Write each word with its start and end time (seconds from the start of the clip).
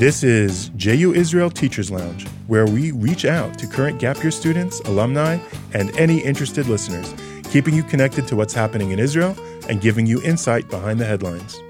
This 0.00 0.24
is 0.24 0.70
JU 0.76 1.12
Israel 1.12 1.50
Teachers 1.50 1.90
Lounge, 1.90 2.26
where 2.46 2.64
we 2.64 2.90
reach 2.90 3.26
out 3.26 3.58
to 3.58 3.66
current 3.66 3.98
Gap 3.98 4.22
Year 4.22 4.30
students, 4.30 4.80
alumni, 4.86 5.38
and 5.74 5.94
any 5.98 6.20
interested 6.20 6.68
listeners, 6.68 7.12
keeping 7.50 7.74
you 7.74 7.82
connected 7.82 8.26
to 8.28 8.34
what's 8.34 8.54
happening 8.54 8.92
in 8.92 8.98
Israel 8.98 9.36
and 9.68 9.82
giving 9.82 10.06
you 10.06 10.22
insight 10.22 10.70
behind 10.70 10.98
the 10.98 11.04
headlines. 11.04 11.60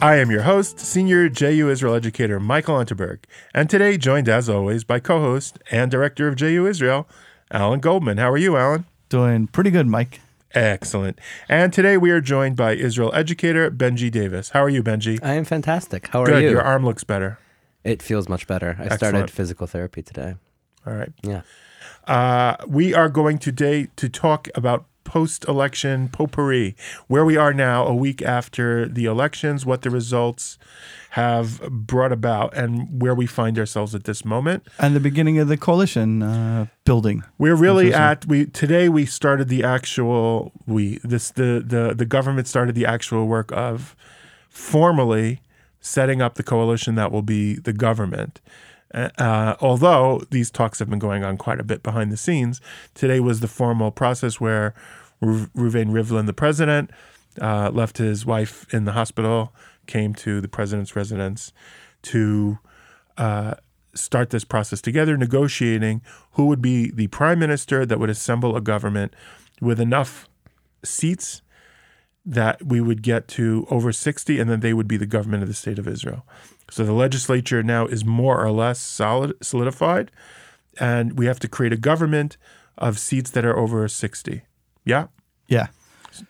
I 0.00 0.18
am 0.18 0.30
your 0.30 0.42
host, 0.42 0.78
Senior 0.78 1.28
JU 1.28 1.68
Israel 1.68 1.96
educator 1.96 2.38
Michael 2.38 2.76
Unterberg, 2.76 3.24
and 3.52 3.68
today 3.68 3.98
joined 3.98 4.28
as 4.28 4.48
always 4.48 4.84
by 4.84 5.00
co 5.00 5.18
host 5.18 5.58
and 5.72 5.90
director 5.90 6.28
of 6.28 6.36
JU 6.36 6.68
Israel, 6.68 7.08
Alan 7.50 7.80
Goldman. 7.80 8.18
How 8.18 8.30
are 8.30 8.38
you, 8.38 8.56
Alan? 8.56 8.84
Doing 9.08 9.48
pretty 9.48 9.72
good, 9.72 9.88
Mike. 9.88 10.20
Excellent. 10.54 11.18
And 11.48 11.72
today 11.72 11.96
we 11.96 12.12
are 12.12 12.20
joined 12.20 12.54
by 12.54 12.76
Israel 12.76 13.10
educator 13.16 13.68
Benji 13.68 14.12
Davis. 14.12 14.50
How 14.50 14.62
are 14.62 14.68
you, 14.68 14.84
Benji? 14.84 15.18
I 15.24 15.32
am 15.32 15.44
fantastic. 15.44 16.06
How 16.06 16.22
are 16.22 16.26
Good. 16.26 16.44
you? 16.44 16.50
Your 16.50 16.62
arm 16.62 16.84
looks 16.84 17.02
better. 17.02 17.40
It 17.84 18.02
feels 18.02 18.28
much 18.28 18.46
better. 18.46 18.76
I 18.78 18.84
Excellent. 18.84 18.98
started 18.98 19.30
physical 19.30 19.66
therapy 19.66 20.02
today. 20.02 20.34
All 20.86 20.94
right. 20.94 21.12
Yeah. 21.22 21.42
Uh, 22.06 22.56
we 22.66 22.94
are 22.94 23.08
going 23.08 23.38
today 23.38 23.88
to 23.96 24.08
talk 24.08 24.48
about 24.54 24.86
post 25.04 25.44
election 25.48 26.08
potpourri, 26.08 26.76
where 27.08 27.24
we 27.24 27.36
are 27.36 27.52
now 27.52 27.84
a 27.84 27.94
week 27.94 28.22
after 28.22 28.86
the 28.86 29.06
elections, 29.06 29.66
what 29.66 29.82
the 29.82 29.90
results 29.90 30.58
have 31.10 31.60
brought 31.70 32.12
about, 32.12 32.56
and 32.56 33.02
where 33.02 33.14
we 33.14 33.26
find 33.26 33.58
ourselves 33.58 33.94
at 33.94 34.04
this 34.04 34.24
moment. 34.24 34.66
And 34.78 34.94
the 34.94 35.00
beginning 35.00 35.38
of 35.38 35.48
the 35.48 35.56
coalition 35.56 36.22
uh, 36.22 36.66
building. 36.84 37.24
We're 37.38 37.56
really 37.56 37.92
at 37.92 38.26
we 38.26 38.46
today 38.46 38.88
we 38.88 39.04
started 39.06 39.48
the 39.48 39.64
actual 39.64 40.52
we 40.66 41.00
this 41.02 41.30
the 41.30 41.62
the 41.66 41.94
the 41.94 42.06
government 42.06 42.46
started 42.46 42.74
the 42.74 42.86
actual 42.86 43.26
work 43.26 43.50
of 43.52 43.96
formally 44.48 45.40
setting 45.80 46.20
up 46.20 46.34
the 46.34 46.42
coalition 46.42 46.94
that 46.94 47.10
will 47.10 47.22
be 47.22 47.54
the 47.54 47.72
government. 47.72 48.40
Uh, 48.92 49.54
although 49.60 50.20
these 50.30 50.50
talks 50.50 50.78
have 50.80 50.90
been 50.90 50.98
going 50.98 51.24
on 51.24 51.36
quite 51.36 51.60
a 51.60 51.64
bit 51.64 51.82
behind 51.82 52.10
the 52.10 52.16
scenes, 52.16 52.60
today 52.94 53.20
was 53.20 53.40
the 53.40 53.48
formal 53.48 53.90
process 53.90 54.40
where 54.40 54.74
Ru- 55.20 55.46
Reuven 55.48 55.90
Rivlin, 55.90 56.26
the 56.26 56.32
president, 56.32 56.90
uh, 57.40 57.70
left 57.72 57.98
his 57.98 58.26
wife 58.26 58.72
in 58.74 58.84
the 58.84 58.92
hospital, 58.92 59.54
came 59.86 60.12
to 60.14 60.40
the 60.40 60.48
president's 60.48 60.96
residence 60.96 61.52
to 62.02 62.58
uh, 63.16 63.54
start 63.94 64.30
this 64.30 64.44
process 64.44 64.80
together, 64.80 65.16
negotiating 65.16 66.02
who 66.32 66.46
would 66.46 66.62
be 66.62 66.90
the 66.90 67.06
prime 67.08 67.38
minister 67.38 67.86
that 67.86 67.98
would 67.98 68.10
assemble 68.10 68.56
a 68.56 68.60
government 68.60 69.14
with 69.60 69.80
enough 69.80 70.28
seats 70.84 71.42
that 72.24 72.64
we 72.64 72.80
would 72.80 73.02
get 73.02 73.28
to 73.28 73.66
over 73.70 73.92
60, 73.92 74.38
and 74.38 74.50
then 74.50 74.60
they 74.60 74.74
would 74.74 74.88
be 74.88 74.96
the 74.96 75.06
government 75.06 75.42
of 75.42 75.48
the 75.48 75.54
state 75.54 75.78
of 75.78 75.88
Israel. 75.88 76.26
So 76.70 76.84
the 76.84 76.92
legislature 76.92 77.62
now 77.62 77.86
is 77.86 78.04
more 78.04 78.44
or 78.44 78.50
less 78.52 78.78
solid, 78.78 79.34
solidified, 79.42 80.10
and 80.78 81.18
we 81.18 81.26
have 81.26 81.40
to 81.40 81.48
create 81.48 81.72
a 81.72 81.76
government 81.76 82.36
of 82.78 82.98
seats 82.98 83.30
that 83.30 83.44
are 83.44 83.56
over 83.58 83.86
60. 83.88 84.42
Yeah. 84.84 85.06
Yeah. 85.48 85.68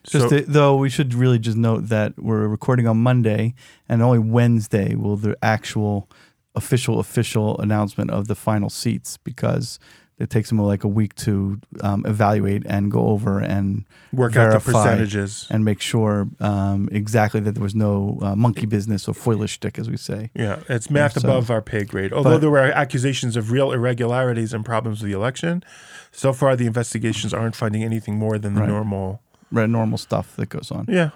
So, 0.05 0.21
Just 0.21 0.29
to- 0.31 0.43
though 0.43 0.77
we 0.77 0.89
should 0.91 1.15
really 1.15 1.39
just 1.39 1.57
note 1.57 1.89
that 1.89 2.19
we're 2.19 2.47
recording 2.47 2.87
on 2.87 2.99
Monday, 2.99 3.55
and 3.89 4.03
only 4.03 4.19
Wednesday 4.19 4.95
will 4.95 5.17
the 5.17 5.37
actual 5.43 6.09
official 6.55 6.99
official 6.99 7.59
announcement 7.61 8.11
of 8.11 8.27
the 8.27 8.35
final 8.35 8.69
seats 8.69 9.17
because 9.19 9.79
it 10.21 10.31
takes 10.31 10.49
them 10.51 10.59
like 10.61 10.85
a 10.85 10.89
week 10.89 11.15
to 11.17 11.59
um, 11.81 12.05
evaluate 12.07 12.65
and 12.67 12.91
go 12.91 13.09
over 13.09 13.41
and 13.41 13.85
work 14.13 14.37
out 14.37 14.53
the 14.53 14.61
percentages. 14.61 15.47
and 15.51 15.65
make 15.65 15.81
sure 15.81 16.29
um, 16.41 16.89
exactly 16.93 17.41
that 17.41 17.53
there 17.57 17.63
was 17.63 17.75
no 17.75 18.19
uh, 18.23 18.37
monkey 18.37 18.67
business 18.67 19.09
or 19.09 19.15
foolish 19.15 19.55
stick, 19.55 19.79
as 19.79 19.89
we 19.89 19.97
say. 19.97 20.31
Yeah, 20.35 20.61
it's 20.69 20.91
math 20.91 21.15
so- 21.19 21.27
above 21.27 21.51
our 21.51 21.63
pay 21.63 21.85
grade. 21.85 22.13
Although 22.13 22.33
but- 22.33 22.41
there 22.43 22.51
were 22.51 22.59
accusations 22.59 23.35
of 23.37 23.51
real 23.51 23.73
irregularities 23.73 24.53
and 24.55 24.65
problems 24.65 25.01
with 25.03 25.11
the 25.11 25.17
election, 25.17 25.65
so 26.13 26.33
far 26.33 26.55
the 26.57 26.67
investigations 26.67 27.33
aren't 27.35 27.57
finding 27.57 27.83
anything 27.83 28.17
more 28.17 28.39
than 28.39 28.55
the 28.55 28.61
Right. 28.61 28.69
normal. 28.69 29.23
Right, 29.53 29.69
normal 29.69 29.99
stuff 29.99 30.37
that 30.37 30.49
goes 30.51 30.71
on. 30.71 30.85
Yeah. 30.89 31.11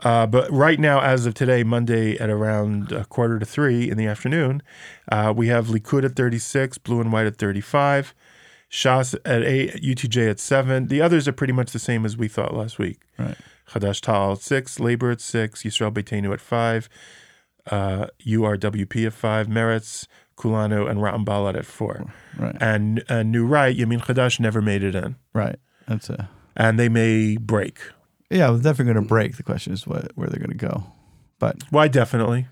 Uh, 0.00 0.26
but 0.26 0.50
right 0.50 0.80
now, 0.80 1.00
as 1.00 1.24
of 1.26 1.34
today, 1.34 1.62
Monday 1.62 2.18
at 2.18 2.28
around 2.28 2.92
a 2.92 3.04
quarter 3.04 3.38
to 3.38 3.46
three 3.46 3.88
in 3.88 3.96
the 3.96 4.06
afternoon, 4.06 4.62
uh, 5.10 5.32
we 5.34 5.48
have 5.48 5.68
Likud 5.68 6.04
at 6.04 6.16
36, 6.16 6.78
Blue 6.78 7.00
and 7.00 7.12
White 7.12 7.26
at 7.26 7.36
35, 7.36 8.14
Shas 8.70 9.14
at 9.24 9.42
8, 9.42 9.74
UTJ 9.82 10.30
at 10.30 10.40
7. 10.40 10.88
The 10.88 11.00
others 11.00 11.28
are 11.28 11.32
pretty 11.32 11.52
much 11.52 11.70
the 11.70 11.78
same 11.78 12.04
as 12.04 12.16
we 12.16 12.26
thought 12.28 12.54
last 12.54 12.78
week. 12.78 13.00
Right. 13.18 13.36
Chadash 13.70 14.00
Tal 14.00 14.32
at 14.32 14.40
6, 14.40 14.80
Labor 14.80 15.12
at 15.12 15.20
6, 15.20 15.62
Yisrael 15.62 15.92
Beitenu 15.92 16.32
at 16.32 16.40
5, 16.40 16.88
uh, 17.70 18.06
URWP 18.26 19.06
at 19.06 19.12
5, 19.12 19.46
Meretz, 19.46 20.06
Kulanu, 20.36 20.90
and 20.90 21.00
Ra'am 21.00 21.56
at 21.56 21.64
4. 21.64 22.12
Right. 22.36 22.56
And, 22.60 23.04
and 23.08 23.30
New 23.30 23.46
Right, 23.46 23.76
Yamin 23.76 24.00
Chadash 24.04 24.40
never 24.40 24.60
made 24.60 24.82
it 24.82 24.96
in. 24.96 25.16
Right. 25.32 25.56
That's 25.86 26.10
a 26.10 26.28
And 26.56 26.78
they 26.78 26.88
may 26.88 27.36
break. 27.36 27.78
Yeah. 28.30 28.52
It's 28.52 28.62
definitely 28.62 28.92
going 28.94 29.04
to 29.04 29.08
break. 29.08 29.36
The 29.36 29.42
question 29.42 29.72
is 29.72 29.86
what 29.86 30.12
where 30.16 30.28
they're 30.28 30.38
going 30.40 30.56
to 30.58 30.66
go, 30.68 30.84
but 31.38 31.56
Why 31.70 31.88
definitely? 31.88 32.46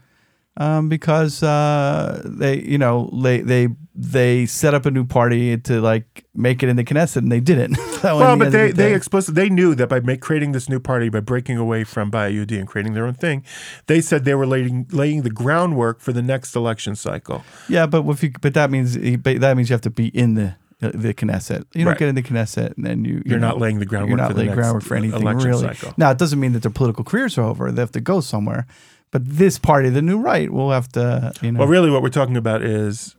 um, 0.59 0.89
because 0.91 1.43
uh, 1.43 2.21
they 2.27 2.61
you 2.61 2.77
know 2.79 3.09
they 3.23 3.41
they 3.41 3.69
they 3.95 4.45
set 4.47 4.75
up 4.75 4.85
a 4.87 4.91
new 4.91 5.05
party 5.05 5.57
to 5.57 5.81
like 5.81 6.25
make 6.35 6.63
it 6.63 6.69
in 6.69 6.77
the 6.77 6.85
Knesset 6.85 7.17
and 7.19 7.33
they 7.33 7.41
didn't. 7.41 7.77
So 8.03 8.19
Well, 8.19 8.37
the 8.37 8.45
but 8.47 8.51
they, 8.53 8.67
the 8.69 8.73
they 8.75 8.89
day- 8.89 8.95
explicit 8.97 9.37
they 9.37 9.49
knew 9.49 9.77
that 9.77 9.87
by 9.89 10.01
make, 10.01 10.21
creating 10.21 10.51
this 10.51 10.69
new 10.69 10.81
party, 10.81 11.09
by 11.09 11.21
breaking 11.21 11.57
away 11.57 11.85
from 11.85 12.11
Bayud 12.11 12.51
and 12.51 12.67
creating 12.67 12.95
their 12.95 13.07
own 13.07 13.15
thing, 13.15 13.45
they 13.87 14.01
said 14.01 14.25
they 14.25 14.35
were 14.35 14.45
laying 14.45 14.89
laying 14.91 15.23
the 15.23 15.31
groundwork 15.31 16.01
for 16.01 16.13
the 16.13 16.21
next 16.21 16.57
election 16.57 16.97
cycle. 16.97 17.45
yeah, 17.69 17.87
but 17.87 18.05
if 18.09 18.21
you 18.25 18.33
but 18.41 18.55
that 18.55 18.73
means 18.73 18.97
but 19.19 19.41
that 19.41 19.57
means 19.57 19.71
you 19.71 19.75
have 19.75 19.83
to 19.83 19.91
be 19.91 20.09
in 20.09 20.35
the 20.35 20.57
the 20.83 21.15
Knesset. 21.15 21.65
You 21.73 21.85
don't 21.85 21.93
Right. 21.93 21.99
get 21.99 22.09
in 22.09 22.15
the 22.15 22.23
Knesset 22.23 22.77
and 22.77 22.85
then 22.85 23.05
you 23.05 23.15
you 23.17 23.23
You're 23.27 23.39
know, 23.39 23.49
not 23.49 23.59
laying 23.61 23.79
the 23.79 23.87
groundwork 23.87 24.09
You're 24.19 24.29
not 24.29 24.37
laying 24.37 24.53
groundwork 24.53 24.83
for 24.83 24.97
anything 24.97 25.25
really. 25.25 25.63
cycle. 25.63 25.95
Now 25.97 26.11
it 26.11 26.19
doesn't 26.19 26.39
mean 26.41 26.53
that 26.53 26.63
their 26.63 26.71
political 26.73 27.05
careers 27.05 27.39
are 27.39 27.43
over. 27.45 27.71
They 27.73 27.81
have 27.83 27.93
to 27.93 28.01
go 28.01 28.21
somewhere. 28.21 28.67
But 29.11 29.23
this 29.29 29.59
party, 29.59 29.91
the 29.91 30.03
new 30.03 30.19
right, 30.19 30.51
will 30.51 30.71
have 30.71 30.89
to 30.93 31.33
you 31.43 31.53
know. 31.53 31.61
Well, 31.61 31.69
really, 31.69 31.91
what 31.91 32.03
we're 32.03 32.09
talking 32.09 32.37
about 32.37 32.63
is 32.63 33.15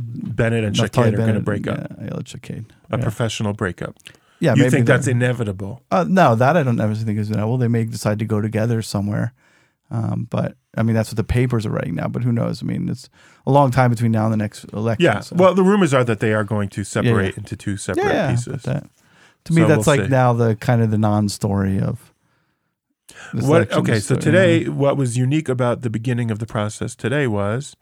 Bennett 0.00 0.64
and 0.64 0.74
Naftali 0.76 0.78
Shaked 0.80 0.98
are 0.98 1.10
going 1.16 1.34
to 1.34 1.40
break 1.40 1.66
up, 1.66 1.92
Yeah, 2.02 2.18
Shaked. 2.24 2.50
a 2.50 2.64
yeah. 2.90 2.96
professional 2.98 3.52
breakup. 3.52 3.96
Yeah, 4.40 4.54
you 4.54 4.62
maybe 4.62 4.70
think 4.70 4.86
that's 4.86 5.06
inevitable? 5.06 5.82
Uh, 5.90 6.04
no, 6.08 6.34
that 6.34 6.56
I 6.56 6.62
don't 6.62 6.76
never 6.76 6.94
think 6.94 7.18
is 7.18 7.28
inevitable. 7.30 7.58
They 7.58 7.68
may 7.68 7.84
decide 7.84 8.18
to 8.20 8.24
go 8.24 8.40
together 8.40 8.82
somewhere. 8.82 9.32
Um, 9.90 10.26
but 10.30 10.56
I 10.76 10.82
mean, 10.82 10.94
that's 10.94 11.08
what 11.10 11.16
the 11.16 11.24
papers 11.24 11.64
are 11.64 11.70
writing 11.70 11.94
now. 11.94 12.08
But 12.08 12.22
who 12.22 12.30
knows? 12.32 12.62
I 12.62 12.66
mean, 12.66 12.88
it's 12.88 13.08
a 13.46 13.50
long 13.50 13.70
time 13.70 13.90
between 13.90 14.12
now 14.12 14.24
and 14.24 14.32
the 14.32 14.36
next 14.36 14.64
election. 14.72 15.04
Yeah. 15.04 15.20
so- 15.20 15.36
Well, 15.36 15.54
the 15.54 15.62
rumors 15.62 15.94
are 15.94 16.04
that 16.04 16.20
they 16.20 16.34
are 16.34 16.44
going 16.44 16.68
to 16.70 16.84
separate 16.84 17.34
yeah. 17.34 17.38
into 17.38 17.56
two 17.56 17.76
separate 17.76 18.04
yeah, 18.04 18.12
yeah, 18.12 18.30
pieces. 18.30 18.62
that, 18.64 18.88
to 19.44 19.52
me, 19.54 19.62
So 19.62 19.68
that's 19.68 19.86
we'll 19.86 19.96
like 19.96 20.06
see. 20.06 20.10
now 20.10 20.32
the 20.34 20.56
kind 20.56 20.82
of 20.82 20.90
the 20.90 20.98
non-story 20.98 21.80
of. 21.80 22.12
What? 23.32 23.72
Okay, 23.72 23.94
so 24.00 24.14
story, 24.14 24.18
you 24.26 24.32
know, 24.32 24.38
today, 24.64 24.68
what 24.68 24.96
was 24.96 25.16
unique 25.16 25.48
about 25.48 25.80
the 25.80 25.90
beginning 25.90 26.30
of 26.30 26.38
the 26.38 26.46
process 26.46 26.94
today 26.94 27.26
was 27.26 27.74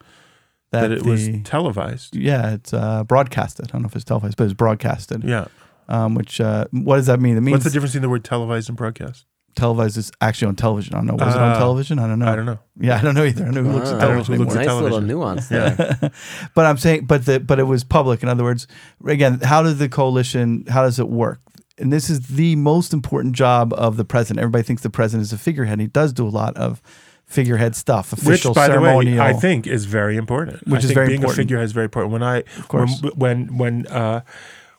that, 0.71 0.93
it 0.93 1.05
was 1.05 1.28
televised. 1.45 2.15
yeah, 2.15 2.53
it's 2.55 2.72
uh, 2.72 3.03
broadcasted. 3.05 3.66
I 3.69 3.72
don't 3.72 3.83
know 3.83 3.89
if 3.89 3.97
it's 3.97 4.05
televised, 4.05 4.37
but 4.37 4.45
it's 4.45 4.55
broadcasted. 4.55 5.25
Yeah. 5.25 5.47
Um, 5.89 6.15
which 6.15 6.41
uh, 6.41 6.66
what 6.71 6.97
does 6.97 7.06
that 7.06 7.21
mean? 7.21 7.37
It 7.37 7.41
means 7.41 7.55
What's 7.56 7.65
the 7.65 7.71
difference 7.71 7.93
between 7.93 8.03
the 8.03 8.09
word 8.09 8.25
televised 8.25 8.69
and 8.69 8.77
broadcast? 8.77 9.25
Televised 9.56 9.97
is 9.97 10.12
actually 10.21 10.49
on 10.49 10.55
television. 10.56 10.94
I 10.94 10.99
don't 10.99 11.06
know. 11.06 11.15
Was 11.15 11.34
it 11.34 11.41
on 11.41 11.53
Uh, 11.53 11.59
television? 11.59 11.99
I 11.99 12.06
don't 12.06 12.19
know. 12.19 12.27
I 12.33 12.37
don't 12.37 12.47
know. 12.47 12.59
Yeah, 12.78 12.99
I 12.99 13.03
don't 13.03 13.15
know 13.15 13.25
either. 13.25 13.43
I 13.43 13.50
don't 13.50 13.55
know 13.65 13.71
who 13.71 13.72
looks 13.78 13.89
at 13.89 13.94
Wow. 13.94 14.00
television 14.00 14.34
Who 14.34 14.41
looks 14.44 14.55
anymore. 14.56 14.62
at 14.62 14.67
nice 14.75 14.83
little 14.83 14.99
television. 15.00 15.19
nuance 15.19 15.50
Yeah. 15.50 15.69
there. 15.71 16.11
but 16.55 16.67
I'm 16.67 16.77
saying, 16.77 17.06
but 17.06 17.25
the 17.25 17.41
but 17.41 17.59
it 17.59 17.62
was 17.65 17.83
public. 17.83 18.22
In 18.22 18.28
other 18.28 18.45
words, 18.45 18.66
again, 19.06 19.41
how 19.43 19.62
does 19.62 19.78
the 19.78 19.89
coalition? 19.89 20.65
How 20.69 20.83
does 20.83 20.99
it 20.99 21.09
work? 21.09 21.41
And 21.78 21.93
this 21.93 22.09
is 22.09 22.21
the 22.28 22.55
most 22.56 22.93
important 22.93 23.34
job 23.34 23.72
of 23.75 23.97
the 23.97 24.05
president. 24.05 24.41
Everybody 24.41 24.62
thinks 24.65 24.83
the 24.83 24.91
president 24.91 25.22
is 25.27 25.33
a 25.33 25.39
figurehead. 25.39 25.81
He 25.81 25.87
does 25.89 26.12
do 26.12 26.27
a 26.27 26.30
lot 26.30 26.57
of 26.57 26.80
figurehead 27.27 27.75
stuff, 27.75 28.13
Which, 28.13 28.22
official, 28.22 28.54
by 28.54 28.69
the 28.69 28.75
way, 28.80 28.89
ceremonial. 28.89 29.21
I 29.21 29.33
think 29.33 29.66
is 29.66 29.84
very 29.84 30.16
important. 30.16 30.66
Which 30.66 30.75
I 30.75 30.77
is 30.78 30.84
think 30.86 30.95
very 30.95 31.07
being 31.09 31.21
important. 31.22 31.39
a 31.39 31.42
figurehead 31.42 31.65
is 31.65 31.72
very 31.72 31.84
important. 31.86 32.13
When 32.13 32.22
I, 32.22 32.36
Of 32.59 32.69
course. 32.69 33.03
when 33.03 33.13
when 33.16 33.57
when 33.59 33.86
uh, 33.89 34.21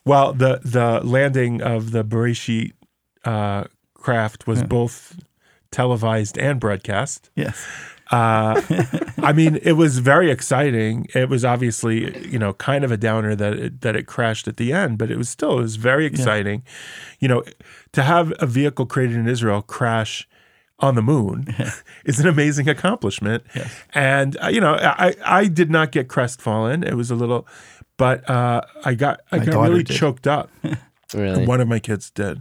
well, 0.05 0.33
the 0.33 0.59
the 0.63 1.01
landing 1.03 1.61
of 1.61 1.91
the 1.91 2.03
Beresheet 2.03 2.71
uh, 3.25 3.65
craft 4.07 4.47
was 4.47 4.59
Yeah. 4.59 4.67
both 4.77 4.99
televised 5.71 6.35
and 6.47 6.59
broadcast. 6.59 7.29
yes, 7.35 7.57
Uh, 8.09 8.55
I 9.29 9.33
mean, 9.33 9.53
it 9.71 9.73
was 9.83 9.99
very 9.99 10.29
exciting. 10.31 11.07
It 11.13 11.27
was 11.33 11.43
obviously, 11.43 11.97
you 12.33 12.39
know, 12.39 12.53
kind 12.53 12.83
of 12.85 12.91
a 12.91 12.95
downer 13.07 13.35
that 13.35 13.53
it, 13.65 13.81
that 13.81 13.95
it 13.99 14.05
crashed 14.15 14.47
at 14.47 14.55
the 14.55 14.69
end, 14.71 14.97
but 14.97 15.11
it 15.11 15.17
was 15.17 15.27
still 15.27 15.53
it 15.59 15.63
was 15.69 15.75
very 15.75 16.05
exciting. 16.05 16.63
You 17.19 17.27
know, 17.31 17.43
to 17.91 18.01
have 18.13 18.27
a 18.39 18.45
vehicle 18.59 18.85
created 18.85 19.17
in 19.17 19.27
Israel 19.27 19.61
crash 19.61 20.13
on 20.79 20.95
the 20.95 21.01
moon 21.01 21.37
is 22.05 22.17
an 22.21 22.27
amazing 22.35 22.69
accomplishment. 22.69 23.43
Yes. 23.53 23.71
And 23.93 24.37
uh, 24.41 24.47
you 24.55 24.61
know, 24.61 24.75
I 24.79 25.09
I 25.41 25.43
did 25.59 25.69
not 25.77 25.91
get 25.91 26.07
crestfallen. 26.07 26.83
It 26.91 26.95
was 27.01 27.09
a 27.11 27.15
little, 27.23 27.41
but 27.97 28.17
uh, 28.29 28.61
I 28.85 28.93
got 29.03 29.15
I 29.33 29.39
My 29.39 29.45
got 29.45 29.61
really 29.69 29.83
did. 29.83 29.97
choked 29.97 30.27
up. 30.27 30.49
Really? 31.13 31.45
One 31.53 31.61
of 31.61 31.69
my 31.69 31.79
kids 31.79 32.09
did, 32.21 32.37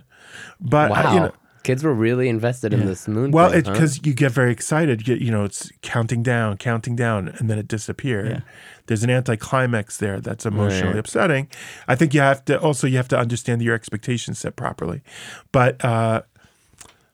but 0.61 0.91
wow. 0.91 0.97
uh, 1.11 1.15
you 1.15 1.21
know, 1.25 1.33
Kids 1.67 1.83
were 1.83 1.93
really 1.93 2.29
invested 2.29 2.73
in 2.73 2.87
this 2.87 3.09
moon. 3.09 3.33
Well, 3.33 3.51
thing, 3.51 3.59
it's 3.59 3.67
huh? 3.69 3.75
because 3.75 4.01
you 4.07 4.15
get 4.15 4.31
very 4.31 4.53
excited. 4.53 5.09
You, 5.09 5.17
you 5.17 5.33
know, 5.33 5.43
it's 5.45 5.73
counting 5.83 6.23
down, 6.23 6.59
counting 6.59 6.95
down, 6.95 7.27
and 7.27 7.51
then 7.51 7.59
it 7.59 7.67
disappears. 7.67 8.31
Yeah. 8.31 8.41
There's 8.87 9.03
an 9.03 9.11
anticlimax 9.11 9.97
there 9.99 10.21
that's 10.21 10.47
emotionally 10.47 10.95
Right. 10.95 11.01
upsetting. 11.01 11.49
I 11.89 11.97
think 11.97 12.15
you 12.15 12.21
have 12.21 12.45
to 12.45 12.61
also 12.61 12.87
you 12.87 12.97
have 12.99 13.09
to 13.09 13.19
understand 13.19 13.63
your 13.63 13.75
expectations 13.75 14.39
set 14.39 14.55
properly. 14.55 15.03
But 15.51 15.85
uh, 15.85 16.23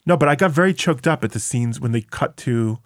no, 0.04 0.18
but 0.18 0.28
I 0.28 0.34
got 0.34 0.50
very 0.50 0.74
choked 0.74 1.06
up 1.06 1.24
at 1.24 1.32
the 1.32 1.40
scenes 1.40 1.80
when 1.80 1.92
they 1.92 2.02
cut 2.02 2.36
to 2.38 2.78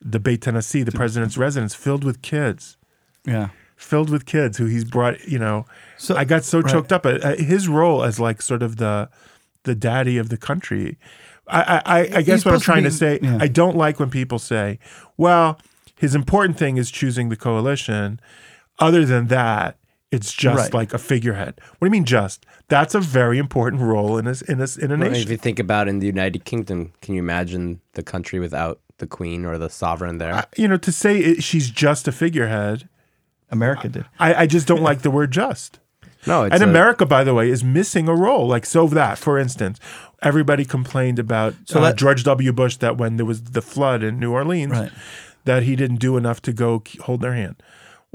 the 0.00 0.18
Beit 0.18 0.40
HaNasi, 0.42 0.82
the 0.84 0.92
president's 0.92 1.36
residence, 1.36 1.74
filled 1.74 2.04
with 2.04 2.22
kids, 2.22 2.78
Yeah. 3.26 3.48
filled 3.76 4.08
with 4.08 4.24
kids 4.24 4.56
who 4.56 4.64
he's 4.64 4.84
brought. 4.84 5.22
You 5.28 5.38
know, 5.38 5.66
So 5.98 6.16
I 6.16 6.24
got 6.24 6.42
so 6.44 6.60
right. 6.60 6.72
choked 6.72 6.90
up 6.90 7.04
at 7.04 7.22
at 7.22 7.38
his 7.40 7.68
role 7.68 8.02
as 8.02 8.18
like 8.18 8.40
sort 8.40 8.62
of 8.62 8.76
the 8.76 9.10
the 9.66 9.74
daddy 9.74 10.16
of 10.18 10.30
the 10.30 10.36
country. 10.38 10.96
I 11.46 11.60
I, 11.60 11.82
I, 11.84 11.98
I 11.98 12.22
guess 12.22 12.44
what 12.44 12.54
I'm 12.54 12.60
supposed 12.60 12.62
to 12.62 12.64
trying 12.64 12.84
to, 12.84 12.90
say, 12.90 13.18
yeah. 13.22 13.38
I 13.40 13.46
don't 13.48 13.76
like 13.76 14.00
when 14.00 14.10
people 14.10 14.38
say, 14.38 14.78
"Well, 15.16 15.60
his 15.96 16.14
important 16.14 16.58
thing 16.58 16.76
is 16.78 16.90
choosing 16.90 17.28
the 17.28 17.36
coalition." 17.36 18.18
Other 18.78 19.04
than 19.06 19.28
that, 19.28 19.78
it's 20.10 20.32
just 20.32 20.64
Right. 20.64 20.74
like 20.74 20.92
a 20.94 20.98
figurehead. 20.98 21.54
What 21.78 21.80
do 21.80 21.86
you 21.86 21.90
mean, 21.90 22.04
just? 22.04 22.44
That's 22.68 22.94
a 22.94 23.00
very 23.00 23.38
important 23.38 23.80
role 23.82 24.18
in 24.18 24.26
a 24.26 24.34
in 24.48 24.60
a, 24.60 24.66
in 24.84 24.90
a 24.92 24.96
Well, 24.98 25.10
nation. 25.10 25.22
If 25.22 25.30
you 25.30 25.36
think 25.36 25.58
about 25.58 25.88
in 25.88 25.98
the 26.00 26.06
United 26.06 26.44
Kingdom, 26.44 26.92
can 27.00 27.14
you 27.14 27.20
imagine 27.20 27.80
the 27.92 28.02
country 28.02 28.38
without 28.40 28.80
the 28.98 29.06
queen 29.06 29.44
or 29.44 29.56
the 29.58 29.70
sovereign 29.70 30.18
there? 30.18 30.44
you 30.56 30.68
know, 30.68 30.76
to 30.78 30.92
say 30.92 31.18
it, 31.18 31.42
she's 31.42 31.70
just 31.70 32.08
a 32.08 32.12
figurehead, 32.12 32.88
America 33.50 33.88
did. 33.88 34.04
I, 34.18 34.34
I 34.42 34.46
just 34.46 34.66
don't 34.66 34.82
like 34.82 35.02
the 35.02 35.10
word 35.10 35.30
just. 35.30 35.78
No, 36.26 36.44
and 36.44 36.62
a- 36.62 36.64
America, 36.64 37.06
by 37.06 37.24
the 37.24 37.34
way, 37.34 37.50
is 37.50 37.62
missing 37.64 38.08
a 38.08 38.14
role. 38.14 38.46
Like 38.48 38.66
so 38.66 38.86
that, 38.88 39.18
for 39.18 39.38
instance, 39.38 39.78
everybody 40.22 40.64
complained 40.64 41.18
about 41.18 41.54
So 41.66 41.78
uh, 41.78 41.82
that- 41.84 41.96
George 41.96 42.24
W. 42.24 42.52
Bush 42.52 42.76
that 42.78 42.96
when 42.96 43.16
there 43.16 43.26
was 43.26 43.42
the 43.42 43.62
flood 43.62 44.02
in 44.02 44.18
New 44.18 44.32
Orleans, 44.32 44.72
Right. 44.72 44.92
that 45.44 45.62
he 45.64 45.76
didn't 45.76 45.96
do 45.98 46.16
enough 46.16 46.40
to 46.42 46.52
go 46.52 46.82
hold 47.02 47.20
their 47.20 47.34
hand. 47.34 47.56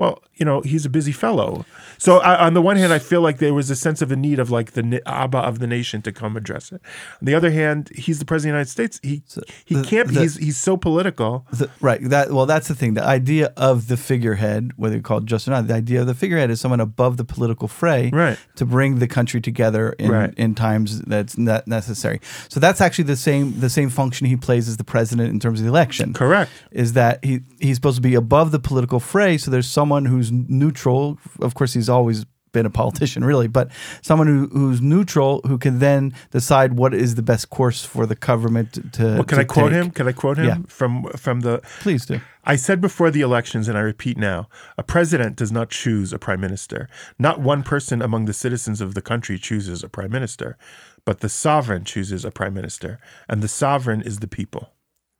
Well, 0.01 0.23
you 0.33 0.45
know, 0.45 0.61
he's 0.61 0.83
a 0.83 0.89
busy 0.89 1.11
fellow. 1.11 1.63
So 1.99 2.17
I, 2.17 2.47
on 2.47 2.55
the 2.55 2.61
one 2.63 2.75
hand, 2.75 2.91
I 2.91 2.97
feel 2.97 3.21
like 3.21 3.37
there 3.37 3.53
was 3.53 3.69
a 3.69 3.75
sense 3.75 4.01
of 4.01 4.11
a 4.11 4.15
need 4.15 4.39
of 4.39 4.49
like 4.49 4.71
the 4.71 4.99
Abba 5.05 5.37
of 5.37 5.59
the 5.59 5.67
nation 5.67 6.01
to 6.01 6.11
come 6.11 6.35
address 6.35 6.71
it. 6.71 6.81
On 7.21 7.25
the 7.29 7.35
other 7.35 7.51
hand, 7.51 7.91
he's 7.93 8.17
the 8.17 8.25
president 8.25 8.59
of 8.59 8.67
the 8.67 8.81
United 8.81 8.95
States. 8.95 8.99
He 9.03 9.21
he 9.65 9.75
the- 9.75 9.83
can't. 9.83 10.11
the- 10.11 10.21
he's 10.21 10.37
he's 10.37 10.57
so 10.57 10.75
political. 10.75 11.45
The, 11.53 11.69
right. 11.81 12.01
That 12.09 12.31
well, 12.31 12.47
that's 12.47 12.67
the 12.67 12.73
thing. 12.73 12.95
The 12.95 13.03
idea 13.05 13.53
of 13.55 13.89
the 13.89 13.95
figurehead, 13.97 14.71
whether 14.75 14.95
you 14.95 15.03
call 15.03 15.19
it 15.19 15.25
just 15.25 15.47
or 15.47 15.51
not, 15.51 15.67
the 15.67 15.75
idea 15.75 16.01
of 16.01 16.07
the 16.07 16.15
figurehead 16.15 16.49
is 16.49 16.59
someone 16.59 16.79
above 16.79 17.17
the 17.17 17.23
political 17.35 17.67
fray, 17.67 18.09
Right. 18.11 18.39
to 18.55 18.65
bring 18.65 18.97
the 18.97 19.07
country 19.07 19.39
together 19.39 19.91
in, 19.99 20.09
Right. 20.09 20.33
in 20.35 20.55
times 20.55 21.01
that's 21.01 21.37
not 21.37 21.67
necessary. 21.67 22.19
So 22.49 22.59
that's 22.59 22.81
actually 22.81 23.03
the 23.05 23.15
same 23.27 23.59
the 23.59 23.69
same 23.69 23.91
function 23.91 24.25
he 24.25 24.35
plays 24.35 24.67
as 24.67 24.77
the 24.77 24.83
president 24.95 25.29
in 25.29 25.39
terms 25.39 25.59
of 25.59 25.65
the 25.65 25.69
election. 25.69 26.13
Correct. 26.13 26.49
Is 26.71 26.93
that 26.93 27.23
he 27.23 27.41
he's 27.59 27.75
supposed 27.75 27.97
to 27.97 28.01
be 28.01 28.15
above 28.15 28.49
the 28.49 28.59
political 28.59 28.99
fray? 28.99 29.37
So 29.37 29.51
there's 29.51 29.67
someone 29.67 29.90
who's 30.05 30.31
neutral. 30.31 31.19
Of 31.39 31.53
course, 31.53 31.73
he's 31.73 31.89
always 31.89 32.25
been 32.53 32.65
a 32.65 32.69
politician, 32.69 33.23
really, 33.23 33.47
but 33.47 33.71
someone 34.01 34.27
who, 34.27 34.47
who's 34.47 34.81
neutral 34.81 35.39
who 35.47 35.57
can 35.57 35.79
then 35.79 36.13
decide 36.31 36.73
what 36.73 36.93
is 36.93 37.15
the 37.15 37.21
best 37.21 37.49
course 37.49 37.85
for 37.85 38.05
the 38.05 38.15
government 38.15 38.73
to. 38.93 39.03
Well, 39.03 39.23
can 39.23 39.37
to 39.37 39.41
I 39.41 39.43
quote 39.45 39.71
take. 39.71 39.81
him? 39.81 39.91
Can 39.91 40.07
I 40.09 40.11
quote 40.11 40.37
him 40.37 40.45
Yeah. 40.45 40.57
from 40.67 41.03
from 41.15 41.39
the 41.41 41.61
Please 41.79 42.05
do. 42.05 42.19
I 42.43 42.57
said 42.57 42.81
before 42.81 43.09
the 43.11 43.21
elections, 43.21 43.67
and 43.69 43.77
I 43.77 43.81
repeat 43.81 44.17
now 44.17 44.49
a 44.77 44.83
president 44.83 45.37
does 45.37 45.51
not 45.51 45.69
choose 45.69 46.11
a 46.11 46.19
prime 46.19 46.41
minister. 46.41 46.89
Not 47.17 47.39
one 47.39 47.63
person 47.63 48.01
among 48.01 48.25
the 48.25 48.33
citizens 48.33 48.81
of 48.81 48.95
the 48.95 49.01
country 49.01 49.37
chooses 49.37 49.81
a 49.83 49.87
prime 49.89 50.11
minister, 50.11 50.57
but 51.05 51.21
the 51.21 51.29
sovereign 51.29 51.85
chooses 51.85 52.25
a 52.25 52.31
prime 52.31 52.53
minister, 52.53 52.99
and 53.29 53.41
the 53.41 53.47
sovereign 53.47 54.01
is 54.01 54.19
the 54.19 54.27
people. 54.27 54.71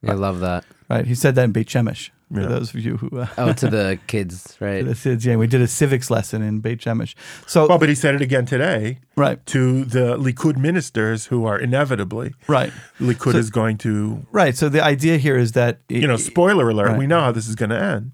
I 0.06 0.14
love 0.14 0.40
that. 0.42 0.66
Right. 0.90 1.06
He 1.06 1.16
said 1.16 1.36
that 1.36 1.44
in 1.46 1.52
Beit 1.54 1.68
Shemesh. 1.68 2.10
For 2.34 2.40
Yeah. 2.42 2.48
those 2.48 2.74
of 2.74 2.80
you 2.80 2.98
who. 2.98 3.20
Uh, 3.20 3.28
Oh, 3.38 3.52
to 3.54 3.68
the 3.70 4.00
kids, 4.08 4.56
right? 4.62 4.86
the 4.86 4.96
kids, 4.96 5.26
yeah, 5.26 5.36
we 5.36 5.48
did 5.48 5.62
a 5.62 5.68
civics 5.68 6.10
lesson 6.10 6.42
in 6.42 6.60
Beit 6.62 6.80
Shemesh. 6.80 7.14
So, 7.46 7.68
Well, 7.68 7.78
but 7.78 7.90
he 7.90 7.96
said 7.96 8.16
it 8.16 8.22
again 8.22 8.46
today 8.46 9.00
right, 9.18 9.46
to 9.48 9.84
the 9.84 10.18
Likud 10.18 10.58
ministers 10.58 11.26
who 11.26 11.46
are 11.46 11.60
inevitably, 11.60 12.34
right, 12.48 12.72
Likud 13.00 13.34
So- 13.34 13.38
is 13.38 13.50
going 13.50 13.78
to, 13.80 14.26
right. 14.32 14.56
So 14.56 14.70
the 14.70 14.82
idea 14.84 15.18
here 15.18 15.38
is 15.38 15.52
that 15.54 15.80
you 15.90 16.08
know, 16.08 16.16
spoiler 16.18 16.70
alert, 16.70 16.88
Right. 16.90 16.98
we 17.00 17.08
know 17.08 17.20
how 17.20 17.32
this 17.34 17.48
is 17.50 17.56
going 17.56 17.70
to 17.72 17.80
end. 17.82 18.12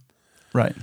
Right. 0.54 0.76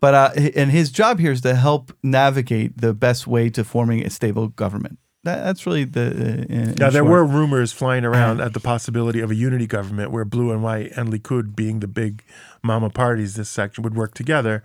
But 0.00 0.14
uh, 0.14 0.30
and 0.54 0.70
his 0.70 0.90
job 0.90 1.18
here 1.18 1.32
is 1.32 1.40
to 1.42 1.54
help 1.54 1.92
navigate 2.02 2.76
the 2.78 2.92
best 2.92 3.26
way 3.26 3.48
to 3.50 3.64
forming 3.64 4.04
a 4.04 4.10
stable 4.10 4.48
government. 4.48 4.98
That, 5.24 5.42
that's 5.42 5.66
really 5.66 5.84
the. 5.84 6.46
Uh, 6.48 6.74
Now, 6.78 6.90
there 6.90 7.02
short. 7.02 7.10
were 7.10 7.24
rumors 7.24 7.72
flying 7.72 8.04
around 8.04 8.40
at 8.40 8.52
the 8.52 8.60
possibility 8.60 9.20
of 9.20 9.30
a 9.30 9.34
unity 9.34 9.66
government 9.66 10.10
where 10.10 10.24
blue 10.24 10.52
and 10.52 10.62
white 10.62 10.92
and 10.92 11.12
Likud, 11.12 11.56
being 11.56 11.80
the 11.80 11.88
big 11.88 12.22
mama 12.62 12.90
parties, 12.90 13.34
this 13.34 13.48
section 13.48 13.82
would 13.82 13.96
work 13.96 14.14
together. 14.14 14.62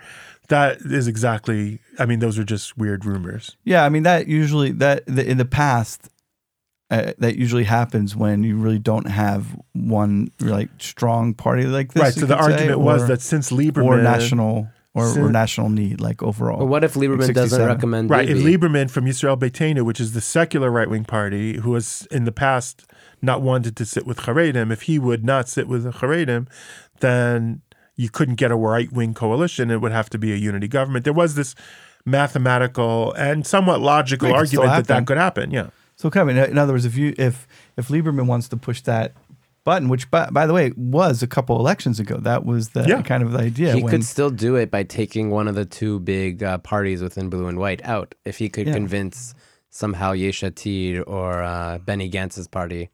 That 0.50 0.81
is 0.81 1.07
exactly. 1.07 1.79
I 1.97 2.06
mean, 2.06 2.19
those 2.19 2.38
are 2.38 2.44
just 2.44 2.77
weird 2.77 3.06
rumors. 3.06 3.56
Yeah, 3.63 3.85
I 3.85 3.89
mean 3.89 4.03
that 4.03 4.27
usually 4.27 4.71
that 4.73 5.06
the, 5.07 5.27
in 5.27 5.38
the 5.38 5.45
past. 5.45 6.09
Uh, 6.91 7.13
that 7.19 7.35
usually 7.35 7.65
happens 7.65 8.15
when 8.15 8.44
you 8.44 8.57
really 8.57 8.79
don't 8.79 9.07
have 9.07 9.55
one 9.73 10.31
like 10.39 10.69
strong 10.79 11.35
party 11.35 11.65
like 11.65 11.94
this. 11.94 12.01
right. 12.01 12.13
So 12.15 12.25
the 12.25 12.35
say, 12.44 12.51
argument 12.53 12.79
was 12.79 13.07
that 13.07 13.21
since 13.21 13.51
Lieberman 13.51 13.85
or 13.85 14.01
national 14.01 14.67
or, 15.00 15.28
or 15.28 15.31
national 15.31 15.69
need 15.69 16.00
like 16.01 16.22
overall. 16.22 16.60
But 16.60 16.66
what 16.66 16.84
if 16.84 16.94
Lieberman 16.94 17.34
doesn't 17.34 17.66
recommend 17.66 18.10
Right. 18.10 18.30
If 18.30 18.38
Lieberman 18.38 18.90
from 18.90 19.06
Yisrael 19.06 19.38
Beitenu, 19.38 19.84
which 19.84 20.00
is 20.00 20.13
the 20.13 20.22
secular 20.22 20.69
right 20.69 20.90
wing 20.90 21.06
party, 21.06 21.57
who 21.57 21.74
has 21.74 22.07
in 22.12 22.25
the 22.25 22.31
past 22.31 22.86
not 23.22 23.42
wanted 23.42 23.75
to 23.78 23.86
sit 23.86 24.06
with 24.06 24.19
Haredim, 24.19 24.72
if 24.72 24.84
he 24.84 25.00
would 25.00 25.25
not 25.25 25.50
sit 25.50 25.68
with 25.68 25.84
the 25.84 25.92
Haredim, 25.92 26.48
then 27.00 27.62
you 27.96 28.10
couldn't 28.10 28.36
get 28.36 28.51
a 28.51 28.56
right 28.56 28.92
wing 28.92 29.13
coalition. 29.13 29.69
It 29.72 29.81
would 29.81 29.92
have 29.92 30.10
to 30.12 30.18
be 30.18 30.31
a 30.31 30.36
unity 30.38 30.68
government. 30.68 31.04
There 31.04 31.13
was 31.13 31.36
this 31.36 31.54
mathematical 32.06 33.13
and 33.13 33.46
somewhat 33.46 33.81
logical 33.81 34.30
It 34.30 34.34
could 34.38 34.48
still 34.48 34.62
argument 34.62 34.88
that 34.88 34.94
that 34.94 35.07
could 35.07 35.18
happen. 35.18 35.51
Yeah. 35.51 35.69
So, 35.96 36.10
kind 36.10 36.30
of, 36.30 36.38
in- 36.38 36.51
in 36.51 36.57
other 36.57 36.74
words, 36.74 36.86
if 36.86 36.96
you 36.96 37.13
if 37.18 37.46
if 37.78 37.90
Lieberman 37.90 38.25
wants 38.25 38.48
to 38.50 38.57
push 38.57 38.81
that 38.81 39.13
button, 39.69 39.88
which 39.94 40.06
by, 40.12 40.24
by 40.39 40.45
the 40.48 40.54
way 40.54 40.66
was 40.75 41.21
a 41.24 41.27
couple 41.36 41.54
elections 41.60 42.00
ago, 42.00 42.18
that 42.30 42.42
was 42.51 42.63
the 42.69 42.83
Yeah. 42.88 43.01
kind 43.12 43.21
of 43.25 43.31
the 43.33 43.39
idea. 43.51 43.74
he 43.75 43.81
when, 43.83 43.92
could 43.92 44.04
still 44.16 44.30
do 44.48 44.51
it 44.62 44.69
by 44.71 44.83
taking 44.83 45.25
one 45.39 45.48
of 45.51 45.56
the 45.56 45.66
two 45.80 46.00
big 46.00 46.42
uh, 46.44 46.57
parties 46.74 47.00
within 47.01 47.30
blue 47.30 47.48
and 47.48 47.57
white 47.57 47.81
out. 47.95 48.10
If 48.25 48.36
he 48.44 48.48
could 48.50 48.68
Yeah. 48.68 48.74
convince 48.81 49.33
somehow 49.69 50.10
Yesh 50.24 50.42
Atid 50.50 51.04
or 51.07 51.31
uh, 51.44 51.77
Benny 51.88 52.10
Gantz's 52.16 52.48
party. 52.48 52.89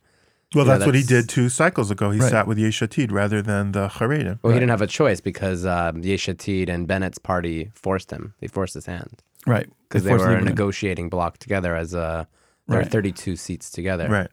Well, 0.54 0.66
Yeah, 0.66 0.74
that's, 0.74 0.86
what 0.86 0.95
he 0.95 1.04
did 1.04 1.27
two 1.38 1.50
cycles 1.50 1.89
ago. 1.95 2.12
He 2.12 2.19
Right. 2.19 2.30
sat 2.36 2.45
with 2.48 2.57
Yesh 2.57 2.80
Atid 2.81 3.12
rather 3.12 3.42
than 3.42 3.71
the 3.71 3.88
Haredim. 3.97 4.40
Well, 4.42 4.54
he 4.54 4.59
didn't 4.59 4.69
have 4.78 4.81
a 4.81 4.88
choice 5.02 5.19
because 5.31 5.66
uh, 5.66 5.92
Yesh 6.09 6.28
Atid 6.33 6.68
and 6.73 6.88
Bennett's 6.92 7.18
party 7.31 7.71
forced 7.85 8.09
him. 8.16 8.33
They 8.42 8.47
forced 8.47 8.73
his 8.80 8.85
hand 8.85 9.14
right 9.47 9.68
because 9.88 10.04
they 10.04 10.11
forced 10.11 10.26
were 10.26 10.35
a 10.35 10.42
negotiating 10.54 11.07
block 11.09 11.38
together 11.45 11.71
as 11.83 11.94
a. 11.94 12.28
There 12.68 12.80
Right. 12.80 12.88
are 12.88 12.90
32 12.90 13.35
seats 13.35 13.69
together. 13.69 14.07
Right. 14.09 14.31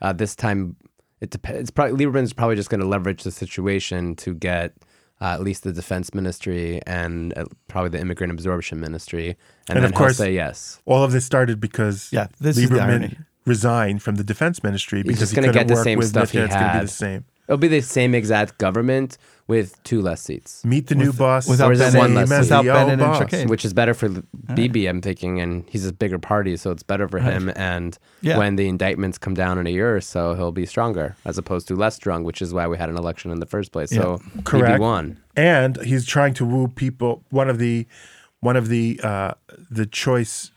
Uh, 0.00 0.12
this 0.22 0.34
time, 0.34 0.76
it 1.20 1.30
depends. 1.30 1.60
It's 1.60 1.70
probably 1.70 2.04
Lieberman's 2.04 2.32
probably 2.32 2.56
just 2.56 2.70
going 2.70 2.80
to 2.80 2.86
leverage 2.86 3.22
the 3.22 3.30
situation 3.30 4.14
to 4.16 4.34
get 4.34 4.72
uh, 5.20 5.26
at 5.34 5.42
least 5.42 5.62
the 5.62 5.72
defense 5.72 6.12
ministry 6.12 6.80
and 6.86 7.36
uh, 7.38 7.44
probably 7.68 7.90
the 7.90 8.00
immigrant 8.00 8.32
absorption 8.32 8.80
ministry, 8.80 9.28
and, 9.68 9.76
And 9.76 9.78
then 9.78 9.84
of 9.84 9.94
course- 9.94 10.18
he'll 10.18 10.26
say 10.26 10.34
yes. 10.34 10.80
All 10.86 11.02
of 11.04 11.12
this 11.12 11.24
started 11.24 11.60
because 11.60 12.08
Yeah, 12.12 12.26
this 12.40 12.58
is 12.58 12.68
the 12.68 12.80
irony. 12.80 13.08
Lieberman 13.08 13.26
resigned 13.46 14.02
from 14.02 14.16
the 14.16 14.24
defense 14.24 14.62
ministry 14.62 15.02
because 15.02 15.18
just 15.20 15.32
he 15.32 15.36
gonna 15.36 15.48
couldn't 15.48 15.60
get 15.62 15.68
the 15.68 15.74
work 15.74 15.84
same 15.84 15.98
with 15.98 16.08
stuff 16.08 16.30
he 16.30 16.38
Mitt. 16.38 16.46
It's 16.46 16.54
going 16.54 16.66
to 16.66 16.72
be 16.72 16.78
had. 16.78 16.84
the 16.84 16.88
same. 16.88 17.24
It'll 17.46 17.58
be 17.58 17.68
the 17.68 17.82
same 17.82 18.14
exact 18.14 18.58
government 18.58 19.18
with 19.46 19.82
two 19.84 20.00
less 20.00 20.22
seats, 20.22 20.64
Meet 20.64 20.86
the 20.86 20.94
new 20.94 21.12
boss. 21.12 21.46
without 21.46 21.68
Or 21.68 21.72
is 21.72 21.80
it 21.80 21.92
Bennett, 21.92 21.98
one 21.98 22.14
less 22.14 22.30
seat? 22.30 22.38
without 22.38 22.64
CEO 22.64 22.72
Bennett 22.72 22.92
and 22.92 23.00
boss. 23.00 23.44
Which 23.50 23.64
is 23.66 23.74
better 23.74 23.92
for 23.92 24.08
Bibi, 24.54 24.86
I'm 24.86 25.02
thinking, 25.02 25.38
and 25.40 25.68
he's 25.68 25.86
a 25.86 25.92
bigger 25.92 26.18
party, 26.18 26.56
so 26.56 26.70
it's 26.70 26.82
better 26.82 27.06
for 27.08 27.18
him. 27.18 27.52
And 27.54 27.98
Yeah. 28.22 28.38
when 28.38 28.56
the 28.56 28.66
indictments 28.68 29.18
come 29.18 29.34
down 29.34 29.58
in 29.58 29.66
a 29.66 29.70
year 29.70 29.94
or 29.94 30.00
so, 30.00 30.32
he'll 30.34 30.50
be 30.52 30.64
stronger 30.64 31.16
as 31.26 31.36
opposed 31.36 31.68
to 31.68 31.76
less 31.76 31.94
strong, 31.94 32.24
which 32.24 32.40
is 32.40 32.54
why 32.54 32.66
we 32.66 32.78
had 32.78 32.88
an 32.88 32.96
election 32.96 33.30
in 33.30 33.40
the 33.40 33.46
first 33.46 33.70
place. 33.72 33.90
So 33.90 34.18
Bibi 34.34 34.42
Correct. 34.44 34.80
won. 34.80 35.18
and 35.36 35.76
he's 35.82 36.06
trying 36.06 36.32
to 36.34 36.46
woo 36.46 36.68
people. 36.68 37.22
One 37.28 37.50
of 37.50 37.58
the 37.58 37.86
one 38.40 38.56
of 38.56 38.68
the 38.68 38.98
uh, 39.02 39.32
the 39.70 39.84
choice 39.84 40.50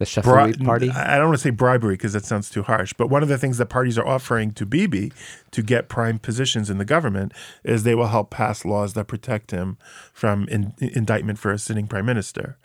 The 0.00 0.22
bri- 0.22 0.64
party. 0.66 0.90
I 0.90 1.18
don't 1.18 1.26
want 1.28 1.38
to 1.38 1.42
say 1.42 1.50
bribery 1.50 1.94
because 1.94 2.14
that 2.14 2.24
sounds 2.24 2.48
too 2.50 2.62
harsh, 2.62 2.92
but 2.96 3.08
one 3.08 3.22
of 3.22 3.28
the 3.28 3.36
things 3.38 3.58
that 3.58 3.66
parties 3.66 3.98
are 3.98 4.06
offering 4.06 4.50
to 4.52 4.64
Bibi 4.66 5.12
to 5.52 5.62
get 5.62 5.88
prime 5.88 6.18
positions 6.18 6.70
in 6.70 6.78
the 6.78 6.84
government 6.86 7.32
is 7.64 7.82
they 7.82 7.94
will 7.94 8.06
help 8.08 8.30
pass 8.30 8.64
laws 8.64 8.94
that 8.94 9.06
protect 9.08 9.50
him 9.50 9.76
from 10.12 10.48
in, 10.48 10.72
indictment 10.80 11.38
for 11.38 11.52
a 11.52 11.58
sitting 11.58 11.86
prime 11.86 12.06
minister. 12.06 12.56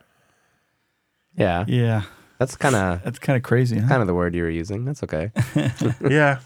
Yeah, 1.37 1.65
Yeah, 1.67 2.03
that's 2.39 2.55
kind 2.55 2.75
of 2.75 3.03
that's 3.03 3.19
kind 3.19 3.35
of 3.35 3.43
crazy. 3.43 3.79
Huh? 3.79 3.89
kind 3.89 4.01
of 4.01 4.07
the 4.07 4.13
word 4.15 4.33
you 4.33 4.43
were 4.43 4.49
using. 4.49 4.85
That's 4.85 5.03
okay, 5.03 5.31
yeah, 6.09 6.39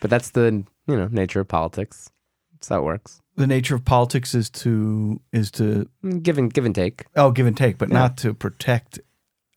but 0.00 0.08
that's 0.10 0.30
the 0.30 0.64
you 0.86 0.96
know 0.96 1.08
nature 1.10 1.40
of 1.40 1.48
politics. 1.48 2.10
That's 2.54 2.68
how 2.68 2.78
it 2.78 2.84
works. 2.84 3.20
the 3.36 3.46
nature 3.46 3.74
of 3.74 3.84
politics 3.84 4.34
is 4.34 4.48
to 4.50 5.20
is 5.32 5.50
to 5.52 5.88
Give 6.22 6.38
and 6.38 6.52
give 6.52 6.64
and 6.64 6.74
take. 6.74 7.04
oh 7.16 7.30
give 7.30 7.46
and 7.46 7.56
take, 7.56 7.76
but 7.76 7.90
Yeah. 7.90 7.98
not 7.98 8.16
to 8.18 8.32
protect 8.32 9.00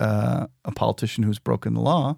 uh, 0.04 0.48
a 0.66 0.72
politician 0.72 1.24
who's 1.24 1.40
broken 1.40 1.74
the 1.74 1.82
law. 1.82 2.18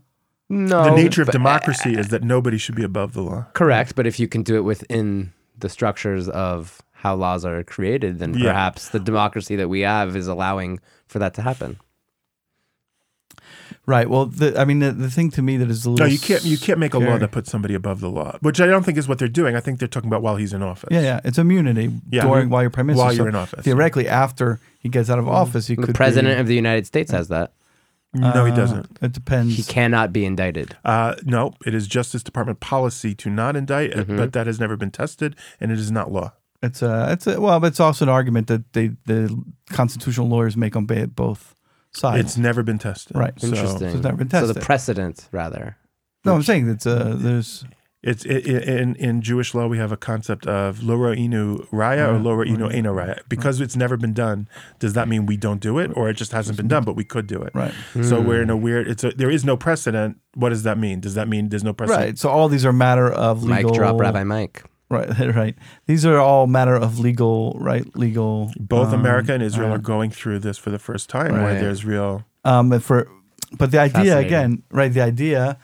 No, 0.50 0.84
the 0.86 0.92
nature 1.04 1.22
of 1.24 1.28
but- 1.28 1.32
democracy 1.34 1.94
is 2.02 2.08
that 2.10 2.24
nobody 2.24 2.58
should 2.58 2.76
be 2.76 2.84
above 2.84 3.14
the 3.14 3.22
law. 3.22 3.46
Correct, 3.54 3.96
but 3.96 4.06
if 4.06 4.20
you 4.20 4.28
can 4.28 4.44
do 4.44 4.56
it 4.56 4.62
within 4.64 5.34
the 5.58 5.70
structures 5.70 6.28
of 6.30 6.82
how 6.92 7.16
laws 7.16 7.46
are 7.46 7.64
created, 7.64 8.20
then 8.20 8.34
Yeah. 8.34 8.52
perhaps 8.52 8.90
the 8.90 9.00
democracy 9.00 9.56
that 9.56 9.70
we 9.70 9.82
have 9.82 10.16
is 10.16 10.28
allowing 10.28 10.80
for 11.08 11.20
that 11.20 11.34
to 11.36 11.42
happen. 11.42 11.78
Right. 13.88 14.10
Well, 14.10 14.26
the, 14.26 14.60
I 14.60 14.66
mean, 14.66 14.80
the, 14.80 14.92
the 14.92 15.10
thing 15.12 15.30
to 15.32 15.42
me 15.44 15.58
that 15.58 15.70
is 15.70 15.86
a 15.86 15.90
No, 15.90 15.94
little 15.94 16.08
you 16.08 16.18
can't. 16.20 16.44
You 16.44 16.58
can't 16.58 16.80
make 16.80 16.94
a 16.96 17.00
law 17.00 17.18
that 17.20 17.32
puts 17.32 17.52
somebody 17.52 17.76
above 17.76 18.00
the 18.00 18.10
law, 18.10 18.38
which 18.42 18.60
I 18.60 18.66
don't 18.66 18.84
think 18.84 18.98
is 18.98 19.08
what 19.08 19.20
they're 19.20 19.28
doing. 19.28 19.56
I 19.56 19.60
think 19.60 19.78
they're 19.80 19.88
talking 19.88 20.10
about 20.10 20.24
while 20.24 20.38
he's 20.38 20.54
in 20.54 20.64
office. 20.64 20.90
Yeah, 20.92 21.02
yeah. 21.02 21.20
It's 21.24 21.38
immunity 21.38 21.92
Yeah. 22.10 22.24
during 22.24 22.50
while 22.50 22.64
you're 22.64 22.72
prime 22.72 22.88
minister. 22.88 23.06
While 23.06 23.14
you're 23.14 23.28
in 23.30 23.36
office. 23.36 23.64
Theoretically, 23.64 24.08
after 24.08 24.60
he 24.80 24.90
gets 24.90 25.10
out 25.10 25.20
of 25.20 25.28
office, 25.28 25.68
he 25.68 25.76
The 25.76 25.84
could 25.88 25.96
president 25.96 26.36
Be, 26.38 26.42
of 26.42 26.48
the 26.48 26.56
United 26.56 26.88
States 26.88 27.12
has 27.12 27.28
that. 27.28 27.54
No, 28.20 28.46
he 28.46 28.52
Uh, 28.52 28.56
doesn't. 28.56 28.98
It 29.02 29.12
depends. 29.12 29.56
He 29.56 29.64
cannot 29.64 30.12
be 30.14 30.26
indicted. 30.26 30.76
Uh, 30.86 31.16
no, 31.24 31.54
it 31.66 31.74
is 31.74 31.88
Justice 31.88 32.24
Department 32.24 32.60
policy 32.60 33.14
to 33.16 33.30
not 33.30 33.56
indict, 33.56 33.94
uh, 33.94 34.04
Mm-hmm. 34.04 34.18
but 34.18 34.34
that 34.34 34.48
has 34.48 34.60
never 34.60 34.78
been 34.78 34.92
tested, 34.92 35.36
and 35.60 35.72
it 35.72 35.78
is 35.80 35.92
not 35.92 36.12
law. 36.12 36.34
It's 36.64 36.82
a, 36.82 37.08
it's 37.12 37.28
a, 37.28 37.40
well, 37.40 37.60
but 37.60 37.68
it's 37.68 37.80
also 37.80 38.06
an 38.06 38.10
argument 38.10 38.48
that 38.48 38.74
they, 38.74 38.92
the 39.06 39.38
constitutional 39.70 40.28
lawyers 40.28 40.56
make 40.58 40.76
on 40.76 40.86
ba- 40.86 41.08
both 41.08 41.54
sides. 41.92 42.22
It's 42.26 42.38
never 42.38 42.64
been 42.64 42.80
tested. 42.80 43.16
Right. 43.16 43.40
So 43.40 43.48
Interesting. 43.48 43.88
it's 43.90 44.04
never 44.04 44.18
been 44.18 44.30
So 44.30 44.42
the 44.48 44.54
tested. 44.54 44.64
precedent, 44.66 45.30
rather. 45.32 45.78
no, 46.24 46.34
I'm 46.36 46.44
saying 46.44 46.70
it's 46.70 46.88
uh, 46.88 47.16
there's 47.18 47.66
it's 48.12 48.24
it, 48.26 48.48
it- 48.48 48.64
in 48.82 48.96
in 49.08 49.22
Jewish 49.22 49.54
law 49.56 49.66
we 49.68 49.78
have 49.80 49.92
a 49.92 49.98
concept 49.98 50.46
of 50.48 50.84
lo 50.84 50.96
ra'inu 50.98 51.68
ra'aya 51.72 52.08
or 52.08 52.14
Right. 52.14 52.22
lo 52.22 52.32
ra'inu 52.38 52.66
eino 52.72 52.92
ra'aya. 53.00 53.20
Because 53.28 53.60
it's 53.60 53.76
never 53.76 53.98
been 53.98 54.14
done, 54.14 54.48
does 54.80 54.94
that 54.94 55.08
mean 55.10 55.26
we 55.26 55.38
don't 55.46 55.60
do 55.60 55.80
it, 55.80 55.90
or 55.98 56.08
it 56.10 56.14
just 56.14 56.32
hasn't 56.32 56.56
been 56.58 56.68
done, 56.70 56.84
but 56.84 56.96
we 56.96 57.04
could 57.04 57.28
do 57.28 57.42
it? 57.42 57.52
right, 57.54 57.74
So 58.10 58.22
we're 58.22 58.42
in 58.42 58.50
a 58.50 58.58
weird. 58.66 58.88
It's 58.88 59.04
a, 59.04 59.10
there 59.12 59.32
is 59.38 59.44
no 59.44 59.58
precedent. 59.58 60.18
What 60.36 60.50
does 60.50 60.64
that 60.64 60.78
mean? 60.78 61.00
Does 61.00 61.16
that 61.16 61.28
mean 61.28 61.50
there's 61.50 61.64
no 61.64 61.74
precedent? 61.74 62.06
right. 62.06 62.18
So 62.18 62.30
all 62.30 62.48
these 62.48 62.66
are 62.66 62.74
matter 62.74 63.10
of 63.12 63.44
legal. 63.44 63.72
Mike 63.72 63.74
drop 63.80 64.00
Rabbi 64.00 64.24
Mike. 64.24 64.64
Right, 64.88 65.10
right. 65.42 65.56
These 65.88 66.06
are 66.06 66.20
all 66.20 66.46
matter 66.46 66.76
of 66.76 67.00
legal, 67.00 67.58
right? 67.60 67.86
Legal. 67.98 68.52
Both 68.60 68.90
um, 68.94 69.00
America 69.00 69.34
and 69.34 69.42
Israel 69.42 69.72
uh, 69.72 69.76
are 69.76 69.80
going 69.94 70.12
through 70.12 70.40
this 70.40 70.58
for 70.60 70.70
the 70.70 70.78
first 70.78 71.10
time, 71.10 71.42
where 71.42 71.60
there's 71.60 71.84
real. 71.84 72.24
Um, 72.44 72.70
but 72.70 72.84
for, 72.84 73.08
but 73.58 73.72
the 73.72 73.80
idea 73.80 74.20
again, 74.20 74.62
right? 74.72 74.94
The 74.94 75.02
idea, 75.02 75.58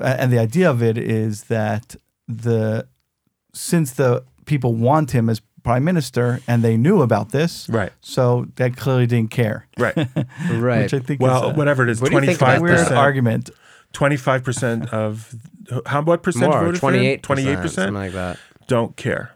and 0.00 0.32
the 0.32 0.38
idea 0.38 0.70
of 0.70 0.82
it 0.82 0.98
is 0.98 1.44
that 1.44 1.96
the 2.28 2.86
since 3.52 3.92
the 3.92 4.22
people 4.46 4.74
want 4.74 5.10
him 5.12 5.28
as 5.28 5.40
prime 5.62 5.84
minister 5.84 6.40
and 6.48 6.62
they 6.62 6.76
knew 6.76 7.02
about 7.02 7.30
this, 7.32 7.68
Right. 7.68 7.92
so 8.00 8.46
they 8.56 8.70
clearly 8.70 9.06
didn't 9.06 9.30
care. 9.30 9.66
Right. 9.76 9.94
Right. 10.50 10.82
Which 10.82 10.94
I 10.94 10.98
think 11.00 11.20
Well, 11.20 11.50
is 11.50 11.54
a 11.54 11.58
whatever 11.58 11.82
it 11.82 11.90
is, 11.90 12.00
What 12.00 12.10
do 12.10 12.16
you 12.16 12.34
think 12.34 12.40
weird 12.62 12.78
percent. 12.78 12.96
argument. 12.96 13.50
Twenty 13.92 14.16
five 14.16 14.44
percent 14.44 14.92
of 14.92 15.34
how 15.86 16.02
what 16.02 16.22
percent 16.22 16.50
More, 16.50 16.60
voted 16.64 16.80
for 16.80 16.90
him? 16.90 16.98
28 17.00 17.22
Twenty-eight 17.22 17.70
something 17.70 17.94
like 17.94 18.12
that. 18.12 18.38
don't 18.68 18.96
care. 18.96 19.32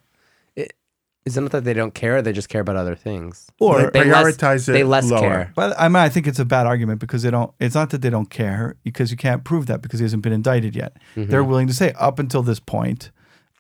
Is 1.27 1.39
it 1.39 1.41
not 1.41 1.53
that 1.53 1.65
they 1.65 1.73
don't 1.73 1.95
care? 1.95 2.21
They 2.21 2.33
just 2.35 2.51
care 2.51 2.61
about 2.61 2.77
other 2.77 2.95
things. 2.95 3.51
Or 3.59 3.91
They 3.91 4.01
They 4.05 4.11
less- 4.11 4.37
prioritize 4.37 4.69
it 4.69 4.73
They 4.73 4.85
less 4.85 5.11
lower. 5.11 5.21
care. 5.21 5.53
But 5.55 5.75
I 5.81 5.89
mean, 5.89 5.97
I 5.97 6.11
think 6.11 6.27
it's 6.27 6.39
a 6.39 6.45
bad 6.45 6.67
argument 6.67 7.01
because 7.01 7.23
they 7.23 7.31
don't. 7.31 7.51
It's 7.59 7.75
not 7.75 7.91
that 7.91 8.03
they 8.03 8.11
don't 8.11 8.29
care 8.29 8.77
because 8.85 9.11
you 9.11 9.17
can't 9.17 9.43
prove 9.43 9.65
that 9.67 9.81
because 9.81 10.01
he 10.01 10.05
hasn't 10.05 10.23
been 10.23 10.35
indicted 10.35 10.77
yet. 10.77 10.97
Mm-hmm. 11.17 11.31
They're 11.31 11.43
willing 11.45 11.67
to 11.69 11.73
say 11.75 11.93
up 11.99 12.19
until 12.19 12.43
this 12.43 12.61
point, 12.61 13.11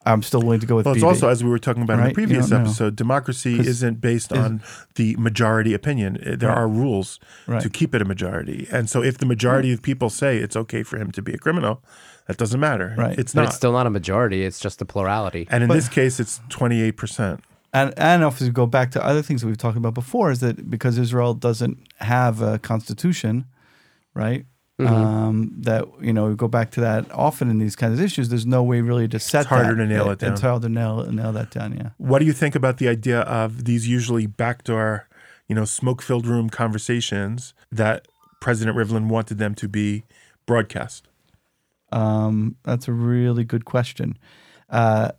I'm 0.04 0.22
still 0.22 0.42
willing 0.42 0.60
to 0.60 0.66
go 0.66 0.76
with. 0.76 0.84
Well, 0.84 0.94
it's 0.94 1.02
BB. 1.02 1.06
also 1.06 1.28
as 1.30 1.42
we 1.42 1.48
were 1.48 1.58
talking 1.58 1.82
about 1.82 1.94
in 1.94 2.00
Right? 2.00 2.08
the 2.08 2.14
previous 2.14 2.44
You 2.44 2.50
don't 2.50 2.64
know. 2.64 2.68
episode, 2.68 2.96
democracy 2.96 3.56
'Cause 3.56 3.66
isn't 3.68 3.98
based 4.02 4.30
is- 4.32 4.38
on 4.38 4.60
the 4.96 5.16
majority 5.16 5.72
opinion. 5.72 6.18
Uh, 6.18 6.36
There 6.36 6.50
Right. 6.50 6.58
are 6.58 6.68
rules 6.68 7.18
Right. 7.46 7.62
to 7.62 7.70
keep 7.70 7.94
it 7.94 8.02
a 8.02 8.04
majority, 8.04 8.68
and 8.70 8.90
so 8.90 9.02
if 9.02 9.16
the 9.16 9.24
majority 9.24 9.72
of 9.72 9.80
people 9.80 10.10
say 10.10 10.36
it's 10.36 10.54
okay 10.56 10.82
for 10.82 10.98
him 10.98 11.10
to 11.12 11.22
be 11.22 11.32
a 11.32 11.38
criminal, 11.38 11.82
that 12.26 12.36
doesn't 12.36 12.60
matter. 12.60 12.94
Right. 12.98 13.18
It's 13.18 13.32
But 13.32 13.40
not. 13.40 13.46
it's 13.48 13.56
still 13.56 13.72
not 13.72 13.86
a 13.86 13.90
majority. 13.90 14.44
It's 14.44 14.60
just 14.60 14.82
a 14.82 14.84
plurality. 14.84 15.48
and 15.50 15.62
in 15.62 15.68
But- 15.68 15.76
this 15.76 15.88
case, 15.88 16.20
it's 16.20 16.42
twenty-eight 16.50 16.98
percent. 16.98 17.40
And 17.74 17.92
and 17.96 18.22
if 18.22 18.40
we 18.40 18.48
go 18.50 18.66
back 18.66 18.92
to 18.92 19.04
other 19.04 19.20
things 19.20 19.40
that 19.42 19.48
we've 19.48 19.58
talked 19.58 19.76
about 19.76 19.94
before, 19.94 20.30
is 20.30 20.38
that 20.40 20.70
because 20.70 20.96
Israel 20.96 21.34
doesn't 21.34 21.78
have 21.96 22.40
a 22.40 22.60
constitution, 22.60 23.46
right? 24.14 24.46
Mm-hmm. 24.80 24.94
Um, 24.94 25.52
that 25.58 25.84
you 26.00 26.12
know, 26.12 26.26
we 26.26 26.36
go 26.36 26.48
back 26.48 26.70
to 26.72 26.80
that 26.80 27.10
often 27.12 27.50
in 27.50 27.58
these 27.58 27.76
kinds 27.76 27.98
of 27.98 28.04
issues. 28.04 28.28
There's 28.28 28.46
no 28.46 28.62
way 28.62 28.80
really 28.80 29.08
to 29.08 29.18
set. 29.18 29.40
It's 29.40 29.48
harder 29.48 29.74
that. 29.74 29.82
to 29.82 29.86
nail 29.86 30.08
it 30.10 30.20
down. 30.20 30.32
It's 30.32 30.40
harder 30.40 30.68
to 30.68 30.72
nail 30.72 31.04
nail 31.10 31.32
that 31.32 31.50
down. 31.50 31.76
Yeah. 31.76 31.90
What 31.98 32.20
do 32.20 32.26
you 32.26 32.32
think 32.32 32.54
about 32.54 32.78
the 32.78 32.88
idea 32.88 33.20
of 33.22 33.64
these 33.64 33.88
usually 33.88 34.26
backdoor, 34.26 35.08
you 35.48 35.56
know, 35.56 35.64
smoke-filled 35.64 36.26
room 36.26 36.50
conversations 36.50 37.54
that 37.72 38.06
President 38.40 38.76
Rivlin 38.76 39.08
wanted 39.08 39.38
them 39.38 39.54
to 39.56 39.68
be 39.68 40.04
broadcast? 40.46 41.08
Um, 41.90 42.56
that's 42.62 42.88
a 42.88 42.92
really 42.92 43.44
good 43.44 43.64
question. 43.64 44.16
Uh, 44.70 45.10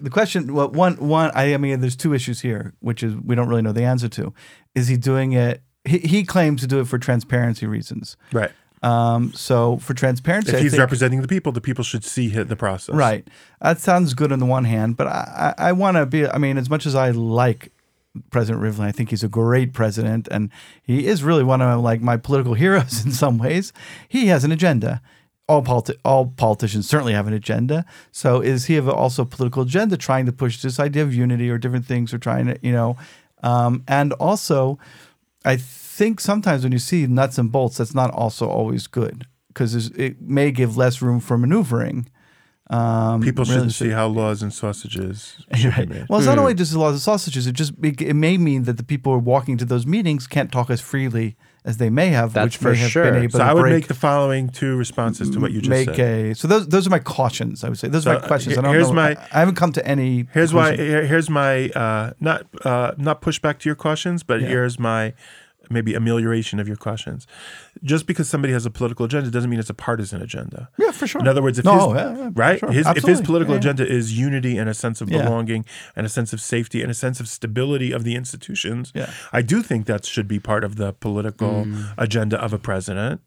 the 0.00 0.10
question, 0.10 0.52
well, 0.54 0.68
one, 0.70 0.96
one, 0.96 1.30
I, 1.34 1.54
I 1.54 1.56
mean, 1.56 1.80
there's 1.80 1.96
two 1.96 2.12
issues 2.14 2.40
here, 2.40 2.72
which 2.80 3.02
is 3.02 3.14
we 3.16 3.34
don't 3.34 3.48
really 3.48 3.62
know 3.62 3.72
the 3.72 3.84
answer 3.84 4.08
to. 4.10 4.32
Is 4.74 4.88
he 4.88 4.96
doing 4.96 5.32
it? 5.32 5.62
He, 5.84 5.98
he 5.98 6.24
claims 6.24 6.60
to 6.62 6.66
do 6.66 6.80
it 6.80 6.86
for 6.86 6.98
transparency 6.98 7.66
reasons. 7.66 8.16
Right. 8.32 8.50
Um, 8.82 9.32
so 9.32 9.76
for 9.78 9.94
transparency, 9.94 10.50
If 10.52 10.56
I 10.56 10.60
he's 10.62 10.72
think- 10.72 10.80
representing 10.80 11.22
the 11.22 11.28
people, 11.28 11.52
the 11.52 11.60
people 11.60 11.84
should 11.84 12.04
see 12.04 12.28
the 12.28 12.56
process. 12.56 12.94
right, 12.96 13.26
that 13.60 13.78
sounds 13.78 14.12
good 14.14 14.32
on 14.32 14.40
the 14.40 14.46
one 14.46 14.64
hand, 14.64 14.96
but 14.96 15.06
I, 15.06 15.54
I, 15.58 15.68
I 15.68 15.72
want 15.72 15.96
to 15.98 16.04
be. 16.06 16.26
I 16.26 16.38
mean, 16.38 16.58
as 16.58 16.68
much 16.68 16.84
as 16.84 16.96
I 16.96 17.10
like 17.10 17.70
President 18.30 18.60
Rivlin, 18.62 18.80
I 18.84 18.90
think 18.92 19.10
he's 19.10 19.22
a 19.22 19.28
great 19.28 19.72
president, 19.72 20.26
and 20.32 20.50
he 20.82 21.06
is 21.06 21.22
really 21.22 21.44
one 21.44 21.62
of 21.62 21.80
like 21.80 22.00
my 22.00 22.16
political 22.16 22.54
heroes 22.62 23.04
in 23.04 23.12
some 23.12 23.38
ways. 23.38 23.72
He 24.08 24.26
has 24.26 24.42
an 24.42 24.50
agenda. 24.50 25.00
All 25.52 25.62
politi- 25.62 26.00
all 26.02 26.24
politicians 26.26 26.88
certainly 26.88 27.12
have 27.12 27.26
an 27.26 27.34
agenda. 27.34 27.84
So 28.10 28.40
is 28.40 28.66
he 28.66 28.80
also 28.80 29.22
a 29.22 29.26
political 29.26 29.62
agenda 29.62 29.96
trying 29.96 30.26
to 30.26 30.32
push 30.32 30.62
this 30.62 30.80
idea 30.80 31.02
of 31.02 31.14
unity 31.14 31.50
or 31.50 31.58
different 31.58 31.86
things 31.86 32.14
or 32.14 32.18
trying 32.18 32.46
to, 32.46 32.54
you 32.62 32.72
know, 32.72 32.96
um, 33.42 33.72
and 33.86 34.12
also 34.14 34.78
I 35.44 35.56
think 35.56 36.20
sometimes 36.20 36.62
when 36.62 36.72
you 36.72 36.78
see 36.78 37.06
nuts 37.06 37.38
and 37.38 37.52
bolts, 37.52 37.76
that's 37.76 37.94
not 37.94 38.10
also 38.12 38.48
always 38.48 38.86
good 38.86 39.26
because 39.48 39.88
it 40.06 40.22
may 40.22 40.50
give 40.50 40.76
less 40.76 41.02
room 41.02 41.20
for 41.20 41.36
maneuvering. 41.36 42.08
Um, 42.72 43.20
People 43.20 43.44
shouldn't 43.44 43.72
should- 43.72 43.86
see 43.86 43.90
how 43.90 44.06
laws 44.06 44.42
and 44.42 44.52
sausages 44.52 45.36
should 45.54 45.76
Right. 45.76 45.88
be 45.88 45.94
made. 45.94 46.06
Well, 46.08 46.18
it's 46.20 46.26
not 46.26 46.38
only 46.38 46.54
just 46.54 46.72
the 46.72 46.78
laws 46.78 46.92
and 46.94 47.00
sausages. 47.02 47.46
It 47.46 47.52
just 47.52 47.72
it 47.82 48.14
may 48.16 48.38
mean 48.38 48.62
that 48.64 48.76
the 48.78 48.82
people 48.84 49.12
who 49.12 49.18
are 49.18 49.22
walking 49.22 49.58
to 49.58 49.64
those 49.64 49.86
meetings 49.86 50.26
can't 50.26 50.50
talk 50.50 50.70
as 50.70 50.80
freely 50.80 51.36
as 51.64 51.76
they 51.76 51.90
may 51.90 52.08
have, 52.08 52.32
That's 52.32 52.44
which 52.46 52.56
for 52.56 52.72
may 52.72 52.78
have 52.78 52.90
sure. 52.90 53.04
been 53.04 53.22
able 53.22 53.32
So 53.32 53.38
to 53.38 53.44
I 53.44 53.52
would 53.54 53.60
break, 53.60 53.72
make 53.74 53.86
the 53.88 53.94
following 53.94 54.48
two 54.48 54.74
responses 54.76 55.30
to 55.30 55.38
what 55.38 55.52
you 55.52 55.60
just 55.60 55.70
make 55.70 55.94
said. 55.94 56.32
a. 56.32 56.34
So 56.34 56.48
those 56.48 56.66
those 56.68 56.86
are 56.86 56.90
my 56.90 56.98
cautions. 56.98 57.62
I 57.62 57.68
would 57.68 57.78
say 57.78 57.88
those 57.88 58.06
are 58.06 58.18
my 58.18 58.26
questions. 58.26 58.56
I 58.56 58.60
uh, 58.60 58.62
don't 58.62 58.74
here's 58.74 58.88
know. 58.88 58.94
my- 58.94 59.10
I, 59.16 59.28
I 59.32 59.38
haven't 59.40 59.54
come 59.56 59.72
to 59.72 59.86
any. 59.86 60.26
Here's 60.32 60.52
why. 60.54 60.70
conclusion. 60.70 60.92
here- 60.94 61.06
Here's 61.06 61.30
my 61.30 61.68
uh, 61.70 62.12
not 62.20 62.46
uh, 62.64 62.92
not 62.96 63.20
pushback 63.22 63.58
to 63.60 63.68
your 63.68 63.76
cautions, 63.76 64.22
but 64.24 64.40
Yeah. 64.40 64.48
here's 64.48 64.78
my 64.78 65.12
maybe 65.70 65.94
amelioration 65.94 66.58
of 66.60 66.66
your 66.68 66.76
questions. 66.76 67.26
Just 67.82 68.06
because 68.06 68.28
somebody 68.28 68.52
has 68.52 68.66
a 68.66 68.70
political 68.70 69.06
agenda 69.06 69.30
doesn't 69.30 69.48
mean 69.50 69.58
it's 69.60 69.70
a 69.70 69.74
partisan 69.74 70.20
agenda. 70.22 70.68
Yeah, 70.78 70.90
for 70.90 71.06
sure. 71.06 71.20
In 71.20 71.28
other 71.28 71.42
words, 71.42 71.58
if 71.58 71.64
No, 71.64 71.92
his, 71.92 72.02
yeah, 72.02 72.16
yeah, 72.18 72.30
right, 72.34 72.58
sure. 72.58 72.70
his, 72.72 72.86
if 72.86 73.04
his 73.04 73.20
political 73.20 73.54
Yeah, 73.54 73.60
yeah. 73.64 73.70
agenda 73.70 73.86
is 73.90 74.18
unity 74.18 74.58
and 74.58 74.68
a 74.68 74.74
sense 74.74 75.00
of 75.00 75.10
Yeah. 75.10 75.22
belonging 75.22 75.64
and 75.96 76.04
a 76.06 76.08
sense 76.08 76.32
of 76.32 76.40
safety 76.40 76.82
and 76.82 76.90
a 76.90 76.94
sense 76.94 77.20
of 77.20 77.28
stability 77.28 77.92
of 77.92 78.04
the 78.04 78.14
institutions, 78.14 78.92
Yeah. 78.94 79.10
I 79.32 79.42
do 79.42 79.62
think 79.62 79.86
that 79.86 80.04
should 80.04 80.28
be 80.28 80.38
part 80.38 80.64
of 80.64 80.76
the 80.76 80.92
political 80.92 81.64
mm. 81.64 81.92
agenda 81.98 82.40
of 82.42 82.52
a 82.52 82.58
president. 82.58 83.20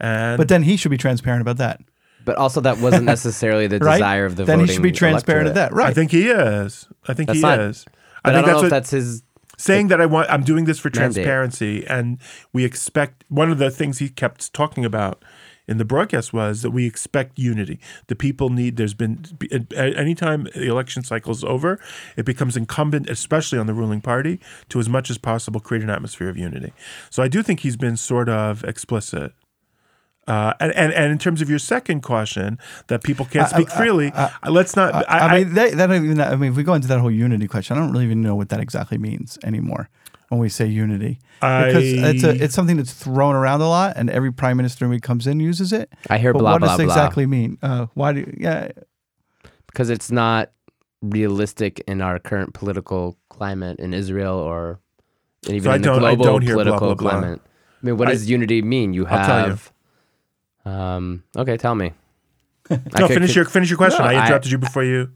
And 0.00 0.38
But 0.38 0.48
then 0.48 0.62
he 0.64 0.76
should 0.76 0.90
be 0.90 0.98
transparent 0.98 1.42
about 1.42 1.58
that, 1.58 1.80
But 2.24 2.36
also, 2.36 2.60
that 2.60 2.78
wasn't 2.78 3.04
necessarily 3.04 3.66
the 3.66 3.78
right? 3.80 3.94
desire 3.98 4.24
of 4.26 4.36
the 4.36 4.44
then 4.44 4.58
he 4.60 4.62
voting 4.66 4.74
should 4.74 4.82
be 4.82 4.92
transparent 4.92 5.46
electorate. 5.48 5.70
of 5.70 5.76
that, 5.76 5.76
right? 5.76 5.90
I 5.90 5.94
think 5.94 6.10
he 6.10 6.28
is. 6.28 6.88
I 7.08 7.14
think 7.14 7.26
That's 7.28 7.38
he 7.38 7.42
not- 7.42 7.60
is. 7.60 7.84
But 8.24 8.34
I, 8.34 8.34
think 8.34 8.46
don't 8.46 8.46
know 8.46 8.46
that's 8.46 8.56
if 8.58 8.62
what, 8.62 8.70
that's 8.70 8.90
his. 8.90 9.22
Saying 9.62 9.88
that 9.88 10.00
I 10.00 10.06
want 10.06 10.28
I'm 10.30 10.42
doing 10.42 10.64
this 10.64 10.78
for 10.78 10.88
Mandate. 10.88 11.14
transparency 11.14 11.86
and 11.86 12.18
we 12.52 12.64
expect 12.64 13.24
one 13.28 13.50
of 13.50 13.58
the 13.58 13.70
things 13.70 13.98
he 13.98 14.08
kept 14.08 14.52
talking 14.52 14.84
about 14.84 15.24
in 15.68 15.78
the 15.78 15.84
broadcast 15.84 16.32
was 16.32 16.62
that 16.62 16.70
we 16.70 16.86
expect 16.86 17.38
unity. 17.38 17.78
The 18.08 18.16
people 18.16 18.50
need 18.50 18.76
there's 18.76 18.94
been 18.94 19.24
anytime 19.74 20.44
the 20.54 20.68
election 20.68 21.04
cycle 21.04 21.30
is 21.32 21.44
over, 21.44 21.78
it 22.16 22.24
becomes 22.24 22.56
incumbent 22.56 23.08
especially 23.08 23.58
on 23.58 23.66
the 23.66 23.74
ruling 23.74 24.00
party 24.00 24.40
to 24.70 24.80
as 24.80 24.88
much 24.88 25.10
as 25.10 25.18
possible 25.18 25.60
create 25.60 25.84
an 25.84 25.90
atmosphere 25.90 26.28
of 26.28 26.36
unity. 26.36 26.72
So 27.10 27.22
I 27.22 27.28
do 27.28 27.42
think 27.42 27.60
he's 27.60 27.76
been 27.76 27.96
sort 27.96 28.28
of 28.28 28.64
explicit. 28.64 29.32
Uh, 30.28 30.52
and, 30.60 30.72
and 30.76 30.92
and 30.92 31.10
in 31.10 31.18
terms 31.18 31.42
of 31.42 31.50
your 31.50 31.58
second 31.58 32.00
caution 32.02 32.56
that 32.86 33.02
people 33.02 33.26
can't 33.26 33.48
speak 33.48 33.68
freely, 33.70 34.12
let's 34.48 34.76
not. 34.76 34.94
I, 34.94 35.18
I, 35.18 35.38
mean, 35.38 35.54
that, 35.54 35.72
that 35.72 35.86
don't 35.88 36.04
even. 36.04 36.20
I 36.20 36.36
mean, 36.36 36.52
if 36.52 36.56
we 36.56 36.62
go 36.62 36.74
into 36.74 36.86
that 36.88 37.00
whole 37.00 37.10
unity 37.10 37.48
question, 37.48 37.76
I 37.76 37.80
don't 37.80 37.90
really 37.90 38.04
even 38.04 38.22
know 38.22 38.36
what 38.36 38.48
that 38.50 38.60
exactly 38.60 38.98
means 38.98 39.36
anymore 39.42 39.88
when 40.28 40.40
we 40.40 40.48
say 40.48 40.64
unity, 40.66 41.18
because 41.40 41.74
I- 41.76 42.08
it's 42.10 42.22
a, 42.24 42.30
it's 42.44 42.54
something 42.54 42.76
that's 42.76 42.92
thrown 42.92 43.34
around 43.34 43.62
a 43.62 43.68
lot, 43.68 43.94
and 43.96 44.08
every 44.10 44.32
prime 44.32 44.56
minister 44.56 44.86
who 44.86 44.98
comes 45.00 45.26
in 45.26 45.40
uses 45.40 45.72
it. 45.72 45.92
I 46.08 46.18
hear 46.18 46.32
But 46.32 46.38
blah 46.38 46.52
what 46.52 46.58
blah 46.60 46.68
does 46.68 46.76
blah 46.76 46.84
exactly 46.94 47.26
mean? 47.26 47.58
Uh, 47.60 47.86
why 47.94 48.12
do? 48.12 48.20
You, 48.20 48.36
yeah, 48.38 48.68
because 49.66 49.90
it's 49.90 50.12
not 50.12 50.52
realistic 51.02 51.80
in 51.88 52.00
our 52.00 52.18
current 52.18 52.54
political 52.54 53.18
climate 53.28 53.78
in 53.80 53.92
Israel 53.92 54.36
or 54.36 54.78
even 55.48 55.72
I 55.72 55.76
in 55.76 55.82
the 55.82 55.88
don't- 55.88 56.04
I 56.04 56.14
global 56.14 56.24
don't 56.24 56.42
hear 56.42 56.54
political 56.54 56.78
blah, 56.78 56.94
blah. 56.94 57.10
climate. 57.10 57.40
I 57.82 57.86
mean, 57.86 57.96
what 57.96 58.08
I- 58.08 58.12
does 58.12 58.30
unity 58.30 58.62
mean? 58.62 58.94
You 58.94 59.06
I'll 59.06 59.26
tell 59.26 59.40
you. 59.42 59.50
have 59.50 59.72
Um, 60.64 61.22
okay, 61.36 61.56
tell 61.56 61.74
me. 61.74 61.92
No, 62.70 62.78
could- 62.78 63.08
finish 63.08 63.30
could- 63.30 63.36
your 63.36 63.44
finish 63.46 63.70
your 63.70 63.76
question. 63.76 64.02
No, 64.04 64.10
I 64.10 64.14
I- 64.14 64.24
interrupted 64.26 64.52
you 64.52 64.58
before 64.58 64.84
you. 64.84 65.10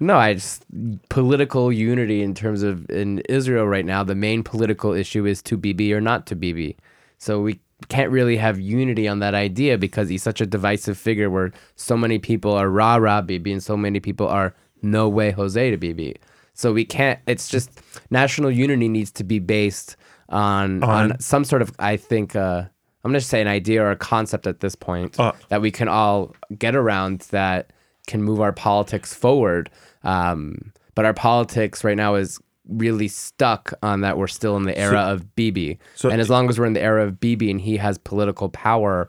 No, 0.00 0.16
I 0.16 0.34
just 0.34 0.64
political 1.10 1.70
unity 1.72 2.22
in 2.22 2.34
terms 2.34 2.62
of 2.64 2.88
in 2.90 3.20
Israel 3.28 3.66
right 3.68 3.84
now. 3.84 4.02
The 4.02 4.14
main 4.16 4.42
political 4.42 4.92
issue 4.92 5.26
is 5.26 5.42
to 5.42 5.56
Bibi 5.56 5.92
or 5.94 6.00
not 6.00 6.26
to 6.26 6.34
Bibi. 6.36 6.76
So 7.18 7.40
we 7.40 7.60
can't 7.88 8.10
really 8.10 8.36
have 8.36 8.58
unity 8.58 9.06
on 9.06 9.18
that 9.20 9.34
idea 9.34 9.78
because 9.78 10.08
he's 10.08 10.22
such 10.22 10.40
a 10.40 10.46
divisive 10.46 10.96
figure 10.98 11.30
where 11.30 11.52
so 11.76 11.96
many 11.96 12.18
people 12.18 12.52
are 12.52 12.68
rah 12.68 12.96
rah 12.96 13.20
Bibi 13.22 13.52
and 13.52 13.62
so 13.62 13.76
many 13.76 14.00
people 14.00 14.26
are 14.26 14.54
no 14.82 15.08
way 15.08 15.30
Jose 15.30 15.70
to 15.70 15.76
Bibi. 15.76 16.16
So 16.54 16.72
we 16.72 16.84
can't. 16.84 17.20
It's 17.26 17.48
just 17.48 17.70
national 18.10 18.50
unity 18.50 18.88
needs 18.88 19.10
to 19.12 19.24
be 19.24 19.38
based 19.38 19.96
on 20.30 20.82
on, 20.82 21.12
On- 21.12 21.20
some 21.20 21.44
sort 21.44 21.62
of 21.62 21.70
I 21.78 21.96
think. 21.96 22.34
Uh, 22.34 22.64
I'm 23.04 23.10
gonna 23.10 23.20
say 23.20 23.40
an 23.40 23.48
idea 23.48 23.82
or 23.82 23.90
a 23.90 23.96
concept 23.96 24.46
at 24.46 24.60
this 24.60 24.74
point 24.74 25.18
Uh. 25.18 25.32
that 25.48 25.60
we 25.60 25.70
can 25.70 25.88
all 25.88 26.34
get 26.58 26.74
around 26.76 27.20
that 27.30 27.72
can 28.06 28.22
move 28.22 28.40
our 28.40 28.52
politics 28.52 29.12
forward. 29.14 29.70
Um, 30.04 30.72
but 30.94 31.04
our 31.04 31.14
politics 31.14 31.84
right 31.84 31.96
now 31.96 32.14
is 32.16 32.38
really 32.68 33.08
stuck 33.08 33.72
on 33.82 34.02
that 34.02 34.16
we're 34.18 34.26
still 34.28 34.56
in 34.56 34.62
the 34.64 34.76
era 34.78 35.00
of 35.00 35.24
BB. 35.36 35.78
so- 35.96 36.10
and 36.10 36.20
as 36.20 36.30
long 36.30 36.48
as 36.48 36.58
we're 36.58 36.66
in 36.66 36.72
the 36.74 36.82
era 36.82 37.04
of 37.06 37.18
BB 37.20 37.50
and 37.50 37.60
he 37.60 37.76
has 37.78 37.98
political 37.98 38.48
power, 38.48 39.08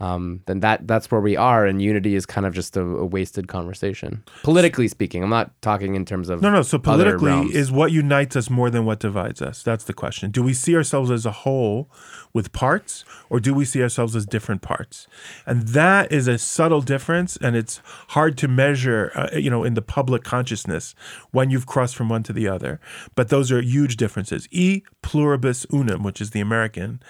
um, 0.00 0.40
then 0.46 0.60
that 0.60 0.86
that's 0.88 1.10
where 1.10 1.20
we 1.20 1.36
are. 1.36 1.64
And 1.66 1.80
unity 1.80 2.14
is 2.14 2.26
kind 2.26 2.46
of 2.46 2.52
just 2.52 2.76
a, 2.76 2.82
a 2.82 3.06
wasted 3.06 3.46
conversation, 3.46 4.24
politically 4.42 4.88
speaking. 4.88 5.22
I'm 5.22 5.30
not 5.30 5.50
talking 5.62 5.94
in 5.94 6.04
terms 6.04 6.28
of 6.28 6.42
No, 6.42 6.50
no. 6.50 6.62
So 6.62 6.78
politically, 6.78 7.54
is 7.54 7.70
what 7.70 7.92
unites 7.92 8.34
us 8.34 8.50
more 8.50 8.70
than 8.70 8.84
what 8.84 8.98
divides 8.98 9.40
us? 9.40 9.62
That's 9.62 9.84
the 9.84 9.92
question. 9.92 10.30
Do 10.30 10.42
we 10.42 10.52
see 10.52 10.74
ourselves 10.74 11.10
as 11.10 11.24
a 11.24 11.30
whole 11.30 11.90
with 12.32 12.52
parts, 12.52 13.04
or 13.30 13.38
do 13.38 13.54
we 13.54 13.64
see 13.64 13.82
ourselves 13.82 14.16
as 14.16 14.26
different 14.26 14.62
parts? 14.62 15.06
And 15.46 15.68
that 15.68 16.10
is 16.10 16.26
a 16.26 16.38
subtle 16.38 16.80
difference, 16.80 17.36
and 17.36 17.54
it's 17.54 17.80
hard 18.08 18.36
to 18.38 18.48
measure, 18.48 19.12
uh, 19.14 19.36
you 19.36 19.50
know, 19.50 19.62
in 19.62 19.74
the 19.74 19.82
public 19.82 20.24
consciousness 20.24 20.96
when 21.30 21.50
you've 21.50 21.66
crossed 21.66 21.94
from 21.94 22.08
one 22.08 22.24
to 22.24 22.32
the 22.32 22.48
other. 22.48 22.80
But 23.14 23.28
those 23.28 23.52
are 23.52 23.60
huge 23.60 23.96
differences. 23.96 24.48
E 24.50 24.82
pluribus 25.02 25.66
unum, 25.72 26.02
which 26.02 26.20
is 26.20 26.30
the 26.30 26.40
American 26.40 27.00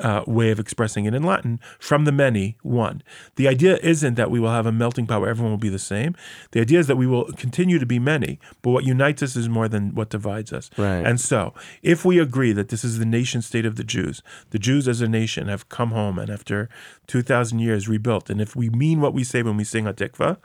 uh, 0.00 0.24
way 0.26 0.50
of 0.50 0.58
expressing 0.58 1.04
it 1.04 1.14
in 1.14 1.22
Latin, 1.22 1.60
from 1.78 2.04
the 2.04 2.12
many, 2.12 2.56
one. 2.62 3.02
The 3.36 3.48
idea 3.48 3.76
isn't 3.78 4.14
that 4.14 4.30
we 4.30 4.40
will 4.40 4.50
have 4.50 4.66
a 4.66 4.72
melting 4.72 5.06
pot 5.06 5.20
where 5.20 5.30
everyone 5.30 5.52
will 5.52 5.58
be 5.58 5.68
the 5.68 5.78
same. 5.78 6.14
The 6.52 6.60
idea 6.60 6.78
is 6.78 6.86
that 6.86 6.96
we 6.96 7.06
will 7.06 7.32
continue 7.32 7.78
to 7.78 7.86
be 7.86 7.98
many, 7.98 8.38
but 8.62 8.70
what 8.70 8.84
unites 8.84 9.22
us 9.22 9.36
is 9.36 9.48
more 9.48 9.68
than 9.68 9.94
what 9.94 10.10
divides 10.10 10.52
us. 10.52 10.70
Right. 10.76 11.04
And 11.04 11.20
so, 11.20 11.54
if 11.82 12.04
we 12.04 12.18
agree 12.18 12.52
that 12.52 12.68
this 12.68 12.84
is 12.84 12.98
the 12.98 13.06
nation 13.06 13.42
state 13.42 13.66
of 13.66 13.76
the 13.76 13.84
Jews, 13.84 14.22
the 14.50 14.58
Jews 14.58 14.88
as 14.88 15.00
a 15.00 15.08
nation 15.08 15.48
have 15.48 15.68
come 15.68 15.90
home 15.90 16.18
and 16.18 16.30
after 16.30 16.68
2,000 17.06 17.58
years 17.58 17.88
rebuilt, 17.88 18.30
and 18.30 18.40
if 18.40 18.56
we 18.56 18.70
mean 18.70 19.00
what 19.00 19.14
we 19.14 19.24
say 19.24 19.42
when 19.42 19.56
we 19.56 19.64
sing 19.64 19.84
Hatikva, 19.84 20.38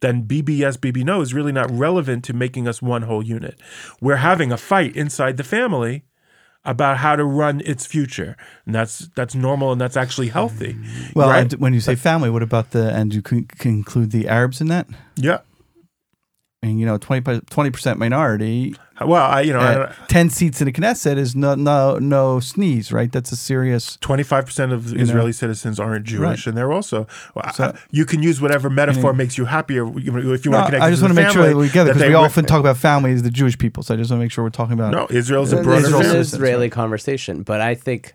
then 0.00 0.24
BBS 0.24 0.76
BB 0.76 1.04
no 1.04 1.20
is 1.20 1.32
really 1.32 1.52
not 1.52 1.70
relevant 1.70 2.24
to 2.24 2.32
making 2.32 2.68
us 2.68 2.82
one 2.82 3.02
whole 3.02 3.22
unit. 3.22 3.58
We're 4.00 4.16
having 4.16 4.52
a 4.52 4.56
fight 4.56 4.94
inside 4.96 5.36
the 5.36 5.44
family 5.44 6.04
about 6.64 6.98
how 6.98 7.16
to 7.16 7.24
run 7.24 7.60
its 7.64 7.86
future, 7.86 8.36
and 8.66 8.74
that's 8.74 9.10
that's 9.14 9.34
normal 9.34 9.72
and 9.72 9.80
that's 9.80 9.96
actually 9.96 10.28
healthy. 10.28 10.76
Well, 11.14 11.28
right? 11.28 11.52
and 11.52 11.60
when 11.60 11.74
you 11.74 11.80
say 11.80 11.94
family, 11.94 12.30
what 12.30 12.42
about 12.42 12.70
the 12.70 12.92
and 12.94 13.14
you 13.14 13.22
can, 13.22 13.44
can 13.44 13.72
include 13.72 14.10
the 14.10 14.28
Arabs 14.28 14.60
in 14.60 14.68
that? 14.68 14.86
yeah. 15.16 15.38
And 16.64 16.78
you 16.78 16.86
know, 16.86 16.96
20 16.96 17.22
percent 17.72 17.98
minority, 17.98 18.76
Well, 19.00 19.20
I 19.20 19.40
you 19.40 19.52
know 19.52 19.58
I 19.58 19.74
uh, 19.74 19.92
ten 20.06 20.30
seats 20.30 20.60
in 20.60 20.66
the 20.66 20.72
Knesset 20.72 21.16
is 21.16 21.34
no 21.34 21.56
no 21.56 21.98
no 21.98 22.38
sneeze, 22.38 22.92
right? 22.92 23.10
That's 23.10 23.32
a 23.32 23.36
serious. 23.36 23.96
25% 23.96 24.72
of 24.72 24.92
know. 24.92 25.02
Israeli 25.02 25.32
citizens 25.32 25.80
aren't 25.80 26.04
Jewish, 26.06 26.20
Right. 26.22 26.46
and 26.46 26.56
they're 26.56 26.70
also. 26.70 27.08
well, 27.34 27.52
So- 27.52 27.64
uh, 27.64 27.76
you 27.90 28.04
can 28.06 28.22
use 28.22 28.40
whatever 28.40 28.70
metaphor 28.70 29.10
mean- 29.10 29.16
makes 29.18 29.36
you 29.36 29.46
happier 29.46 29.88
if 29.88 30.04
you 30.04 30.12
No, 30.52 30.58
want 30.58 30.66
to 30.66 30.70
connect. 30.70 30.84
I 30.84 30.90
just 30.90 31.00
to 31.00 31.06
want 31.06 31.10
to 31.10 31.14
the 31.16 31.22
make 31.22 31.32
sure 31.32 31.48
that 31.48 31.56
we 31.56 31.68
get 31.68 31.88
it 31.88 31.94
because 31.94 32.08
we 32.08 32.14
often 32.14 32.44
talk 32.44 32.60
about 32.60 32.76
family 32.76 33.12
as 33.12 33.24
the 33.24 33.30
Jewish 33.30 33.58
people. 33.58 33.82
So 33.82 33.94
I 33.94 33.96
just 33.96 34.10
want 34.12 34.20
to 34.20 34.24
make 34.24 34.30
sure 34.30 34.44
we're 34.44 34.50
talking 34.50 34.74
about. 34.74 34.92
No, 34.92 35.08
Israel 35.10 35.42
is 35.42 35.52
a 35.52 35.56
the 35.56 35.62
broader 35.62 35.78
Israel 35.78 36.00
Israel 36.00 36.02
family. 36.02 36.12
citizens, 36.14 36.34
Israeli 36.34 36.70
conversation, 36.70 37.42
but 37.42 37.60
I 37.60 37.74
think 37.74 38.14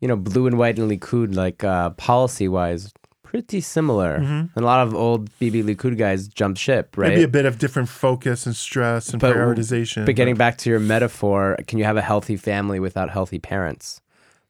you 0.00 0.06
know 0.06 0.14
blue 0.16 0.46
and 0.46 0.56
white 0.58 0.78
and 0.78 0.88
Likud 0.88 1.34
like 1.34 1.64
uh, 1.64 1.90
policy 1.90 2.46
wise 2.46 2.92
pretty 3.30 3.60
similar. 3.60 4.18
Mm-hmm. 4.18 4.46
And 4.54 4.56
a 4.56 4.64
lot 4.64 4.86
of 4.86 4.94
old 4.94 5.30
BB 5.38 5.62
Likud 5.64 5.98
guys 5.98 6.28
jumped 6.28 6.58
ship, 6.58 6.96
right? 6.96 7.10
Maybe 7.10 7.22
a 7.24 7.28
bit 7.28 7.44
of 7.44 7.58
different 7.58 7.90
focus 7.90 8.46
and 8.46 8.56
stress 8.56 9.10
and 9.10 9.20
But- 9.20 9.36
prioritization. 9.36 10.06
But 10.06 10.14
getting 10.16 10.34
back 10.34 10.56
to 10.58 10.70
your 10.70 10.80
metaphor, 10.80 11.58
can 11.66 11.78
you 11.78 11.84
have 11.84 11.98
a 11.98 12.02
healthy 12.02 12.36
family 12.36 12.80
without 12.80 13.10
healthy 13.10 13.38
parents? 13.38 14.00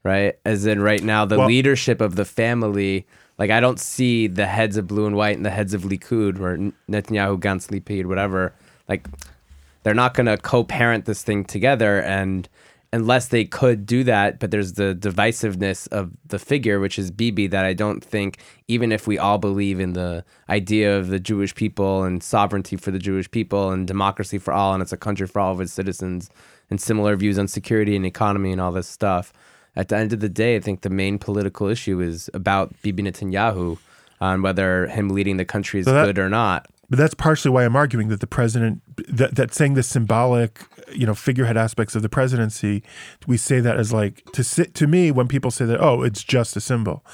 Right? 0.05 0.38
As 0.45 0.64
in, 0.64 0.81
right 0.81 1.03
now, 1.03 1.25
the 1.25 1.38
Well- 1.38 1.49
leadership 1.49 2.01
of 2.01 2.14
the 2.14 2.25
family, 2.25 3.05
like, 3.37 3.51
I 3.51 3.59
don't 3.59 3.81
see 3.81 4.29
the 4.29 4.47
heads 4.47 4.77
of 4.77 4.87
blue 4.87 5.07
and 5.07 5.17
white 5.17 5.37
and 5.37 5.45
the 5.45 5.51
heads 5.51 5.75
of 5.75 5.83
Likud 5.83 6.38
or 6.38 6.57
Netanyahu, 6.88 7.41
Gantz, 7.41 7.67
Lapid, 7.69 8.07
whatever. 8.07 8.53
Like, 8.88 9.09
they're 9.83 9.95
not 9.95 10.14
going 10.14 10.27
to 10.27 10.37
co 10.38 10.62
parent 10.62 11.05
this 11.05 11.25
thing 11.25 11.45
together. 11.45 12.01
And 12.01 12.49
unless 12.92 13.29
they 13.29 13.44
could 13.44 13.85
do 13.85 14.03
that, 14.05 14.38
but 14.38 14.51
there's 14.51 14.74
the 14.74 14.94
divisiveness 14.98 15.87
of 15.88 16.11
the 16.27 16.38
figure, 16.38 16.81
which 16.81 16.98
is 16.98 17.11
Bibi, 17.11 17.46
that 17.48 17.64
I 17.64 17.74
don't 17.74 18.03
think, 18.03 18.38
even 18.66 18.92
if 18.92 19.07
we 19.07 19.18
all 19.18 19.38
believe 19.38 19.79
in 19.79 19.92
the 19.92 20.24
idea 20.48 20.96
of 20.96 21.09
the 21.09 21.20
Jewish 21.20 21.55
people 21.55 22.05
and 22.05 22.22
sovereignty 22.22 22.77
for 22.77 22.90
the 22.90 22.98
Jewish 22.98 23.31
people 23.31 23.70
and 23.70 23.87
democracy 23.87 24.38
for 24.38 24.53
all, 24.53 24.72
and 24.72 24.83
it's 24.83 24.92
a 24.92 24.96
country 24.96 25.27
for 25.27 25.40
all 25.40 25.53
of 25.53 25.61
its 25.61 25.72
citizens, 25.72 26.31
and 26.70 26.81
similar 26.81 27.14
views 27.16 27.38
on 27.38 27.48
security 27.48 27.94
and 27.96 28.07
economy 28.07 28.53
and 28.53 28.61
all 28.61 28.72
this 28.72 28.88
stuff. 28.88 29.33
At 29.77 29.88
the 29.88 29.96
end 29.96 30.12
of 30.12 30.20
the 30.20 30.29
day, 30.29 30.57
I 30.57 30.61
think 30.61 30.81
the 30.81 30.90
main 30.90 31.18
political 31.18 31.68
issue 31.68 32.01
is 32.01 32.29
about 32.35 32.74
Bibi 32.83 33.03
Netanyahu 33.03 33.79
on 34.20 34.42
whether 34.42 34.87
him 34.88 35.11
leading 35.11 35.37
the 35.37 35.44
country 35.44 35.81
is 35.81 35.87
So 35.87 35.92
that- 35.92 36.07
good 36.07 36.18
or 36.18 36.29
not. 36.29 36.66
But 36.90 36.98
that's 36.98 37.12
partially 37.14 37.51
why 37.51 37.66
I'm 37.66 37.77
arguing 37.77 38.09
that 38.09 38.20
the 38.20 38.27
president, 38.27 38.81
that, 39.09 39.35
that 39.35 39.53
saying 39.53 39.74
the 39.74 39.83
symbolic, 39.83 40.62
you 40.92 41.07
know, 41.07 41.14
figurehead 41.14 41.57
aspects 41.57 41.94
of 41.94 42.03
the 42.03 42.09
presidency, 42.09 42.83
we 43.27 43.37
say 43.37 43.61
that 43.61 43.79
as 43.79 43.92
like 43.92 44.24
to 44.33 44.44
sit 44.44 44.74
to 44.74 44.87
me 44.87 45.11
when 45.11 45.29
people 45.29 45.51
say 45.51 45.64
that, 45.64 45.81
oh, 45.81 46.03
it's 46.03 46.22
just 46.22 46.57
a 46.57 46.61
symbol. 46.61 47.05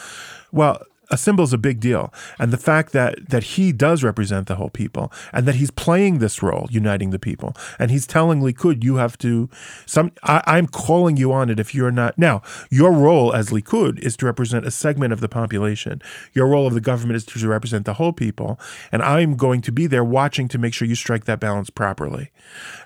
Well, 0.52 0.82
a 1.14 1.16
symbol 1.16 1.44
is 1.44 1.53
a 1.53 1.59
big 1.59 1.79
deal, 1.79 2.12
and 2.40 2.53
the 2.53 2.59
fact 2.59 2.92
that 2.92 3.31
that 3.31 3.44
he 3.55 3.72
does 3.72 4.03
represent 4.03 4.48
the 4.48 4.57
whole 4.57 4.68
people, 4.68 5.12
and 5.33 5.46
that 5.46 5.55
he's 5.55 5.70
playing 5.70 6.18
this 6.18 6.42
role, 6.42 6.66
uniting 6.70 7.11
the 7.11 7.20
people, 7.20 7.55
and 7.79 7.92
he's 7.92 8.07
telling 8.07 8.40
Likud, 8.40 8.83
you 8.83 8.96
have 8.96 9.16
to. 9.18 9.48
Some 9.87 10.11
I, 10.24 10.42
I'm 10.46 10.66
calling 10.66 11.16
you 11.16 11.33
on 11.33 11.50
it 11.50 11.61
if 11.61 11.72
you're 11.72 11.92
not 11.92 12.18
now. 12.18 12.42
Your 12.68 12.92
role 12.92 13.33
as 13.33 13.50
Likud 13.50 14.00
is 14.00 14.16
to 14.16 14.27
represent 14.27 14.66
a 14.66 14.72
segment 14.72 15.12
of 15.12 15.20
the 15.20 15.29
population. 15.29 16.03
Your 16.33 16.48
role 16.48 16.66
of 16.66 16.74
the 16.74 16.81
government 16.81 17.16
is 17.16 17.24
to 17.27 17.48
represent 17.48 17.87
the 17.87 17.94
whole 17.94 18.12
people, 18.12 18.59
and 18.90 19.00
I'm 19.00 19.37
going 19.37 19.61
to 19.62 19.72
be 19.72 19.87
there 19.87 20.05
watching 20.05 20.48
to 20.48 20.59
make 20.59 20.74
sure 20.74 20.88
you 20.88 20.96
strike 20.96 21.27
that 21.27 21.38
balance 21.38 21.70
properly, 21.70 22.33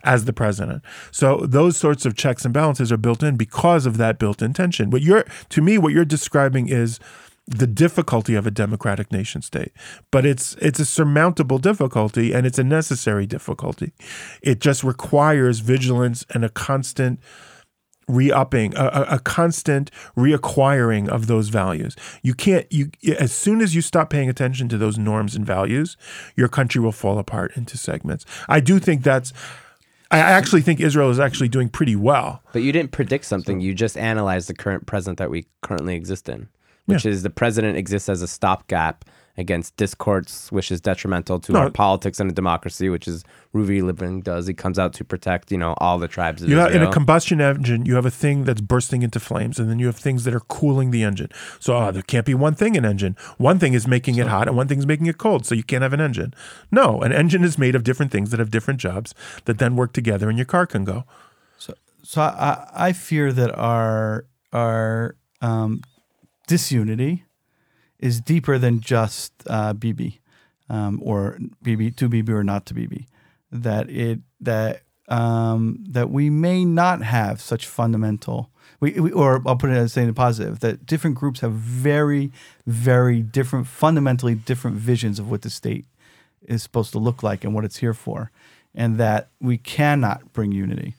as 0.04 0.26
the 0.26 0.34
president. 0.34 0.82
So 1.10 1.46
those 1.46 1.78
sorts 1.78 2.04
of 2.04 2.14
checks 2.14 2.44
and 2.44 2.52
balances 2.52 2.92
are 2.92 2.98
built 2.98 3.22
in 3.22 3.36
because 3.36 3.86
of 3.86 3.96
that 3.96 4.18
built-in 4.18 4.52
tension. 4.52 4.90
What 4.90 5.00
you're 5.00 5.24
to 5.48 5.62
me, 5.62 5.78
what 5.78 5.94
you're 5.94 6.04
describing 6.04 6.68
is 6.68 7.00
the 7.50 7.66
difficulty 7.66 8.34
of 8.34 8.46
a 8.46 8.50
democratic 8.50 9.10
nation 9.10 9.40
state 9.40 9.72
but 10.10 10.26
it's 10.26 10.54
it's 10.56 10.78
a 10.78 10.84
surmountable 10.84 11.58
difficulty 11.58 12.32
and 12.32 12.46
it's 12.46 12.58
a 12.58 12.64
necessary 12.64 13.26
difficulty. 13.26 13.92
It 14.42 14.60
just 14.60 14.84
requires 14.84 15.60
vigilance 15.60 16.24
and 16.34 16.44
a 16.44 16.48
constant 16.48 17.20
re-upping 18.06 18.74
a, 18.74 19.06
a, 19.10 19.18
constant 19.18 19.90
reacquiring 20.16 21.08
of 21.08 21.26
those 21.26 21.50
values. 21.50 21.94
You 22.22 22.32
can't 22.32 22.66
you 22.72 22.90
as 23.18 23.32
soon 23.32 23.60
as 23.60 23.74
you 23.74 23.82
stop 23.82 24.08
paying 24.08 24.30
attention 24.30 24.68
to 24.70 24.78
those 24.78 24.96
norms 24.96 25.36
and 25.36 25.44
values 25.44 25.96
your 26.34 26.48
country 26.48 26.80
will 26.80 26.92
fall 26.92 27.18
apart 27.18 27.54
into 27.54 27.76
segments. 27.76 28.24
I 28.48 28.60
do 28.60 28.78
think 28.78 29.02
that's 29.02 29.32
i 30.10 30.18
actually 30.18 30.62
think 30.62 30.80
israel 30.80 31.10
is 31.10 31.20
actually 31.20 31.48
doing 31.48 31.68
pretty 31.68 31.96
well. 31.96 32.42
But 32.52 32.62
you 32.62 32.72
didn't 32.72 32.92
predict 32.92 33.26
something. 33.26 33.60
You 33.60 33.74
just 33.74 33.98
analyzed 33.98 34.48
the 34.48 34.54
current 34.54 34.86
present 34.86 35.18
that 35.18 35.30
we 35.30 35.46
currently 35.60 35.94
exist 35.94 36.30
in, 36.30 36.48
which 36.88 37.06
is 37.06 37.22
the 37.22 37.30
president 37.30 37.76
exists 37.76 38.08
as 38.08 38.22
a 38.22 38.26
stopgap 38.28 39.04
against 39.36 39.76
discourse, 39.76 40.50
which 40.50 40.72
is 40.72 40.80
detrimental 40.80 41.38
to 41.38 41.52
No. 41.52 41.60
our 41.60 41.70
politics 41.70 42.18
and 42.18 42.28
a 42.28 42.34
democracy, 42.34 42.88
which 42.88 43.06
is 43.06 43.22
Ruvi 43.54 43.80
Rivlin 43.80 44.20
does. 44.24 44.48
He 44.48 44.52
comes 44.54 44.80
out 44.80 44.92
to 44.94 45.04
protect, 45.04 45.52
you 45.52 45.58
know, 45.58 45.74
all 45.78 45.96
the 46.00 46.08
tribes 46.08 46.42
of 46.42 46.48
You 46.48 46.56
have, 46.56 46.74
in 46.74 46.82
a 46.82 46.90
combustion 46.90 47.40
engine, 47.40 47.86
you 47.86 47.94
have 47.94 48.04
a 48.04 48.10
thing 48.10 48.42
that's 48.42 48.60
bursting 48.60 49.02
into 49.02 49.20
flames, 49.20 49.60
and 49.60 49.70
then 49.70 49.78
you 49.78 49.86
have 49.86 49.94
things 49.96 50.24
that 50.24 50.34
are 50.34 50.40
cooling 50.40 50.90
the 50.90 51.04
engine. 51.04 51.30
So 51.60 51.76
oh, 51.76 51.92
there 51.92 52.02
can't 52.02 52.26
be 52.26 52.34
one 52.34 52.56
thing 52.56 52.74
in 52.74 52.84
engine. 52.84 53.16
One 53.36 53.60
thing 53.60 53.74
is 53.74 53.86
making 53.86 54.16
it 54.16 54.26
hot, 54.26 54.48
and 54.48 54.56
one 54.56 54.66
thing 54.66 54.78
is 54.78 54.86
making 54.86 55.06
it 55.06 55.18
cold. 55.18 55.46
So 55.46 55.54
you 55.54 55.62
can't 55.62 55.82
have 55.82 55.92
an 55.92 56.00
engine. 56.00 56.34
No, 56.72 57.00
an 57.02 57.12
engine 57.12 57.44
is 57.44 57.56
made 57.58 57.76
of 57.76 57.84
different 57.84 58.10
things 58.10 58.30
that 58.30 58.40
have 58.40 58.50
different 58.50 58.80
jobs 58.80 59.14
that 59.44 59.58
then 59.58 59.76
work 59.76 59.92
together, 59.92 60.28
and 60.28 60.36
your 60.36 60.46
car 60.46 60.66
can 60.66 60.82
go. 60.84 61.04
So, 61.58 61.74
So 62.02 62.22
I, 62.22 62.68
I 62.74 62.92
fear 62.92 63.32
that 63.32 63.56
our 63.56 64.24
our 64.52 65.14
um, 65.40 65.82
disunity 66.48 67.24
is 68.00 68.20
deeper 68.20 68.58
than 68.58 68.80
just 68.80 69.32
uh, 69.46 69.72
BB 69.74 70.18
um, 70.68 71.00
or 71.02 71.38
BB 71.64 71.94
to 71.96 72.08
BB 72.08 72.28
or 72.30 72.42
not 72.42 72.66
to 72.66 72.74
BB. 72.74 73.06
That 73.52 73.88
it 73.88 74.20
that 74.40 74.82
um, 75.08 75.84
that 75.88 76.10
we 76.10 76.28
may 76.28 76.64
not 76.64 77.02
have 77.02 77.40
such 77.40 77.66
fundamental. 77.66 78.50
We, 78.80 78.92
we, 78.92 79.10
or 79.10 79.42
I'll 79.46 79.56
put 79.56 79.70
it 79.70 79.76
as 79.76 79.92
saying 79.92 80.08
the 80.08 80.12
positive 80.12 80.60
that 80.60 80.86
different 80.86 81.16
groups 81.16 81.40
have 81.40 81.52
very, 81.52 82.30
very 82.66 83.22
different, 83.22 83.66
fundamentally 83.66 84.34
different 84.34 84.76
visions 84.76 85.18
of 85.18 85.30
what 85.30 85.42
the 85.42 85.50
state 85.50 85.86
is 86.46 86.62
supposed 86.62 86.92
to 86.92 86.98
look 86.98 87.22
like 87.22 87.42
and 87.42 87.54
what 87.54 87.64
it's 87.64 87.78
here 87.78 87.94
for, 87.94 88.30
and 88.74 88.98
that 88.98 89.28
we 89.40 89.56
cannot 89.56 90.32
bring 90.32 90.52
unity. 90.52 90.94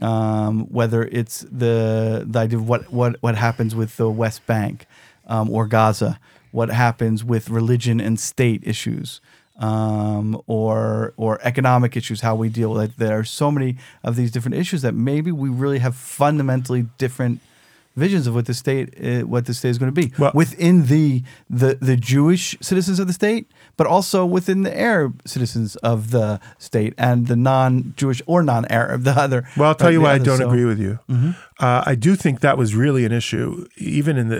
Um, 0.00 0.66
whether 0.66 1.02
it's 1.04 1.40
the 1.50 2.24
the 2.28 2.38
idea 2.38 2.58
of 2.58 2.68
what 2.68 2.92
what 2.92 3.16
what 3.20 3.34
happens 3.34 3.74
with 3.74 3.96
the 3.96 4.08
West 4.08 4.46
Bank 4.46 4.86
um, 5.26 5.50
or 5.50 5.66
Gaza, 5.66 6.20
what 6.52 6.70
happens 6.70 7.24
with 7.24 7.50
religion 7.50 8.00
and 8.00 8.18
state 8.18 8.62
issues, 8.64 9.20
um, 9.58 10.40
or 10.46 11.14
or 11.16 11.40
economic 11.42 11.96
issues, 11.96 12.20
how 12.20 12.34
we 12.36 12.48
deal 12.48 12.72
with 12.72 12.90
it. 12.90 12.98
There 12.98 13.18
are 13.18 13.24
so 13.24 13.50
many 13.50 13.76
of 14.04 14.14
these 14.16 14.30
different 14.30 14.54
issues 14.54 14.82
that 14.82 14.94
maybe 14.94 15.32
we 15.32 15.48
really 15.48 15.80
have 15.80 15.96
fundamentally 15.96 16.86
different 16.96 17.40
visions 17.98 18.26
of 18.28 18.34
what 18.34 18.46
the 18.46 18.54
state 18.54 18.86
uh, 19.04 19.26
what 19.26 19.42
the 19.46 19.54
state 19.54 19.70
is 19.70 19.78
going 19.78 19.92
to 19.94 20.00
be 20.02 20.12
Well- 20.18 20.32
within 20.34 20.86
the, 20.86 21.22
the 21.60 21.70
the 21.90 21.96
Jewish 21.96 22.56
citizens 22.60 22.98
of 23.00 23.06
the 23.06 23.12
state, 23.22 23.44
but 23.76 23.86
also 23.86 24.24
within 24.24 24.62
the 24.62 24.74
Arab 24.90 25.20
citizens 25.26 25.76
of 25.92 25.98
the 26.10 26.40
state 26.58 26.94
and 26.96 27.26
the 27.26 27.36
non-Jewish 27.36 28.20
or 28.26 28.42
non-Arab 28.42 29.02
the 29.04 29.16
other. 29.24 29.40
Well, 29.56 29.68
I'll 29.70 29.74
tell 29.74 29.90
you 29.92 30.00
why 30.02 30.12
I 30.14 30.18
don't 30.18 30.38
So- 30.38 30.48
agree 30.48 30.64
with 30.72 30.80
you. 30.80 30.98
Uh, 31.60 31.82
I 31.92 31.94
do 31.96 32.14
think 32.14 32.40
that 32.40 32.56
was 32.56 32.74
really 32.84 33.04
an 33.04 33.10
issue, 33.12 33.66
even 33.76 34.16
in 34.16 34.28
the, 34.28 34.38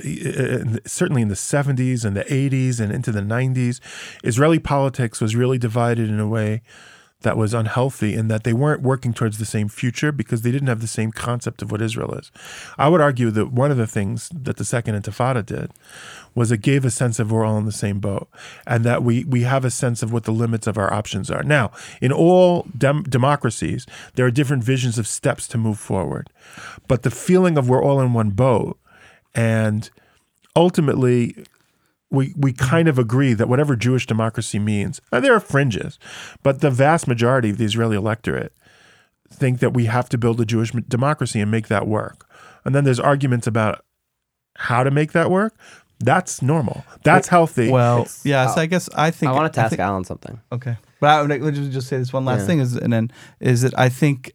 in 0.62 0.72
the 0.74 0.80
certainly 0.86 1.22
in 1.22 1.28
the 1.28 1.34
'70s 1.54 2.04
and 2.04 2.16
the 2.16 2.24
'80s 2.24 2.78
and 2.80 2.92
into 2.92 3.10
the 3.10 3.20
'90s. 3.20 3.80
Israeli 4.22 4.60
politics 4.60 5.20
was 5.20 5.34
really 5.34 5.58
divided 5.58 6.08
in 6.08 6.20
a 6.20 6.28
way 6.28 6.62
that 7.22 7.36
was 7.36 7.52
unhealthy, 7.52 8.14
in 8.14 8.28
that 8.28 8.44
they 8.44 8.52
weren't 8.52 8.82
working 8.82 9.12
towards 9.12 9.38
the 9.38 9.44
same 9.44 9.68
future 9.68 10.12
because 10.12 10.42
they 10.42 10.52
didn't 10.52 10.68
have 10.68 10.80
the 10.80 10.86
same 10.86 11.10
concept 11.10 11.62
of 11.62 11.70
what 11.72 11.82
Israel 11.82 12.14
is. 12.14 12.30
I 12.76 12.88
would 12.88 13.00
argue 13.00 13.30
that 13.32 13.52
one 13.52 13.72
of 13.72 13.76
the 13.76 13.88
things 13.88 14.28
that 14.32 14.56
the 14.56 14.64
Second 14.64 15.00
Intifada 15.00 15.44
did 15.44 15.72
was 16.34 16.52
it 16.52 16.58
gave 16.58 16.84
a 16.84 16.90
sense 16.90 17.18
of 17.18 17.32
we're 17.32 17.44
all 17.44 17.58
in 17.58 17.64
the 17.64 17.72
same 17.72 17.98
boat 17.98 18.28
and 18.66 18.84
that 18.84 19.02
we 19.02 19.24
we 19.24 19.42
have 19.42 19.64
a 19.64 19.70
sense 19.70 20.02
of 20.02 20.12
what 20.12 20.24
the 20.24 20.32
limits 20.32 20.68
of 20.68 20.78
our 20.78 20.92
options 20.92 21.30
are. 21.30 21.42
Now, 21.42 21.72
in 22.00 22.12
all 22.12 22.66
dem- 22.76 23.02
democracies, 23.02 23.86
there 24.14 24.24
are 24.24 24.30
different 24.30 24.62
visions 24.62 24.98
of 24.98 25.08
steps 25.08 25.48
to 25.48 25.58
move 25.58 25.78
forward. 25.78 26.30
But 26.86 27.02
the 27.02 27.10
feeling 27.10 27.58
of 27.58 27.68
we're 27.68 27.82
all 27.82 28.00
in 28.00 28.12
one 28.12 28.30
boat 28.30 28.78
and 29.34 29.90
ultimately 30.54 31.44
we 32.10 32.32
we 32.36 32.52
kind 32.52 32.88
of 32.88 32.98
agree 32.98 33.34
that 33.34 33.48
whatever 33.48 33.76
Jewish 33.76 34.06
democracy 34.06 34.58
means, 34.58 35.00
and 35.12 35.24
there 35.24 35.34
are 35.34 35.40
fringes, 35.40 35.98
but 36.42 36.60
the 36.60 36.70
vast 36.70 37.06
majority 37.06 37.50
of 37.50 37.58
the 37.58 37.64
Israeli 37.64 37.96
electorate 37.96 38.52
think 39.30 39.60
that 39.60 39.74
we 39.74 39.84
have 39.84 40.08
to 40.08 40.18
build 40.18 40.40
a 40.40 40.44
Jewish 40.46 40.72
democracy 40.72 41.38
and 41.40 41.50
make 41.50 41.68
that 41.68 41.86
work. 41.86 42.26
And 42.64 42.74
then 42.74 42.84
there's 42.84 42.98
arguments 43.00 43.46
about 43.46 43.84
how 44.56 44.82
to 44.84 44.90
make 44.90 45.12
that 45.12 45.30
work. 45.30 45.54
That's 46.00 46.40
normal. 46.42 46.84
That's 47.04 47.28
healthy. 47.28 47.70
Well, 47.70 47.98
It's- 48.02 48.24
yeah. 48.24 48.46
So 48.46 48.60
uh, 48.60 48.62
I 48.62 48.66
guess 48.66 48.88
I 48.96 49.10
think 49.10 49.30
I 49.30 49.34
wanted 49.34 49.52
to 49.54 49.60
ask 49.60 49.70
think- 49.70 49.80
Alan 49.80 50.04
something. 50.04 50.40
Okay, 50.52 50.76
but 51.00 51.08
I 51.08 51.22
would 51.38 51.54
just 51.54 51.72
just 51.72 51.88
say 51.88 51.98
this 51.98 52.12
one 52.12 52.24
last 52.24 52.40
Yeah. 52.40 52.46
thing 52.46 52.60
is, 52.60 52.76
and 52.76 52.92
then 52.92 53.10
is 53.40 53.62
that 53.62 53.78
I 53.78 53.88
think 53.90 54.32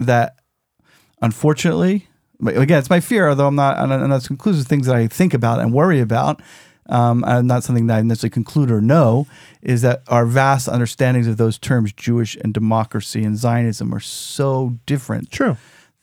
that 0.00 0.36
unfortunately, 1.22 2.08
again, 2.44 2.78
it's 2.78 2.90
my 2.90 3.00
fear. 3.00 3.28
Although 3.28 3.46
I'm 3.46 3.54
not, 3.54 3.78
and 3.78 4.10
that's 4.12 4.26
conclusive 4.26 4.66
things 4.66 4.86
that 4.86 4.96
I 4.96 5.06
think 5.06 5.34
about 5.34 5.60
and 5.60 5.72
worry 5.72 6.00
about. 6.00 6.42
Um, 6.88 7.24
and 7.26 7.48
not 7.48 7.64
something 7.64 7.86
that 7.86 7.96
I 7.98 8.02
necessarily 8.02 8.32
conclude 8.32 8.70
or 8.70 8.80
know 8.82 9.26
is 9.62 9.80
that 9.82 10.02
our 10.08 10.26
vast 10.26 10.68
understandings 10.68 11.26
of 11.26 11.38
those 11.38 11.58
terms, 11.58 11.92
Jewish 11.94 12.36
and 12.36 12.52
democracy 12.52 13.24
and 13.24 13.38
Zionism, 13.38 13.94
are 13.94 14.00
so 14.00 14.74
different 14.84 15.30
True. 15.30 15.56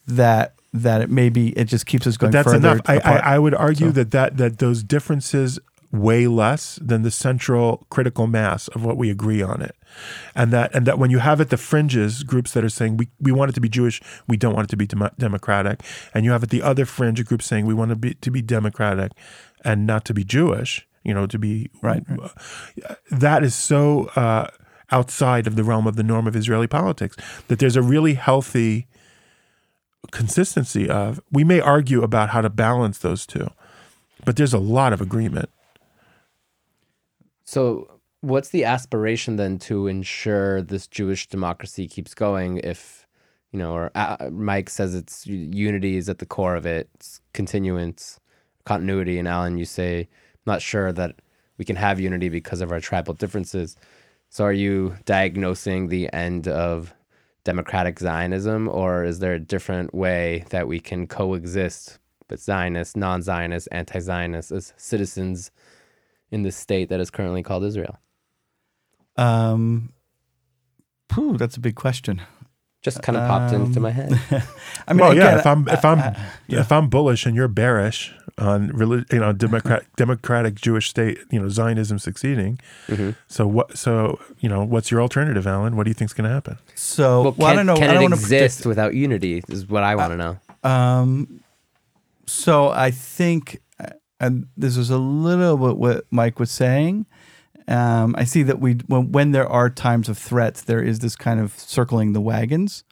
that 0.07 0.55
that 0.73 1.01
it 1.01 1.09
maybe 1.09 1.49
it 1.49 1.65
just 1.65 1.85
keeps 1.85 2.07
us 2.07 2.17
going 2.17 2.31
But 2.31 2.43
that's 2.45 2.53
further 2.53 2.71
enough. 2.71 2.81
I, 2.87 2.97
I. 2.97 3.35
I 3.35 3.39
would 3.39 3.53
argue 3.53 3.87
So- 3.87 3.91
that, 3.91 4.11
that 4.11 4.37
that 4.37 4.57
those 4.59 4.81
differences 4.83 5.59
weigh 5.91 6.27
less 6.27 6.79
than 6.81 7.01
the 7.01 7.11
central 7.11 7.85
critical 7.89 8.27
mass 8.27 8.67
of 8.69 8.83
what 8.85 8.97
we 8.97 9.09
agree 9.09 9.41
on 9.41 9.61
it. 9.61 9.75
And 10.35 10.51
that 10.53 10.73
and 10.73 10.85
that 10.87 10.97
when 10.97 11.11
you 11.11 11.19
have 11.19 11.41
at 11.41 11.49
the 11.49 11.57
fringes 11.57 12.23
groups 12.23 12.53
that 12.53 12.63
are 12.63 12.69
saying 12.69 12.97
we, 12.97 13.09
we 13.19 13.31
want 13.31 13.49
it 13.49 13.53
to 13.53 13.61
be 13.61 13.69
Jewish, 13.69 14.01
we 14.27 14.37
don't 14.37 14.55
want 14.55 14.65
it 14.67 14.69
to 14.71 14.77
be 14.77 14.87
dem- 14.87 15.09
democratic, 15.17 15.81
and 16.13 16.23
you 16.23 16.31
have 16.31 16.43
at 16.43 16.49
the 16.49 16.61
other 16.61 16.85
fringe 16.85 17.19
a 17.19 17.23
group 17.23 17.41
saying 17.41 17.65
we 17.65 17.73
want 17.73 17.89
to 17.89 17.95
be 17.95 18.13
to 18.15 18.31
be 18.31 18.41
democratic 18.41 19.11
and 19.65 19.85
not 19.85 20.05
to 20.05 20.13
be 20.13 20.23
Jewish, 20.23 20.87
you 21.03 21.13
know, 21.13 21.27
to 21.27 21.37
be 21.37 21.69
Right, 21.81 22.03
that 23.11 23.43
is 23.43 23.53
so 23.53 24.05
uh, 24.15 24.47
outside 24.91 25.45
of 25.45 25.55
the 25.55 25.63
realm 25.63 25.87
of 25.87 25.97
the 25.97 26.03
norm 26.03 26.25
of 26.25 26.35
Israeli 26.35 26.67
politics 26.67 27.17
that 27.47 27.59
there's 27.59 27.75
a 27.75 27.81
really 27.81 28.13
healthy 28.13 28.87
consistency 30.11 30.89
of 30.89 31.19
we 31.31 31.43
may 31.43 31.59
argue 31.59 32.01
about 32.01 32.29
how 32.29 32.41
to 32.41 32.49
balance 32.49 32.97
those 32.97 33.25
two, 33.25 33.49
but 34.23 34.37
there's 34.37 34.53
a 34.53 34.59
lot 34.59 34.93
of 34.93 35.01
agreement. 35.01 35.49
So, 37.51 37.99
what's 38.21 38.47
the 38.47 38.63
aspiration 38.63 39.35
then 39.35 39.59
to 39.67 39.87
ensure 39.87 40.61
this 40.61 40.87
Jewish 40.87 41.27
democracy 41.27 41.85
keeps 41.85 42.13
going? 42.13 42.59
If 42.59 43.05
you 43.51 43.59
know, 43.59 43.73
or 43.73 43.91
uh, 43.93 44.29
Mike 44.31 44.69
says 44.69 44.95
it's 44.95 45.27
unity 45.27 45.97
is 45.97 46.07
at 46.07 46.19
the 46.19 46.25
core 46.25 46.55
of 46.55 46.65
it, 46.65 46.89
it's 46.95 47.19
continuance, 47.33 48.21
continuity, 48.63 49.19
and 49.19 49.27
Alan, 49.27 49.57
you 49.57 49.65
say 49.65 50.07
not 50.45 50.61
sure 50.61 50.93
that 50.93 51.17
we 51.57 51.65
can 51.65 51.75
have 51.75 51.99
unity 51.99 52.29
because 52.29 52.61
of 52.61 52.71
our 52.71 52.79
tribal 52.79 53.13
differences. 53.13 53.75
So, 54.29 54.45
are 54.45 54.53
you 54.53 54.95
diagnosing 55.03 55.89
the 55.89 56.09
end 56.13 56.47
of 56.47 56.93
democratic 57.43 57.99
Zionism, 57.99 58.69
or 58.69 59.03
is 59.03 59.19
there 59.19 59.33
a 59.33 59.39
different 59.39 59.93
way 59.93 60.45
that 60.51 60.69
we 60.69 60.79
can 60.79 61.05
coexist 61.05 61.99
but 62.29 62.39
Zionists, 62.39 62.95
non-Zionists, 62.95 63.67
anti-Zionists 63.73 64.53
as 64.53 64.73
citizens? 64.77 65.51
In 66.31 66.43
the 66.43 66.51
state 66.51 66.89
that 66.89 66.99
is 66.99 67.09
currently 67.11 67.43
called 67.43 67.63
Israel? 67.63 67.97
um, 69.17 69.91
phew, 71.13 71.37
that's 71.37 71.57
a 71.57 71.59
big 71.59 71.75
question. 71.75 72.21
Just 72.81 73.03
kind 73.03 73.15
of 73.15 73.27
popped 73.27 73.53
into 73.53 73.79
my 73.79 73.91
head. 73.91 74.19
I 74.87 74.93
mean, 74.93 75.01
well, 75.01 75.15
yeah. 75.15 75.37
If 75.37 75.45
I'm 75.45 75.67
if 75.67 75.85
I'm 75.85 75.99
yeah. 76.47 76.61
if 76.61 76.71
I'm 76.71 76.89
bullish 76.89 77.27
and 77.27 77.35
you're 77.35 77.47
bearish 77.47 78.11
on 78.39 78.69
reli- 78.71 79.05
you 79.13 79.19
know 79.19 79.33
democrat 79.33 79.85
democratic 79.97 80.55
Jewish 80.55 80.89
state, 80.89 81.19
you 81.29 81.39
know 81.39 81.47
Zionism 81.47 81.99
succeeding. 81.99 82.59
Mhm. 82.87 83.15
So 83.27 83.45
what? 83.45 83.77
So 83.77 84.19
you 84.39 84.49
know 84.49 84.63
what's 84.63 84.89
your 84.89 84.99
alternative, 84.99 85.45
Alan? 85.45 85.75
What 85.75 85.83
do 85.83 85.91
you 85.91 85.93
think's 85.93 86.13
going 86.13 86.27
to 86.27 86.33
happen? 86.33 86.57
So, 86.73 87.21
Well, 87.21 87.35
well, 87.37 87.47
I 87.49 87.55
can, 87.55 87.57
don't 87.57 87.65
know. 87.67 87.75
can 87.75 87.83
I 87.91 87.93
don't 87.93 88.01
it 88.01 88.09
want 88.09 88.13
to 88.15 88.19
exist 88.21 88.65
without 88.65 88.95
unity? 88.95 89.43
Is 89.47 89.67
what 89.69 89.83
I 89.83 89.93
want 89.95 90.13
to 90.13 90.17
know. 90.17 90.39
Um, 90.67 91.43
so 92.25 92.69
I 92.69 92.89
think, 92.89 93.61
uh, 93.70 93.70
and 94.21 94.47
this 94.55 94.77
is 94.77 94.89
a 94.91 94.99
little 94.99 95.57
bit 95.57 95.77
what 95.77 96.05
Mike 96.11 96.39
was 96.39 96.51
saying. 96.51 97.07
Um, 97.67 98.15
I 98.17 98.23
see 98.23 98.43
that 98.43 98.59
we 98.59 98.73
when, 98.87 99.11
when 99.11 99.31
there 99.31 99.47
are 99.47 99.69
times 99.69 100.07
of 100.07 100.17
threats, 100.17 100.61
there 100.61 100.81
is 100.81 100.99
this 100.99 101.15
kind 101.15 101.39
of 101.39 101.53
circling 101.57 102.13
the 102.13 102.21
wagons. 102.21 102.83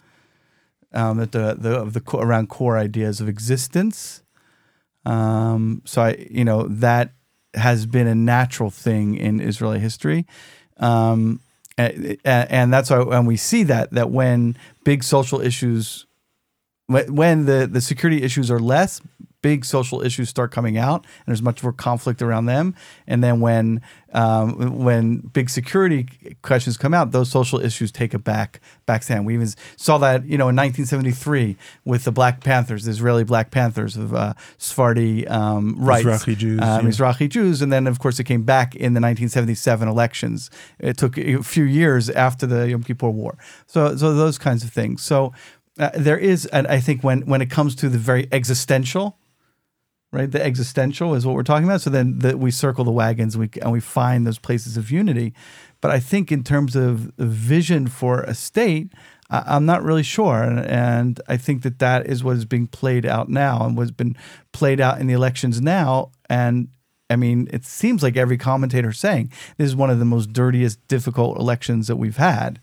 Um, 0.92 1.18
that 1.18 1.32
the 1.32 1.56
the 1.58 1.76
of 1.76 1.94
the 1.94 2.04
around 2.18 2.50
core 2.50 2.78
ideas 2.78 3.22
of 3.22 3.30
existence. 3.30 4.24
Um, 5.06 5.84
so 5.86 6.02
I, 6.02 6.28
you 6.32 6.44
know, 6.44 6.63
that 6.63 7.13
has 7.54 7.86
been 7.86 8.08
a 8.08 8.15
natural 8.15 8.72
thing 8.72 9.15
in 9.15 9.39
Israeli 9.39 9.80
history. 9.80 10.26
Um, 10.78 11.42
and, 11.78 12.18
and 12.26 12.74
that's 12.74 12.89
why 12.89 13.04
when 13.04 13.26
we 13.26 13.38
see 13.38 13.63
that 13.63 13.92
that 13.92 14.10
when 14.10 14.58
big 14.84 15.04
social 15.04 15.39
issues 15.42 16.08
when 16.88 17.46
the, 17.46 17.70
the 17.72 17.82
security 17.82 18.24
issues 18.24 18.50
are 18.50 18.60
less, 18.60 19.00
big 19.41 19.63
social 19.63 20.02
issues 20.02 20.30
start 20.30 20.52
coming 20.52 20.78
out, 20.78 21.06
and 21.06 21.28
there's 21.28 21.41
much 21.41 21.63
more 21.63 21.73
conflict 21.73 22.21
around 22.21 22.45
them. 22.45 22.75
And 23.08 23.23
then 23.23 23.39
when 23.39 23.82
um, 24.13 24.80
when 24.80 25.17
big 25.19 25.49
security 25.49 26.08
questions 26.41 26.78
come 26.78 26.93
out, 26.93 27.12
those 27.12 27.30
social 27.30 27.60
issues 27.60 27.91
take 27.91 28.13
a 28.13 28.19
back 28.19 28.60
back 28.86 29.04
stand. 29.04 29.25
We 29.25 29.36
even 29.36 29.49
saw 29.78 29.97
that 29.99 30.25
you 30.25 30.38
know 30.38 30.49
in 30.49 30.56
1973 30.56 31.56
with 31.86 32.04
the 32.04 32.12
Black 32.12 32.43
Panthers, 32.43 32.86
the 32.86 32.91
Israeli 32.91 33.23
Black 33.23 33.52
Panthers 33.52 33.95
of 33.95 34.13
uh, 34.13 34.34
Sephardi 34.58 35.28
um, 35.28 35.75
rights, 35.78 36.06
Mizrahi 36.06 36.38
Jews, 36.38 36.60
yeah. 36.62 36.80
Mizrahi 36.82 37.30
Jews, 37.30 37.62
and 37.62 37.71
then 37.71 37.88
of 37.88 37.99
course 37.99 38.19
it 38.19 38.25
came 38.25 38.43
back 38.43 38.75
in 38.75 38.93
the 38.93 39.02
1977 39.02 39.88
elections. 39.88 40.49
It 40.80 40.97
took 40.97 41.17
a 41.17 41.41
few 41.43 41.63
years 41.63 42.10
after 42.10 42.45
the 42.45 42.69
Yom 42.69 42.84
Kippur 42.84 43.10
War. 43.10 43.38
So 43.67 43.95
so 43.95 44.13
those 44.13 44.38
kinds 44.38 44.63
of 44.63 44.71
things. 44.71 45.04
So 45.04 45.34
uh, 45.80 45.91
there 45.95 46.17
is, 46.17 46.45
and 46.47 46.67
I 46.67 46.80
think 46.80 47.04
when 47.04 47.21
when 47.21 47.41
it 47.41 47.49
comes 47.49 47.73
to 47.75 47.89
the 47.89 47.97
very 47.97 48.28
existential, 48.32 49.17
right, 50.12 50.32
the 50.32 50.43
existential 50.43 51.13
is 51.15 51.26
what 51.26 51.36
we're 51.36 51.43
talking 51.43 51.65
about. 51.65 51.82
So 51.82 51.89
then 51.89 52.19
that 52.19 52.39
we 52.39 52.52
circle 52.52 52.84
the 52.84 52.91
wagons, 52.91 53.36
and 53.36 53.41
we 53.41 53.62
and 53.62 53.72
we 53.72 53.80
find 53.80 54.26
those 54.26 54.39
places 54.39 54.78
of 54.78 54.91
unity. 54.91 55.34
But 55.82 55.91
I 55.91 56.00
think 56.00 56.32
in 56.32 56.43
terms 56.43 56.76
of 56.76 57.12
vision 57.17 57.88
for 57.88 58.22
a 58.22 58.34
state, 58.34 58.91
I- 59.30 59.43
I'm 59.48 59.65
not 59.65 59.84
really 59.84 60.04
sure, 60.04 60.41
and, 60.43 60.60
and 60.65 61.22
I 61.28 61.38
think 61.38 61.62
that 61.63 61.80
that 61.80 62.08
is 62.08 62.24
what 62.24 62.36
is 62.38 62.45
being 62.45 62.67
played 62.67 63.06
out 63.06 63.30
now, 63.30 63.65
and 63.65 63.78
what's 63.78 63.91
been 63.91 64.15
played 64.52 64.80
out 64.82 65.00
in 65.00 65.08
the 65.08 65.13
elections 65.13 65.62
now, 65.62 66.12
and. 66.30 66.69
I 67.12 67.15
mean, 67.15 67.48
it 67.52 67.65
seems 67.65 68.04
like 68.04 68.17
every 68.17 68.38
commentator 68.38 68.89
is 68.89 69.00
saying 69.00 69.32
this 69.58 69.65
is 69.65 69.76
one 69.76 69.89
of 69.89 69.98
the 69.98 70.06
most 70.06 70.32
dirtiest, 70.32 70.88
difficult 70.88 71.39
elections 71.39 71.88
that 71.88 71.95
we've 71.95 72.17
had 72.17 72.60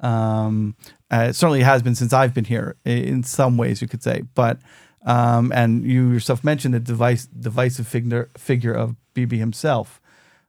Um, 0.00 0.74
uh, 1.12 1.26
it 1.30 1.34
certainly 1.34 1.62
has 1.62 1.80
been 1.82 1.94
since 1.94 2.12
I've 2.12 2.34
been 2.34 2.44
here. 2.44 2.74
In 2.84 3.22
some 3.22 3.56
ways, 3.56 3.80
you 3.80 3.86
could 3.86 4.02
say, 4.02 4.22
but 4.34 4.58
um, 5.04 5.52
and 5.52 5.84
you 5.84 6.10
yourself 6.10 6.42
mentioned 6.44 6.74
the 6.74 6.80
device 6.80 7.26
divisive 7.26 7.86
figure 7.86 8.30
figure 8.36 8.72
of 8.74 8.96
Bibi 9.14 9.38
himself. 9.38 10.00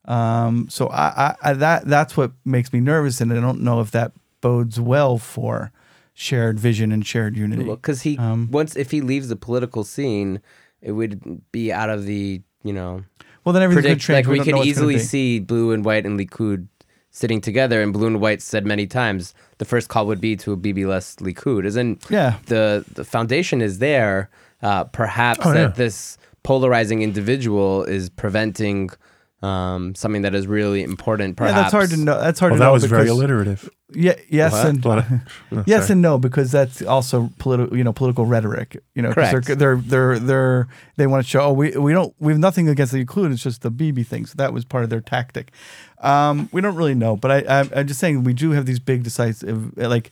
Um, 0.05 0.67
so 0.69 0.87
I, 0.89 1.05
I, 1.07 1.35
I 1.41 1.53
that 1.53 1.87
that's 1.87 2.15
what 2.15 2.31
makes 2.45 2.71
me 2.71 2.79
nervous, 2.79 3.21
and 3.21 3.31
I 3.33 3.39
don't 3.41 3.61
know 3.61 3.81
if 3.81 3.91
that 3.91 4.11
bodes 4.41 4.79
well 4.79 5.17
for 5.17 5.71
shared 6.13 6.59
vision 6.59 6.91
and 6.91 7.05
shared 7.05 7.35
unity. 7.35 7.63
Well, 7.63 7.75
because 7.75 8.03
he 8.03 8.17
Um, 8.17 8.49
once 8.51 8.75
if 8.75 8.91
he 8.91 9.01
leaves 9.01 9.27
the 9.27 9.35
political 9.35 9.83
scene, 9.83 10.41
it 10.81 10.91
would 10.93 11.41
be 11.51 11.71
out 11.73 11.89
of 11.89 12.05
the 12.05 12.41
you 12.63 12.73
know 12.73 13.03
well, 13.43 13.53
then 13.53 13.63
everything 13.63 13.93
could 13.93 13.99
change. 13.99 14.25
like 14.25 14.27
we 14.27 14.37
don't 14.37 14.59
could 14.59 14.65
easily 14.67 14.99
see 14.99 15.39
blue 15.39 15.71
and 15.71 15.83
white 15.85 16.05
and 16.05 16.19
Likud 16.19 16.67
sitting 17.11 17.41
together, 17.41 17.81
and 17.81 17.93
blue 17.93 18.07
and 18.07 18.19
white 18.21 18.41
said 18.41 18.65
many 18.65 18.85
times 18.87 19.33
the 19.57 19.65
first 19.65 19.87
call 19.89 20.05
would 20.05 20.21
be 20.21 20.35
to 20.35 20.51
a 20.53 20.57
BB 20.57 20.85
less 20.87 21.15
Likud. 21.15 21.65
Isn't 21.65 22.03
Yeah. 22.09 22.37
the 22.45 22.85
the 22.93 23.03
foundation 23.03 23.61
is 23.61 23.79
there? 23.79 24.29
Uh, 24.65 24.83
perhaps 24.85 25.39
Oh, 25.45 25.53
that 25.53 25.59
yeah. 25.59 25.67
this 25.83 26.17
polarizing 26.43 27.01
individual 27.03 27.83
is 27.83 28.09
preventing 28.09 28.89
um, 29.41 29.93
something 29.93 30.23
that 30.23 30.33
is 30.33 30.47
really 30.47 30.81
important. 30.81 31.31
Yeah, 31.33 31.45
Perhaps 31.45 31.55
that's 31.57 31.71
hard 31.73 31.89
to 31.91 31.97
know. 31.97 32.19
That's 32.19 32.39
hard 32.39 32.51
Well, 32.53 32.57
to 32.59 32.63
know. 32.63 32.69
that 32.69 32.73
was 32.73 32.85
very 32.85 33.09
alliterative. 33.09 33.69
Yeah, 33.93 34.15
yes, 34.29 34.53
What? 34.53 34.65
and 34.67 34.83
A 34.83 34.87
lot 34.87 34.97
of- 34.99 35.05
oh, 35.51 35.63
yes 35.67 35.83
sorry. 35.83 35.93
and 35.93 36.01
no 36.01 36.17
because 36.17 36.49
that's 36.51 36.81
also 36.81 37.29
political. 37.37 37.77
You 37.77 37.83
know, 37.83 37.93
political 37.93 38.25
rhetoric. 38.25 38.69
You 38.95 39.03
know, 39.03 39.13
'cause 39.13 39.29
Correct. 39.31 39.45
they're 39.47 39.55
they're 39.55 39.77
they're 39.77 40.19
they're 40.19 40.67
they 40.97 41.05
want 41.05 41.23
to 41.23 41.29
show. 41.29 41.41
Oh, 41.41 41.53
we 41.53 41.71
we 41.77 41.93
don't 41.93 42.13
we 42.19 42.31
have 42.33 42.39
nothing 42.39 42.67
against 42.69 42.91
the 42.93 43.05
Likud. 43.05 43.31
It's 43.31 43.43
just 43.43 43.61
the 43.61 43.69
BB 43.71 44.03
thing. 44.07 44.25
So 44.25 44.33
that 44.37 44.51
was 44.51 44.65
part 44.65 44.83
of 44.83 44.89
their 44.89 45.01
tactic. 45.01 45.51
Um, 46.01 46.49
we 46.51 46.61
don't 46.61 46.75
really 46.75 46.95
know, 46.95 47.15
but 47.15 47.29
I, 47.31 47.37
I 47.61 47.69
I'm 47.75 47.87
just 47.87 47.99
saying 47.99 48.23
we 48.23 48.33
do 48.33 48.51
have 48.51 48.65
these 48.65 48.79
big 48.79 49.03
decisive 49.03 49.77
like. 49.77 50.09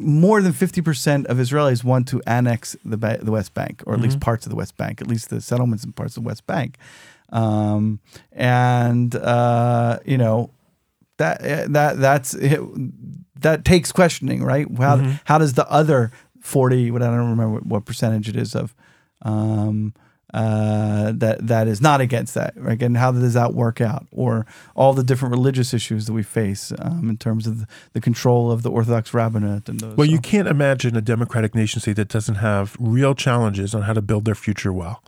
More 0.00 0.40
than 0.42 0.52
fifty 0.52 0.80
percent 0.80 1.26
of 1.26 1.36
Israelis 1.36 1.84
want 1.84 2.08
to 2.08 2.22
annex 2.26 2.74
the 2.84 2.96
ba- 2.96 3.18
the 3.22 3.30
West 3.32 3.52
Bank, 3.54 3.82
or 3.86 3.94
at 3.94 4.00
least 4.00 4.18
parts 4.20 4.46
of 4.46 4.50
the 4.50 4.56
West 4.56 4.76
Bank, 4.76 5.00
at 5.00 5.06
least 5.06 5.28
the 5.30 5.40
settlements 5.40 5.84
in 5.84 5.92
parts 5.92 6.16
of 6.16 6.22
the 6.22 6.26
West 6.26 6.46
Bank, 6.46 6.76
um, 7.30 8.00
and 8.32 9.14
uh, 9.14 9.98
you 10.06 10.16
know 10.18 10.50
that 11.18 11.44
eh, 11.44 11.66
that 11.68 11.98
that's 11.98 12.32
it, 12.34 12.60
that 13.40 13.64
takes 13.64 13.92
questioning, 13.92 14.42
right? 14.42 14.66
How 14.78 14.96
Mm-hmm. 14.96 15.12
how 15.24 15.38
does 15.38 15.52
the 15.54 15.70
other 15.70 16.10
forty? 16.40 16.90
What 16.90 17.02
I 17.02 17.06
don't 17.06 17.30
remember 17.30 17.50
what, 17.50 17.66
what 17.66 17.84
percentage 17.84 18.28
it 18.28 18.36
is 18.36 18.54
of 18.54 18.74
um, 19.22 19.92
uh, 20.32 21.12
that 21.16 21.46
that 21.46 21.68
is 21.68 21.80
not 21.80 22.00
against 22.00 22.34
that, 22.34 22.54
right? 22.56 22.80
And 22.82 22.96
how 22.96 23.12
does 23.12 23.34
that 23.34 23.54
work 23.54 23.80
out? 23.80 24.06
Or 24.12 24.46
all 24.74 24.92
the 24.92 25.02
different 25.02 25.32
religious 25.32 25.74
issues 25.74 26.06
that 26.06 26.12
we 26.12 26.22
face 26.22 26.72
um, 26.78 27.08
in 27.08 27.16
terms 27.16 27.46
of 27.46 27.60
the, 27.60 27.66
the 27.92 28.00
control 28.00 28.50
of 28.50 28.62
the 28.62 28.70
Orthodox 28.70 29.12
rabbinate 29.12 29.68
and 29.68 29.80
those. 29.80 29.96
Well, 29.96 30.06
you 30.08 30.20
can't 30.20 30.48
imagine 30.48 30.96
a 30.96 31.00
democratic 31.00 31.54
nation 31.54 31.80
state 31.80 31.96
that 31.96 32.08
doesn't 32.08 32.36
have 32.36 32.76
real 32.78 33.14
challenges 33.14 33.74
on 33.74 33.82
how 33.82 33.92
to 33.92 34.02
build 34.02 34.24
their 34.24 34.34
future 34.34 34.72
well. 34.72 35.02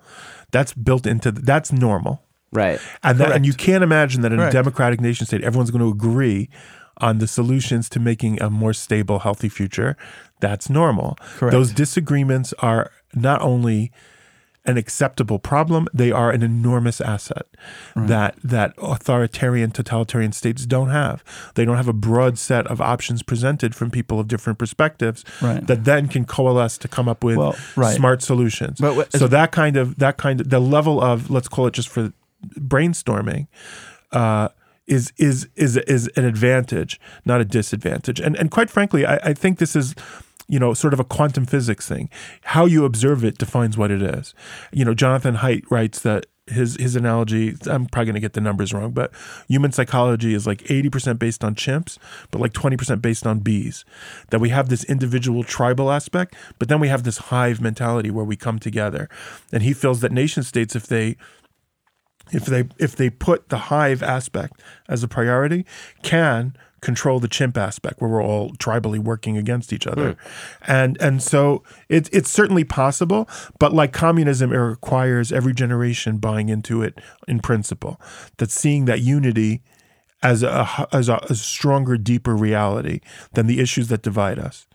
That's 0.50 0.72
built 0.72 1.06
into 1.06 1.30
that's 1.32 1.72
normal. 1.72 2.22
right. 2.52 2.78
And, 3.02 3.18
that, 3.18 3.32
and 3.32 3.46
you 3.46 3.54
can't 3.54 3.82
imagine 3.82 4.22
that 4.22 4.32
in 4.32 4.38
Correct. 4.38 4.54
a 4.54 4.58
democratic 4.58 5.00
nation 5.00 5.26
state, 5.26 5.42
everyone's 5.42 5.70
going 5.70 5.84
to 5.84 5.90
agree 5.90 6.50
on 6.98 7.18
the 7.18 7.26
solutions 7.26 7.88
to 7.88 7.98
making 7.98 8.40
a 8.42 8.50
more 8.50 8.72
stable, 8.72 9.20
healthy 9.20 9.48
future. 9.48 9.96
That's 10.40 10.68
normal. 10.68 11.16
Correct. 11.36 11.52
Those 11.52 11.72
disagreements 11.72 12.52
are 12.58 12.90
not 13.14 13.40
only 13.40 13.92
an 14.64 14.76
acceptable 14.76 15.38
problem, 15.40 15.88
they 15.92 16.12
are 16.12 16.30
an 16.30 16.42
enormous 16.42 17.00
asset 17.00 17.46
that 17.96 18.36
that 18.44 18.72
authoritarian, 18.78 19.70
totalitarian 19.72 20.32
states 20.32 20.66
don't 20.66 20.90
have. 20.90 21.24
They 21.54 21.64
don't 21.64 21.76
have 21.76 21.88
a 21.88 21.92
broad 21.92 22.38
set 22.38 22.66
of 22.68 22.80
options 22.80 23.22
presented 23.24 23.74
from 23.74 23.90
people 23.90 24.20
of 24.20 24.28
different 24.28 24.58
perspectives 24.58 25.24
Right. 25.40 25.66
that 25.66 25.84
then 25.84 26.06
can 26.08 26.24
coalesce 26.24 26.78
to 26.78 26.88
come 26.88 27.08
up 27.08 27.24
with 27.24 27.36
Well, 27.38 27.56
right. 27.74 27.96
smart 27.96 28.22
solutions. 28.22 28.78
But 28.80 29.12
so 29.12 29.26
that 29.28 29.50
kind 29.50 29.76
of 29.76 29.98
that 29.98 30.16
kind 30.16 30.40
of 30.40 30.50
the 30.50 30.60
level 30.60 31.00
of 31.00 31.28
let's 31.30 31.48
call 31.48 31.66
it 31.66 31.74
just 31.74 31.88
for 31.88 32.12
brainstorming 32.58 33.46
uh, 34.12 34.48
is 34.86 35.12
is 35.16 35.48
is 35.56 35.76
is 35.76 36.08
an 36.16 36.24
advantage, 36.24 37.00
not 37.24 37.40
a 37.40 37.44
disadvantage. 37.44 38.20
And 38.20 38.36
and 38.36 38.50
quite 38.50 38.70
frankly, 38.70 39.06
I, 39.06 39.16
I 39.16 39.32
think 39.34 39.58
this 39.58 39.74
is 39.76 39.94
you 40.52 40.58
know 40.58 40.74
sort 40.74 40.92
of 40.92 41.00
a 41.00 41.04
quantum 41.04 41.46
physics 41.46 41.88
thing. 41.88 42.10
How 42.42 42.66
you 42.66 42.84
observe 42.84 43.24
it 43.24 43.38
defines 43.38 43.78
what 43.78 43.90
it 43.90 44.02
is. 44.02 44.34
You 44.70 44.84
know, 44.84 44.94
Jonathan 44.94 45.36
Haidt 45.36 45.64
writes 45.70 46.00
that. 46.02 46.26
His 46.48 46.74
his 46.74 46.96
analogy, 46.96 47.54
I'm 47.66 47.86
probably 47.86 48.06
going 48.06 48.14
to 48.14 48.20
get 48.20 48.32
the 48.32 48.40
numbers 48.40 48.74
wrong, 48.74 48.90
but 48.90 49.12
human 49.46 49.70
psychology 49.70 50.34
is 50.34 50.44
like 50.44 50.58
80% 50.64 51.16
based 51.16 51.44
on 51.44 51.54
chimps, 51.54 51.98
but 52.32 52.40
like 52.40 52.52
20% 52.52 53.00
based 53.00 53.28
on 53.28 53.38
bees. 53.38 53.84
That 54.30 54.40
we 54.40 54.48
have 54.48 54.68
this 54.68 54.82
individual 54.82 55.44
tribal 55.44 55.92
aspect, 55.92 56.34
but 56.58 56.68
then 56.68 56.80
we 56.80 56.88
have 56.88 57.04
this 57.04 57.18
hive 57.18 57.60
mentality 57.60 58.10
where 58.10 58.24
we 58.24 58.34
come 58.34 58.58
together. 58.58 59.08
And 59.52 59.62
he 59.62 59.72
feels 59.72 60.00
that 60.00 60.10
nation 60.10 60.42
states, 60.42 60.74
if 60.74 60.88
they 60.88 61.16
if 62.32 62.44
they 62.44 62.64
if 62.76 62.96
they 62.96 63.08
put 63.08 63.48
the 63.48 63.58
hive 63.58 64.02
aspect 64.02 64.60
as 64.88 65.04
a 65.04 65.08
priority, 65.08 65.64
can 66.02 66.56
control 66.82 67.20
the 67.20 67.28
chimp 67.28 67.56
aspect 67.56 68.00
where 68.00 68.10
we're 68.10 68.22
all 68.22 68.50
tribally 68.54 68.98
working 68.98 69.38
against 69.38 69.72
each 69.72 69.86
other. 69.86 70.12
Hmm. 70.12 70.70
And 70.70 71.00
and 71.00 71.22
so 71.22 71.62
it's 71.88 72.10
it's 72.12 72.30
certainly 72.30 72.64
possible, 72.64 73.28
but 73.58 73.72
like 73.72 73.92
communism, 73.92 74.52
it 74.52 74.58
requires 74.58 75.32
every 75.32 75.54
generation 75.54 76.18
buying 76.18 76.50
into 76.50 76.82
it 76.82 77.00
in 77.26 77.40
principle. 77.40 77.98
That 78.36 78.50
seeing 78.50 78.84
that 78.84 79.00
unity 79.00 79.62
as 80.22 80.42
a 80.42 80.88
as 80.92 81.08
a, 81.08 81.24
a 81.30 81.34
stronger, 81.34 81.96
deeper 81.96 82.36
reality 82.36 83.00
than 83.32 83.46
the 83.46 83.60
issues 83.60 83.88
that 83.88 84.02
divide 84.02 84.38
us. 84.38 84.66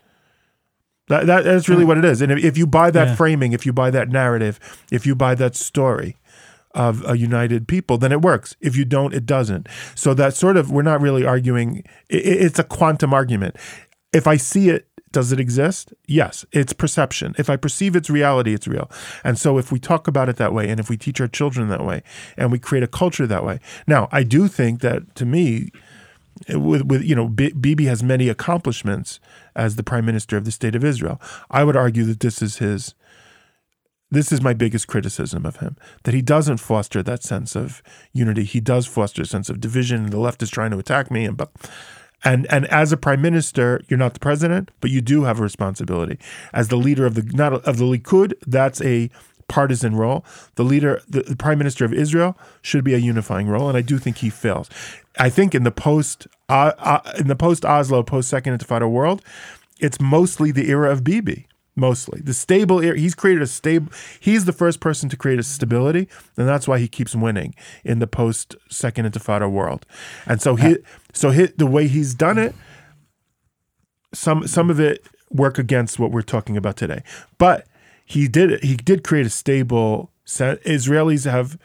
That, 1.08 1.26
that 1.26 1.44
that's 1.44 1.68
really 1.68 1.84
hmm. 1.84 1.88
what 1.88 1.98
it 1.98 2.04
is. 2.04 2.20
And 2.20 2.32
if, 2.32 2.42
if 2.42 2.58
you 2.58 2.66
buy 2.66 2.90
that 2.90 3.08
Yeah. 3.08 3.14
framing, 3.14 3.52
if 3.52 3.64
you 3.64 3.72
buy 3.72 3.90
that 3.90 4.08
narrative, 4.08 4.58
if 4.90 5.06
you 5.06 5.14
buy 5.14 5.34
that 5.36 5.54
story 5.54 6.16
of 6.74 7.04
a 7.08 7.16
united 7.16 7.66
people, 7.66 7.98
then 7.98 8.12
it 8.12 8.22
works. 8.22 8.56
If 8.60 8.76
you 8.76 8.84
don't, 8.84 9.14
it 9.14 9.26
doesn't. 9.26 9.68
So 9.94 10.14
that 10.14 10.34
sort 10.34 10.56
of 10.56 10.70
we're 10.70 10.82
not 10.82 11.00
really 11.00 11.24
arguing. 11.24 11.84
it's 12.08 12.58
a 12.58 12.64
quantum 12.64 13.14
argument. 13.14 13.56
If 14.12 14.26
I 14.26 14.36
see 14.36 14.70
it, 14.70 14.88
does 15.10 15.32
it 15.32 15.40
exist? 15.40 15.92
Yes, 16.06 16.44
it's 16.52 16.72
perception. 16.72 17.34
If 17.38 17.48
I 17.48 17.56
perceive 17.56 17.96
its 17.96 18.10
reality, 18.10 18.52
it's 18.54 18.68
real. 18.68 18.90
And 19.24 19.38
so 19.38 19.58
if 19.58 19.72
we 19.72 19.78
talk 19.78 20.06
about 20.06 20.28
it 20.28 20.36
that 20.36 20.52
way, 20.52 20.68
and 20.68 20.78
if 20.78 20.90
we 20.90 20.96
teach 20.96 21.20
our 21.20 21.28
children 21.28 21.68
that 21.68 21.84
way, 21.84 22.02
and 22.36 22.52
we 22.52 22.58
create 22.58 22.84
a 22.84 22.88
culture 22.88 23.26
that 23.26 23.44
way, 23.44 23.58
now 23.86 24.08
I 24.12 24.22
do 24.22 24.48
think 24.48 24.80
that 24.80 25.14
to 25.16 25.24
me, 25.24 25.70
with, 26.50 26.82
with 26.84 27.02
you 27.02 27.14
know, 27.14 27.28
Bibi 27.28 27.86
has 27.86 28.02
many 28.02 28.28
accomplishments 28.28 29.18
as 29.56 29.76
the 29.76 29.82
prime 29.82 30.04
minister 30.04 30.36
of 30.36 30.44
the 30.44 30.52
state 30.52 30.74
of 30.74 30.84
Israel. 30.84 31.20
I 31.50 31.64
would 31.64 31.76
argue 31.76 32.04
that 32.04 32.20
this 32.20 32.42
is 32.42 32.58
his. 32.58 32.94
This 34.10 34.32
is 34.32 34.40
my 34.40 34.54
biggest 34.54 34.86
criticism 34.86 35.44
of 35.44 35.56
him 35.56 35.76
that 36.04 36.14
he 36.14 36.22
doesn't 36.22 36.58
foster 36.58 37.02
that 37.02 37.22
sense 37.22 37.54
of 37.54 37.82
unity. 38.12 38.44
He 38.44 38.60
does 38.60 38.86
foster 38.86 39.22
a 39.22 39.26
sense 39.26 39.50
of 39.50 39.60
division. 39.60 40.10
The 40.10 40.18
left 40.18 40.42
is 40.42 40.50
trying 40.50 40.70
to 40.70 40.78
attack 40.78 41.10
me, 41.10 41.24
and 41.26 41.36
but 41.36 41.50
and 42.24 42.46
and 42.50 42.66
as 42.66 42.90
a 42.90 42.96
prime 42.96 43.20
minister, 43.20 43.82
you're 43.88 43.98
not 43.98 44.14
the 44.14 44.20
president, 44.20 44.70
but 44.80 44.90
you 44.90 45.00
do 45.00 45.24
have 45.24 45.38
a 45.38 45.42
responsibility 45.42 46.18
as 46.52 46.68
the 46.68 46.76
leader 46.76 47.04
of 47.04 47.14
the 47.14 47.22
not 47.22 47.52
of 47.52 47.76
the 47.76 47.84
Likud. 47.84 48.32
That's 48.46 48.80
a 48.80 49.10
partisan 49.48 49.96
role. 49.96 50.24
The 50.54 50.64
leader, 50.64 51.02
the, 51.08 51.22
the 51.22 51.36
prime 51.36 51.58
minister 51.58 51.84
of 51.84 51.92
Israel, 51.92 52.38
should 52.62 52.84
be 52.84 52.94
a 52.94 52.98
unifying 52.98 53.48
role, 53.48 53.68
and 53.68 53.76
I 53.76 53.82
do 53.82 53.98
think 53.98 54.18
he 54.18 54.30
fails. 54.30 54.68
I 55.18 55.30
think 55.30 55.54
in 55.54 55.64
the 55.64 55.70
post 55.70 56.26
uh, 56.48 56.72
uh, 56.78 57.12
in 57.18 57.28
the 57.28 57.36
post 57.36 57.64
Oslo, 57.64 58.02
post 58.02 58.28
Second 58.28 58.58
Intifada 58.58 58.90
world, 58.90 59.22
it's 59.80 60.00
mostly 60.00 60.50
the 60.50 60.70
era 60.70 60.90
of 60.90 61.04
Bibi. 61.04 61.46
Mostly 61.78 62.20
the 62.20 62.34
stable. 62.34 62.80
He's 62.80 63.14
created 63.14 63.40
a 63.40 63.46
stable. 63.46 63.92
He's 64.18 64.46
the 64.46 64.52
first 64.52 64.80
person 64.80 65.08
to 65.10 65.16
create 65.16 65.38
a 65.38 65.44
stability, 65.44 66.08
and 66.36 66.48
that's 66.48 66.66
why 66.66 66.80
he 66.80 66.88
keeps 66.88 67.14
winning 67.14 67.54
in 67.84 68.00
the 68.00 68.08
post 68.08 68.56
Second 68.68 69.08
Intifada 69.08 69.48
world. 69.48 69.86
And 70.26 70.42
so 70.42 70.56
he, 70.56 70.78
so 71.12 71.30
he, 71.30 71.46
the 71.46 71.66
way 71.66 71.86
he's 71.86 72.14
done 72.14 72.36
it, 72.36 72.52
some 74.12 74.48
some 74.48 74.70
of 74.70 74.80
it 74.80 75.06
work 75.30 75.56
against 75.56 76.00
what 76.00 76.10
we're 76.10 76.22
talking 76.22 76.56
about 76.56 76.76
today. 76.76 77.04
But 77.38 77.68
he 78.04 78.26
did. 78.26 78.60
He 78.64 78.74
did 78.74 79.04
create 79.04 79.26
a 79.26 79.30
stable. 79.30 80.10
Set. 80.24 80.60
Israelis 80.64 81.30
have 81.30 81.56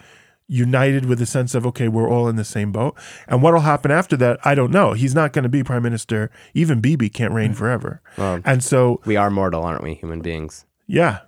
united 0.54 1.06
with 1.06 1.20
a 1.20 1.26
sense 1.26 1.56
of 1.56 1.66
okay, 1.66 1.88
we're 1.88 2.08
all 2.08 2.28
in 2.28 2.36
the 2.36 2.46
same 2.46 2.72
boat. 2.72 2.96
And 3.28 3.42
what'll 3.42 3.62
happen 3.62 3.90
after 3.90 4.16
that, 4.18 4.40
I 4.46 4.54
don't 4.54 4.72
know. 4.72 4.94
He's 4.94 5.16
not 5.16 5.34
going 5.34 5.44
to 5.44 5.50
be 5.50 5.64
prime 5.64 5.84
minister. 5.84 6.30
Even 6.54 6.80
Bibi 6.80 7.10
can't 7.10 7.34
reign 7.34 7.50
hmm. 7.50 7.58
forever. 7.58 8.02
Well, 8.18 8.42
and 8.46 8.64
so 8.64 9.02
we 9.06 9.16
are 9.16 9.32
mortal, 9.32 9.64
aren't 9.64 9.84
we, 9.84 9.96
human 9.96 10.22
beings? 10.22 10.66
yeah, 10.86 11.20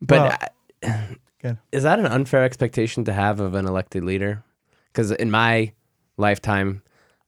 But 0.00 0.50
Well- 0.82 1.58
is 1.72 1.82
that 1.82 1.98
an 1.98 2.06
unfair 2.06 2.44
expectation 2.44 3.04
to 3.04 3.12
have 3.12 3.40
of 3.40 3.54
an 3.54 3.66
elected 3.66 4.04
leader? 4.04 4.42
Because 4.92 5.10
in 5.10 5.30
my 5.30 5.72
lifetime, 6.16 6.82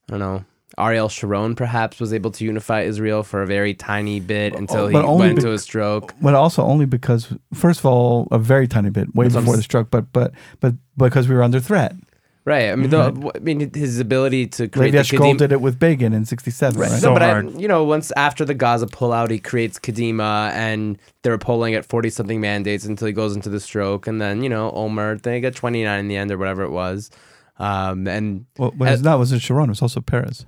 I 0.08 0.12
don't 0.12 0.20
know, 0.20 0.44
Ariel 0.78 1.08
Sharon 1.08 1.54
perhaps 1.54 1.98
was 2.00 2.12
able 2.12 2.30
to 2.32 2.44
unify 2.44 2.82
Israel 2.82 3.22
for 3.22 3.42
a 3.42 3.46
very 3.46 3.74
tiny 3.74 4.20
bit 4.20 4.54
until 4.54 4.86
he 4.86 4.92
But 4.92 5.04
only 5.04 5.26
went 5.28 5.36
be- 5.36 5.42
to 5.42 5.52
a 5.52 5.58
stroke. 5.58 6.14
but 6.22 6.34
also 6.34 6.62
only 6.62 6.86
because, 6.86 7.32
first 7.52 7.80
of 7.80 7.86
all, 7.86 8.28
a 8.30 8.38
very 8.38 8.68
tiny 8.68 8.90
bit, 8.90 9.14
way 9.14 9.24
That's 9.24 9.34
what 9.34 9.38
I'm 9.40 9.44
before 9.44 9.56
the 9.56 9.62
stroke, 9.62 9.90
but 9.90 10.12
but 10.12 10.32
but 10.60 10.74
because 10.96 11.28
we 11.28 11.34
were 11.34 11.42
under 11.42 11.60
threat. 11.60 11.94
Right. 12.44 12.70
I 12.70 12.76
mean, 12.76 12.88
the, 12.88 13.30
I 13.36 13.38
mean, 13.40 13.70
his 13.74 14.00
ability 14.00 14.46
to 14.46 14.68
create 14.68 14.94
Levi 14.94 15.02
the 15.02 15.16
Eshkol 15.18 15.34
Kadim- 15.34 15.38
did 15.38 15.52
it 15.52 15.60
with 15.60 15.78
Begin 15.78 16.14
in 16.14 16.24
'67, 16.24 16.80
right? 16.80 16.90
So 16.92 17.08
no, 17.08 17.12
but 17.14 17.22
I, 17.22 17.40
you 17.42 17.68
know, 17.68 17.84
once 17.84 18.10
after 18.16 18.42
the 18.46 18.54
Gaza 18.54 18.86
pullout, 18.86 19.30
he 19.30 19.38
creates 19.38 19.78
Kadima, 19.78 20.50
and 20.52 20.96
they're 21.22 21.36
polling 21.36 21.74
at 21.74 21.84
forty 21.84 22.08
something 22.08 22.40
mandates 22.40 22.86
until 22.86 23.06
he 23.06 23.12
goes 23.12 23.36
into 23.36 23.50
the 23.50 23.60
stroke, 23.60 24.06
and 24.06 24.18
then 24.18 24.42
you 24.42 24.48
know, 24.48 24.70
Olmert, 24.74 25.22
they 25.22 25.40
get 25.42 25.56
twenty 25.56 25.84
nine 25.84 26.00
in 26.00 26.08
the 26.08 26.16
end 26.16 26.30
or 26.32 26.38
whatever 26.38 26.62
it 26.62 26.70
was, 26.70 27.10
um, 27.58 28.08
and 28.08 28.46
Well, 28.56 28.72
well, 28.78 28.94
it's 28.94 29.02
not. 29.02 29.18
Was 29.18 29.30
it 29.32 29.42
Sharon? 29.42 29.64
It 29.68 29.72
was 29.72 29.82
also 29.82 30.00
Peres, 30.00 30.46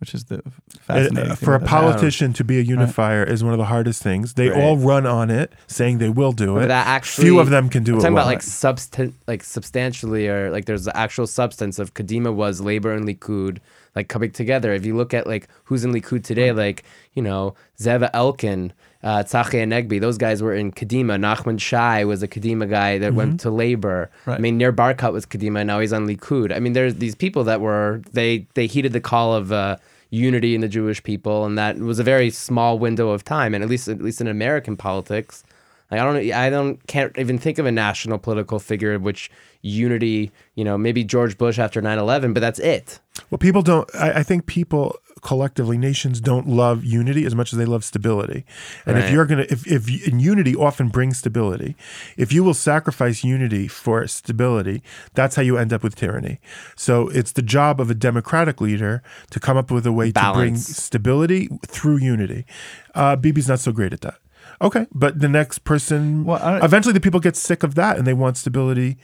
which 0.00 0.14
is 0.14 0.24
the 0.24 0.36
Uh, 0.38 0.40
fascinating. 0.80 1.34
for 1.36 1.54
a 1.54 1.58
thing 1.58 1.66
about 1.68 1.68
politician 1.68 2.32
to 2.32 2.42
be 2.44 2.58
a 2.58 2.62
unifier 2.62 3.22
is 3.22 3.44
one 3.44 3.52
of 3.52 3.58
the 3.58 3.66
hardest 3.66 4.02
things. 4.02 4.34
They 4.34 4.48
Right. 4.48 4.58
all 4.62 4.76
run 4.76 5.06
on 5.06 5.30
it, 5.30 5.52
saying 5.66 5.98
they 5.98 6.08
will 6.08 6.32
do 6.32 6.54
but 6.54 6.64
it. 6.64 6.68
that 6.68 6.86
actually 6.86 7.24
Few 7.26 7.38
of 7.38 7.50
them 7.50 7.68
can 7.68 7.82
do 7.84 7.92
I'm 7.92 7.98
it. 7.98 8.00
talking 8.02 8.14
well. 8.14 8.24
about 8.24 8.30
like 8.30 8.40
substan- 8.40 9.12
like 9.28 9.44
substantially, 9.44 10.28
or 10.28 10.50
like 10.50 10.64
there's 10.64 10.84
the 10.84 10.96
actual 10.96 11.26
substance 11.26 11.78
of 11.78 11.94
Kadima 11.94 12.34
was 12.34 12.60
Labor 12.60 12.92
and 12.92 13.06
Likud 13.06 13.58
like 13.96 14.08
coming 14.08 14.30
together. 14.30 14.72
If 14.72 14.86
you 14.86 14.96
look 14.96 15.12
at 15.12 15.26
like 15.26 15.48
who's 15.64 15.84
in 15.84 15.92
Likud 15.92 16.22
today, 16.24 16.52
like 16.52 16.82
you 17.14 17.22
know 17.22 17.54
Ze'ev 17.78 18.08
Elkin, 18.14 18.72
uh, 19.02 19.24
Tzachi 19.26 19.58
Hanegbi, 19.64 20.00
those 20.00 20.16
guys 20.18 20.42
were 20.42 20.54
in 20.54 20.70
Kadima. 20.72 21.18
Nachman 21.18 21.58
Shai 21.60 22.04
was 22.04 22.22
a 22.22 22.28
Kadima 22.28 22.68
guy 22.70 22.98
that 22.98 23.14
went 23.14 23.40
to 23.40 23.50
Labor. 23.50 24.10
Right. 24.26 24.36
I 24.36 24.38
mean, 24.38 24.58
Nir 24.58 24.72
Barkat 24.72 25.12
was 25.12 25.26
Kadima, 25.26 25.60
and 25.60 25.66
now 25.66 25.80
he's 25.80 25.92
on 25.92 26.06
Likud. 26.06 26.54
I 26.54 26.60
mean, 26.60 26.72
there's 26.74 26.94
these 26.96 27.14
people 27.14 27.42
that 27.44 27.60
were 27.60 28.00
they 28.12 28.46
they 28.54 28.66
heeded 28.66 28.92
the 28.92 29.00
call 29.00 29.34
of. 29.34 29.50
Uh, 29.52 29.76
unity 30.10 30.54
in 30.54 30.60
the 30.60 30.68
Jewish 30.68 31.02
people, 31.02 31.44
and 31.44 31.56
that 31.56 31.78
was 31.78 31.98
a 31.98 32.04
very 32.04 32.30
small 32.30 32.78
window 32.78 33.10
of 33.10 33.24
time, 33.24 33.54
and 33.54 33.64
at 33.64 33.70
least 33.70 33.88
at 33.88 34.02
least 34.02 34.20
in 34.20 34.26
American 34.26 34.76
politics, 34.76 35.44
like 35.90 36.00
I 36.00 36.04
don't, 36.04 36.32
I 36.32 36.50
don't, 36.50 36.86
can't 36.86 37.16
even 37.18 37.38
think 37.38 37.58
of 37.58 37.66
a 37.66 37.72
national 37.72 38.18
political 38.18 38.58
figure 38.58 38.94
of 38.94 39.02
which 39.02 39.30
unity, 39.62 40.30
you 40.54 40.64
know, 40.64 40.78
maybe 40.78 41.02
George 41.02 41.36
Bush 41.36 41.58
after 41.58 41.82
9-11, 41.82 42.32
but 42.32 42.40
that's 42.40 42.60
it. 42.60 43.00
Well, 43.30 43.38
people 43.38 43.62
don't. 43.62 43.88
I, 43.94 44.20
I 44.20 44.22
think 44.22 44.46
people 44.46 44.96
collectively, 45.20 45.78
nations 45.78 46.20
don't 46.20 46.48
love 46.48 46.84
unity 46.84 47.24
as 47.24 47.34
much 47.34 47.52
as 47.52 47.58
they 47.58 47.64
love 47.64 47.84
stability. 47.84 48.44
And 48.86 48.98
if 48.98 49.10
you're 49.12 49.26
gonna, 49.26 49.46
if 49.48 49.66
if 49.66 50.06
and 50.06 50.20
unity 50.20 50.54
often 50.54 50.88
brings 50.88 51.18
stability, 51.18 51.76
if 52.16 52.32
you 52.32 52.44
will 52.44 52.54
sacrifice 52.54 53.24
unity 53.24 53.68
for 53.68 54.06
stability, 54.06 54.82
that's 55.14 55.36
how 55.36 55.42
you 55.42 55.56
end 55.56 55.72
up 55.72 55.82
with 55.82 55.94
tyranny. 55.94 56.40
So 56.76 57.08
it's 57.08 57.32
the 57.32 57.42
job 57.42 57.80
of 57.80 57.90
a 57.90 57.94
democratic 57.94 58.60
leader 58.60 59.02
to 59.30 59.40
come 59.40 59.56
up 59.56 59.70
with 59.70 59.86
a 59.86 59.92
way 59.92 60.12
to 60.12 60.32
bring 60.34 60.56
stability 60.56 61.48
through 61.66 61.98
unity. 61.98 62.46
Uh, 62.94 63.16
Bibi's 63.16 63.48
not 63.48 63.60
so 63.60 63.72
great 63.72 63.92
at 63.92 64.00
that. 64.02 64.18
Okay, 64.62 64.86
but 64.92 65.20
the 65.20 65.28
next 65.28 65.60
person, 65.60 66.24
Well, 66.24 66.62
eventually, 66.62 66.92
the 66.92 67.00
people 67.00 67.20
get 67.20 67.36
sick 67.36 67.62
of 67.62 67.74
that 67.76 67.96
and 67.96 68.06
they 68.06 68.14
want 68.14 68.36
stability 68.36 68.98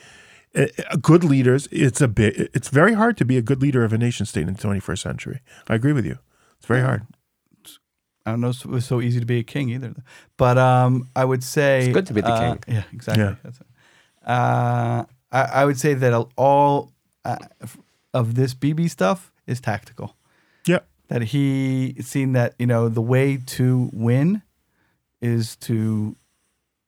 good 1.03 1.25
leaders 1.25 1.69
it's 1.71 2.01
a 2.01 2.09
bit 2.09 2.51
it's 2.55 2.69
very 2.69 2.95
hard 2.95 3.17
to 3.17 3.25
be 3.25 3.37
a 3.37 3.43
good 3.43 3.61
leader 3.61 3.85
of 3.85 3.93
a 3.93 3.99
nation 3.99 4.25
state 4.27 4.47
in 4.49 4.55
the 4.55 4.61
21st 4.61 4.99
century 4.99 5.41
i 5.69 5.75
agree 5.75 5.93
with 5.93 6.07
you 6.07 6.19
it's 6.59 6.67
very 6.67 6.81
hard 6.81 7.07
I 8.27 8.31
don't 8.31 8.41
know 8.41 8.49
if 8.49 8.65
it 8.65 8.69
was 8.69 8.85
so 8.85 9.01
easy 9.01 9.21
to 9.21 9.27
be 9.27 9.39
a 9.39 9.45
king 9.45 9.71
either. 9.71 9.95
But 10.37 10.59
um, 10.59 11.09
I 11.15 11.25
would 11.25 11.45
say 11.45 11.85
It's 11.85 11.95
good 11.95 12.07
to 12.07 12.13
be 12.13 12.21
the 12.23 12.33
uh, 12.33 12.41
king. 12.41 12.75
Yeah, 12.75 12.83
exactly. 12.93 13.23
Yeah. 13.23 13.37
That's 13.45 13.61
it. 13.61 13.67
Uh, 14.27 15.05
I, 15.31 15.43
I 15.61 15.65
would 15.65 15.79
say 15.79 15.95
that 15.95 16.27
all 16.37 16.93
uh, 17.25 17.37
of 18.13 18.35
this 18.35 18.53
Bibi 18.53 18.89
stuff 18.89 19.31
is 19.47 19.61
tactical. 19.61 20.17
yeah 20.67 20.81
That 21.07 21.23
he 21.23 21.95
seen 22.01 22.33
that 22.33 22.55
you 22.59 22.67
know 22.67 22.89
the 22.89 23.01
way 23.01 23.37
to 23.37 23.91
win 23.93 24.43
is 25.21 25.55
to 25.57 26.17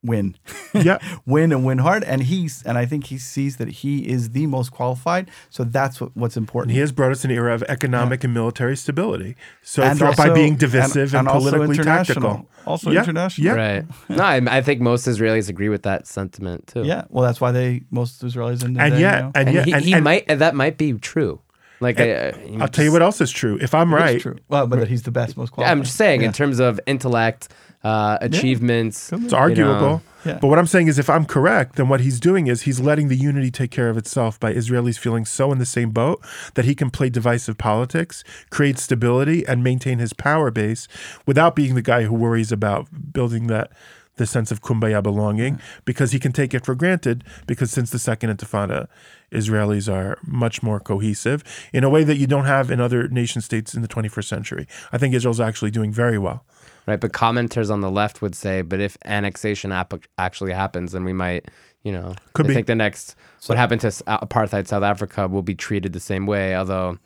win. 0.02 0.36
yeah 0.74 0.98
win 1.26 1.52
and 1.52 1.64
win 1.64 1.78
hard. 1.78 2.04
And 2.04 2.22
he's 2.22 2.62
and 2.62 2.78
I 2.78 2.86
think 2.86 3.06
he 3.06 3.18
sees 3.18 3.56
that 3.56 3.68
he 3.68 4.08
is 4.08 4.30
the 4.30 4.46
most 4.46 4.70
qualified. 4.70 5.30
So 5.50 5.64
that's 5.64 6.00
what, 6.00 6.16
what's 6.16 6.36
important. 6.36 6.70
and 6.70 6.74
he 6.76 6.80
has 6.80 6.92
brought 6.92 7.10
us 7.12 7.24
an 7.24 7.30
era 7.30 7.54
of 7.54 7.62
economic 7.64 8.24
and 8.24 8.32
military 8.34 8.76
stability 8.76 9.36
so 9.62 9.82
And 9.82 9.98
through, 9.98 10.14
by 10.14 10.30
being 10.30 10.56
divisive 10.56 11.14
and, 11.14 11.28
also 11.28 11.50
politically 11.50 11.76
international. 11.78 12.30
tactical 12.30 12.48
Also 12.66 12.90
Yeah, 12.90 13.00
international. 13.00 13.46
yeah. 13.46 13.52
Right. 13.52 13.84
No, 14.08 14.22
I, 14.24 14.58
I 14.58 14.62
think 14.62 14.80
most 14.80 15.06
Israelis 15.06 15.48
agree 15.48 15.68
with 15.68 15.82
that 15.82 16.06
sentiment 16.06 16.66
too. 16.66 16.84
Yeah, 16.84 17.04
well, 17.10 17.24
that's 17.24 17.40
why 17.40 17.52
they 17.52 17.82
most 17.90 18.22
Israelis 18.22 18.64
in 18.64 18.74
the 18.74 18.80
and 18.80 18.94
day, 18.94 19.00
yet 19.00 19.16
you 19.16 19.22
know, 19.22 19.32
and, 19.34 19.48
And 19.48 19.54
yet 19.54 19.64
he, 19.66 19.72
and, 19.72 19.84
he 19.84 19.92
and 19.94 20.04
might, 20.04 20.26
that 20.28 20.54
might 20.54 20.78
be 20.78 20.92
true. 20.94 21.40
Like, 21.80 22.00
I, 22.00 22.30
i'll 22.60 22.68
tell 22.68 22.84
you 22.84 22.92
what 22.92 23.02
else 23.02 23.20
is 23.20 23.30
true 23.30 23.56
if 23.60 23.72
i'm 23.74 23.92
It's 23.94 24.00
right 24.02 24.20
true. 24.20 24.36
Well, 24.48 24.66
but 24.66 24.80
that 24.80 24.88
he's 24.88 25.02
the 25.04 25.10
best, 25.12 25.36
most 25.36 25.50
Yeah, 25.50 25.54
qualified. 25.54 25.78
I'm 25.78 25.82
just 25.84 25.96
saying, 25.96 26.20
Yeah. 26.22 26.26
in 26.28 26.32
terms 26.32 26.58
of 26.58 26.80
intellect, 26.86 27.48
uh, 27.84 28.18
achievements, 28.20 29.12
it's 29.12 29.32
arguable 29.32 30.02
Yeah. 30.24 30.38
but 30.42 30.48
what 30.48 30.58
i'm 30.58 30.66
saying 30.66 30.88
is 30.88 30.98
if 30.98 31.08
i'm 31.08 31.24
correct 31.24 31.76
then 31.76 31.88
what 31.88 32.00
he's 32.00 32.18
doing 32.18 32.48
is 32.48 32.62
he's 32.62 32.80
letting 32.80 33.06
the 33.08 33.14
unity 33.16 33.50
take 33.52 33.70
care 33.70 33.88
of 33.88 33.96
itself 33.96 34.38
by 34.40 34.52
israelis 34.52 34.98
feeling 34.98 35.24
so 35.24 35.52
in 35.52 35.58
the 35.58 35.66
same 35.78 35.90
boat 35.90 36.20
that 36.54 36.64
he 36.64 36.74
can 36.74 36.90
play 36.90 37.08
divisive 37.08 37.56
politics 37.56 38.24
create 38.50 38.78
stability 38.80 39.46
and 39.46 39.62
maintain 39.62 40.00
his 40.00 40.12
power 40.12 40.50
base 40.50 40.88
without 41.24 41.54
being 41.54 41.76
the 41.76 41.82
guy 41.82 42.02
who 42.02 42.14
worries 42.14 42.50
about 42.50 42.88
building 43.12 43.46
that 43.46 43.70
the 44.18 44.26
sense 44.26 44.52
of 44.52 44.60
kumbaya 44.62 45.02
belonging 45.02 45.58
because 45.84 46.12
he 46.12 46.18
can 46.18 46.32
take 46.32 46.52
it 46.54 46.64
for 46.64 46.74
granted 46.74 47.24
because 47.46 47.70
since 47.70 47.90
the 47.90 47.98
second 47.98 48.30
intifada 48.36 48.86
israelis 49.32 49.92
are 49.92 50.18
much 50.26 50.62
more 50.62 50.78
cohesive 50.80 51.42
in 51.72 51.82
a 51.84 51.90
way 51.90 52.04
that 52.04 52.16
you 52.16 52.26
don't 52.26 52.44
have 52.44 52.70
in 52.70 52.80
other 52.80 53.08
nation 53.08 53.40
states 53.40 53.74
in 53.74 53.82
the 53.82 53.88
21st 53.88 54.24
century 54.24 54.66
i 54.92 54.98
think 54.98 55.14
israel's 55.14 55.40
actually 55.40 55.70
doing 55.70 55.92
very 55.92 56.18
well 56.18 56.44
right? 56.86 57.00
But 57.00 57.12
commenters 57.12 57.70
on 57.70 57.82
the 57.82 57.90
left 57.90 58.22
would 58.22 58.34
say, 58.34 58.62
but 58.62 58.80
if 58.80 58.96
annexation 59.04 59.72
ap- 59.72 60.06
actually 60.16 60.52
happens, 60.54 60.92
then 60.92 61.04
we 61.04 61.12
might, 61.12 61.50
you 61.82 61.92
know, 61.92 62.14
Could 62.32 62.46
I 62.46 62.48
be. 62.48 62.54
think 62.54 62.66
the 62.66 62.74
next 62.74 63.14
what 63.44 63.58
happened 63.58 63.82
to 63.82 63.88
apartheid 63.88 64.66
South 64.66 64.82
Africa 64.82 65.28
will 65.28 65.42
be 65.42 65.54
treated 65.54 65.92
the 65.92 66.00
same 66.00 66.24
way. 66.24 66.56
Although, 66.56 66.96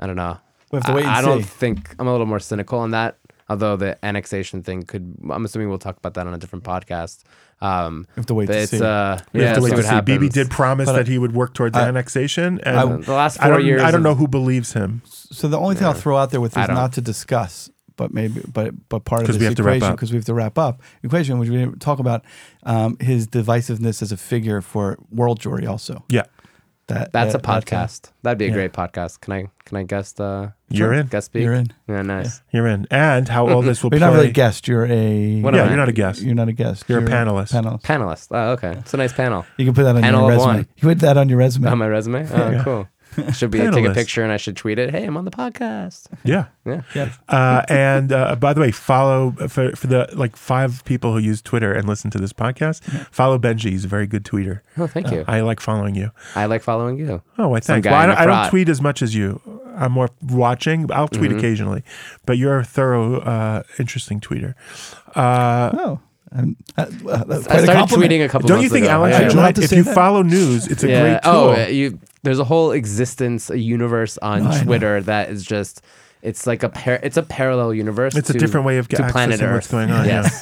I 0.00 0.08
don't 0.08 0.16
know. 0.16 0.38
We 0.72 0.78
have 0.78 0.86
to 0.86 0.92
wait 0.94 1.04
and 1.04 1.12
I, 1.14 1.18
I 1.20 1.22
don't 1.22 1.42
see. 1.42 1.48
think 1.48 1.94
I'm 2.00 2.08
a 2.08 2.10
little 2.10 2.26
more 2.26 2.40
cynical 2.40 2.80
on 2.80 2.90
that. 2.90 3.18
Although 3.48 3.76
the 3.76 4.02
annexation 4.04 4.62
thing 4.62 4.84
could, 4.84 5.16
I'm 5.30 5.44
assuming 5.44 5.68
we'll 5.68 5.78
talk 5.78 5.98
about 5.98 6.14
that 6.14 6.26
on 6.26 6.32
a 6.32 6.38
different 6.38 6.64
podcast. 6.64 7.24
Um, 7.60 8.06
We 8.16 8.20
have 8.20 8.26
to 8.26 8.34
wait 8.34 8.46
to 8.46 8.56
it's 8.58 8.70
see. 8.70 8.82
uh, 8.82 9.18
we 9.34 9.40
yeah, 9.40 9.48
have 9.48 9.56
to 9.56 9.62
wait 9.62 9.70
see 9.70 9.76
to 9.76 9.82
see 9.82 10.00
bibi 10.00 10.12
happens. 10.12 10.34
did 10.34 10.50
promise 10.50 10.86
But 10.86 10.94
I- 10.94 10.98
that 10.98 11.08
he 11.08 11.18
would 11.18 11.34
work 11.34 11.52
towards 11.54 11.76
I- 11.76 11.86
annexation 11.88 12.58
and 12.62 12.76
I- 12.78 12.84
the 12.96 13.12
last 13.12 13.38
I 13.40 13.44
four 13.48 13.58
don't, 13.58 13.66
years. 13.66 13.82
I 13.82 13.90
don't 13.90 14.02
know 14.02 14.14
who 14.14 14.28
believes 14.28 14.72
him 14.72 15.02
So 15.06 15.46
the 15.48 15.58
only 15.58 15.74
thing 15.74 15.86
I'll 15.86 15.92
throw 15.92 16.16
out 16.16 16.30
there 16.30 16.40
with 16.40 16.56
is 16.56 16.66
don't. 16.66 16.92
to 16.94 17.00
discuss, 17.00 17.70
but 17.96 18.12
maybe, 18.14 18.40
but 18.52 18.72
but 18.88 19.04
part 19.04 19.22
of 19.22 19.26
this 19.28 19.38
we 19.38 19.44
have 19.44 19.54
to 19.56 19.62
wrap 19.62 19.76
equation 19.76 19.94
because 19.94 20.10
we 20.10 20.16
have 20.16 20.24
to 20.24 20.34
wrap 20.34 20.58
up 20.58 20.82
equation, 21.02 21.38
which 21.38 21.48
we 21.50 21.56
didn't 21.56 21.80
talk 21.80 21.98
about 21.98 22.24
um, 22.64 22.96
his 22.98 23.26
divisiveness 23.28 24.00
as 24.02 24.10
a 24.10 24.16
figure 24.16 24.60
for 24.62 24.96
world 25.10 25.38
Jewry. 25.40 25.68
Also, 25.68 26.02
yeah 26.08 26.24
that 26.88 27.12
That's 27.12 27.34
a 27.34 27.38
that- 27.38 27.42
that's 27.42 27.64
podcast. 27.70 28.10
That'd 28.22 28.38
be 28.38 28.46
a 28.46 28.48
yeah. 28.48 28.54
great 28.54 28.72
podcast. 28.72 29.20
Can 29.20 29.32
I? 29.32 29.46
Can 29.64 29.76
I 29.78 29.82
guest? 29.84 30.20
Uh, 30.20 30.48
You're 30.68 30.92
in. 30.92 31.06
Guest 31.06 31.26
speak. 31.26 31.42
You're 31.42 31.54
in. 31.54 31.72
Yeah, 31.88 32.02
nice. 32.02 32.42
You're 32.52 32.66
in. 32.66 32.86
And 32.90 33.26
how 33.28 33.48
all 33.48 33.62
this 33.62 33.82
will 33.82 33.90
But 33.90 34.00
you're 34.00 34.08
not 34.10 34.14
really 34.16 34.28
a 34.28 34.32
guest. 34.32 34.68
You're 34.68 34.84
a 34.86 35.40
What 35.40 35.54
yeah, 35.54 35.66
you're 35.68 35.76
not 35.76 35.88
a 35.88 35.92
guest. 35.92 36.20
You're 36.20 36.34
not 36.34 36.48
a 36.48 36.52
guest. 36.52 36.84
You're 36.88 36.98
a 36.98 37.02
panelist. 37.02 37.52
Panelist. 37.52 37.82
Panelist. 37.82 38.28
Oh, 38.30 38.52
okay. 38.52 38.72
It's 38.78 38.92
a 38.92 38.98
nice 38.98 39.12
panel. 39.14 39.46
You 39.56 39.64
can 39.64 39.74
put 39.74 39.84
that 39.84 39.96
on 39.96 40.02
Panel 40.02 40.22
your 40.22 40.30
resume. 40.30 40.46
one. 40.46 40.58
You 40.76 40.88
put 40.88 40.98
that 41.00 41.16
on 41.16 41.28
your 41.30 41.38
resume. 41.38 41.68
On 41.68 41.78
my 41.78 41.86
resume. 41.88 42.28
Oh, 42.30 42.50
Yeah. 42.50 42.62
cool. 42.64 42.88
Should 43.34 43.50
be 43.50 43.58
to 43.58 43.70
take 43.70 43.84
a 43.86 43.94
picture 43.94 44.22
and 44.22 44.32
I 44.32 44.36
should 44.36 44.56
tweet 44.56 44.78
it. 44.78 44.90
Hey, 44.90 45.04
I'm 45.04 45.16
on 45.16 45.24
the 45.24 45.30
podcast. 45.30 46.06
Yeah. 46.24 46.46
Yeah. 46.64 46.82
yeah. 46.94 47.12
Uh, 47.28 47.62
and 47.68 48.12
uh, 48.12 48.36
by 48.36 48.52
the 48.52 48.60
way, 48.60 48.70
follow 48.70 49.32
for, 49.48 49.74
for 49.76 49.86
the 49.86 50.08
like 50.14 50.36
five 50.36 50.84
people 50.84 51.12
who 51.12 51.18
use 51.18 51.40
Twitter 51.42 51.72
and 51.72 51.86
listen 51.88 52.10
to 52.12 52.18
this 52.18 52.32
podcast. 52.32 52.82
Follow 53.10 53.38
Benji. 53.38 53.70
He's 53.70 53.84
a 53.84 53.88
very 53.88 54.06
good 54.06 54.24
tweeter. 54.24 54.60
Oh, 54.78 54.86
thank 54.86 55.10
you. 55.10 55.24
I 55.28 55.40
like 55.42 55.60
following 55.60 55.94
you. 55.94 56.10
I 56.34 56.46
like 56.46 56.62
following 56.62 56.98
you. 56.98 57.22
Oh, 57.38 57.54
I 57.54 57.60
Some 57.60 57.74
thank. 57.82 57.84
Well, 57.86 57.94
I 57.94 58.04
in 58.04 58.08
don't, 58.10 58.18
a 58.18 58.20
I 58.20 58.26
don't 58.26 58.50
tweet 58.50 58.68
as 58.68 58.80
much 58.80 59.02
as 59.02 59.14
you. 59.14 59.40
I'm 59.76 59.92
more 59.92 60.08
watching. 60.22 60.90
I'll 60.92 61.08
tweet 61.08 61.30
Mm-hmm. 61.30 61.38
occasionally, 61.38 61.82
but 62.26 62.38
you're 62.38 62.58
a 62.58 62.64
thorough, 62.64 63.20
uh, 63.20 63.62
interesting 63.78 64.20
tweeter. 64.20 64.54
Uh, 65.14 65.70
Oh. 65.74 66.00
And, 66.36 66.56
uh, 66.76 66.82
uh, 66.82 66.86
I 66.86 67.24
quite 67.24 67.30
a 67.30 67.42
started 67.62 67.94
tweeting 67.94 68.24
a 68.24 68.28
couple. 68.28 68.48
don't 68.48 68.60
you 68.62 68.68
think 68.68 68.86
ago. 68.86 68.92
Alan 68.94 69.10
Yeah, 69.10 69.16
should 69.18 69.22
you're 69.22 69.30
join? 69.30 69.38
allowed 69.38 69.54
to 69.56 69.62
If 69.62 69.70
you 69.72 69.82
that. 69.84 69.94
follow 69.94 70.22
news, 70.22 70.66
it's 70.66 70.82
a 70.82 70.88
yeah. 70.88 71.00
great 71.00 71.22
tool. 71.22 71.32
Oh, 71.32 71.66
you. 71.68 72.00
There's 72.24 72.40
a 72.40 72.44
whole 72.44 72.72
existence, 72.72 73.50
a 73.50 73.58
universe 73.58 74.18
on 74.18 74.44
No, 74.44 74.62
Twitter 74.62 75.00
that 75.02 75.30
is 75.30 75.44
just. 75.44 75.82
It's 76.22 76.46
like 76.46 76.62
a 76.62 76.70
par- 76.70 77.00
It's 77.02 77.18
a 77.18 77.22
parallel 77.22 77.74
universe. 77.74 78.16
It's 78.16 78.30
a 78.30 78.32
different 78.38 78.64
way 78.64 78.78
of 78.78 78.88
to 78.88 78.96
accessing 78.96 79.10
planet 79.12 79.42
Earth. 79.42 79.52
what's 79.52 79.70
going 79.70 79.90
on, 79.90 80.06
Yes. 80.06 80.32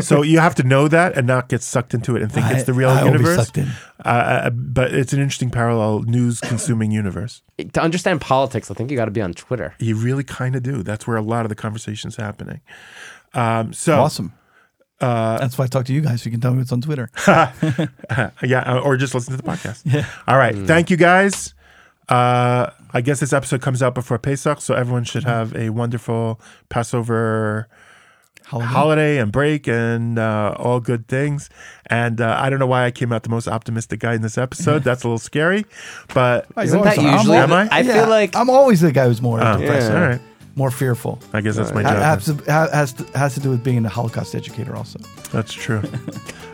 so 0.06 0.22
you 0.22 0.38
have 0.38 0.54
to 0.54 0.62
know 0.62 0.86
that 0.86 1.16
and 1.18 1.26
not 1.26 1.48
get 1.48 1.60
sucked 1.60 1.92
into 1.92 2.14
it 2.14 2.22
and 2.22 2.30
think 2.30 2.46
it's 2.52 2.62
the 2.62 2.72
real 2.72 2.88
I, 2.90 3.00
I 3.00 3.02
will 3.02 3.10
be 3.10 3.18
universe. 3.18 3.36
sucked 3.46 3.58
in. 3.58 3.68
Uh, 4.04 4.08
Uh, 4.08 4.50
but 4.50 4.94
it's 4.94 5.12
an 5.12 5.18
interesting 5.18 5.50
parallel 5.50 6.02
news 6.04 6.38
consuming 6.40 6.92
universe. 6.92 7.42
to 7.72 7.82
understand 7.82 8.20
politics, 8.20 8.70
I 8.70 8.74
think 8.74 8.92
you 8.92 8.96
got 8.96 9.06
to 9.06 9.10
be 9.10 9.20
on 9.20 9.34
Twitter. 9.34 9.74
You 9.80 9.96
really 9.96 10.22
kind 10.22 10.54
of 10.54 10.62
do. 10.62 10.84
That's 10.84 11.04
where 11.08 11.16
a 11.16 11.22
lot 11.22 11.44
of 11.44 11.48
the 11.48 11.56
conversation's 11.56 12.14
happening. 12.14 12.60
Um, 13.34 13.72
so 13.72 14.00
Awesome. 14.00 14.32
Uh, 15.00 15.38
That's 15.38 15.56
why 15.56 15.64
I 15.66 15.68
talk 15.68 15.84
to 15.86 15.92
you 15.92 16.00
guys. 16.00 16.22
So 16.22 16.26
you 16.26 16.32
can 16.32 16.40
tell 16.40 16.52
me 16.52 16.58
what's 16.58 16.72
on 16.72 16.80
Twitter. 16.80 17.10
yeah, 18.42 18.80
or 18.82 18.96
just 18.96 19.14
listen 19.14 19.36
to 19.36 19.42
the 19.42 19.48
podcast. 19.48 19.82
Yeah. 19.84 20.06
All 20.26 20.36
right. 20.36 20.54
Thank 20.56 20.90
you 20.90 20.96
guys. 20.96 21.54
Uh, 22.08 22.70
I 22.92 23.00
guess 23.02 23.20
this 23.20 23.32
episode 23.32 23.60
comes 23.60 23.82
out 23.82 23.94
before 23.94 24.18
Pesach, 24.18 24.60
so 24.60 24.74
everyone 24.74 25.04
should 25.04 25.24
have 25.24 25.54
a 25.54 25.70
wonderful 25.70 26.40
Passover 26.70 27.68
Holiday. 28.46 28.66
holiday 28.72 29.18
and 29.18 29.30
break 29.30 29.68
and 29.68 30.18
uh, 30.18 30.54
all 30.58 30.80
good 30.80 31.06
things. 31.06 31.50
And 31.86 32.18
uh, 32.20 32.36
I 32.40 32.48
don't 32.48 32.58
know 32.58 32.66
why 32.66 32.86
I 32.86 32.90
came 32.90 33.12
out 33.12 33.24
the 33.24 33.28
most 33.28 33.46
optimistic 33.46 34.00
guy 34.00 34.14
in 34.14 34.22
this 34.22 34.38
episode. 34.38 34.84
That's 34.84 35.04
a 35.04 35.06
little 35.06 35.18
scary, 35.18 35.66
but 36.14 36.46
Isn't 36.56 36.80
that 36.82 36.98
I'm 36.98 37.12
usually? 37.18 37.36
Am 37.36 37.52
I? 37.52 37.68
I 37.70 37.80
Yeah, 37.80 37.92
feel 37.92 38.08
like 38.08 38.34
I'm 38.34 38.48
always 38.48 38.80
the 38.80 38.90
guy 38.90 39.06
who's 39.06 39.20
more 39.20 39.38
Oh, 39.44 39.58
depressed, 39.58 39.92
all 39.92 40.00
right. 40.00 40.20
More 40.58 40.70
fearful. 40.70 41.18
I 41.32 41.40
guess 41.40 41.56
that's 41.56 41.72
my 41.72 41.82
Ha- 41.82 41.90
job. 41.94 42.02
has, 42.02 42.24
to, 42.26 42.52
has, 42.52 42.92
to, 42.94 43.18
has 43.18 43.34
to 43.34 43.40
do 43.40 43.48
with 43.50 43.62
being 43.64 43.84
a 43.86 43.88
Holocaust 43.88 44.34
educator, 44.34 44.76
also. 44.76 44.98
That's 45.32 45.52
true. 45.54 45.82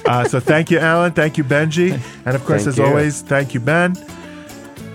uh, 0.07 0.25
so 0.29 0.39
thank 0.39 0.71
you, 0.71 0.79
Alan. 0.79 1.13
Thank 1.13 1.37
you, 1.39 1.45
Benji. 1.45 1.99
And 2.27 2.37
of 2.37 2.45
course, 2.45 2.63
Thank 2.65 2.69
as 2.69 2.79
you. 2.79 2.85
always, 2.85 3.23
thank 3.23 3.55
you, 3.55 3.61
Ben. 3.61 3.95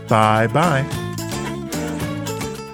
Bye 0.07 0.47
bye. 0.47 0.85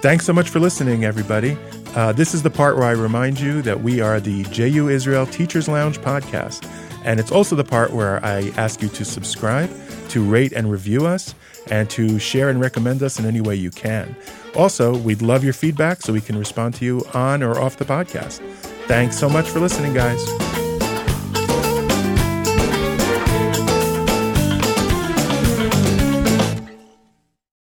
Thanks 0.02 0.24
so 0.24 0.32
much 0.32 0.48
for 0.50 0.60
listening, 0.60 1.04
everybody. 1.04 1.56
Uh, 1.96 2.12
this 2.12 2.34
is 2.34 2.42
the 2.42 2.50
part 2.50 2.76
where 2.76 2.84
I 2.86 2.92
remind 2.92 3.40
you 3.40 3.62
that 3.62 3.82
we 3.82 4.00
are 4.00 4.20
the 4.20 4.44
JU 4.44 4.88
Israel 4.88 5.26
Teachers 5.26 5.66
Lounge 5.68 5.98
podcast. 5.98 6.68
And 7.04 7.18
it's 7.18 7.32
also 7.32 7.56
the 7.56 7.64
part 7.64 7.92
where 7.92 8.24
I 8.24 8.50
ask 8.56 8.82
you 8.82 8.88
to 8.90 9.04
subscribe, 9.04 9.70
to 10.10 10.22
rate 10.22 10.52
and 10.52 10.70
review 10.70 11.06
us, 11.06 11.34
and 11.70 11.88
to 11.90 12.18
share 12.18 12.48
and 12.48 12.60
recommend 12.60 13.02
us 13.02 13.18
in 13.18 13.26
any 13.26 13.40
way 13.40 13.54
you 13.54 13.70
can. 13.70 14.16
Also, 14.54 14.96
we'd 14.96 15.22
love 15.22 15.44
your 15.44 15.52
feedback 15.52 16.00
so 16.02 16.12
we 16.12 16.20
can 16.20 16.38
respond 16.38 16.74
to 16.74 16.84
you 16.84 17.04
on 17.14 17.42
or 17.42 17.58
off 17.58 17.76
the 17.76 17.84
podcast. 17.84 18.40
Thanks 18.86 19.18
so 19.18 19.28
much 19.28 19.48
for 19.48 19.60
listening, 19.60 19.94
guys. 19.94 20.65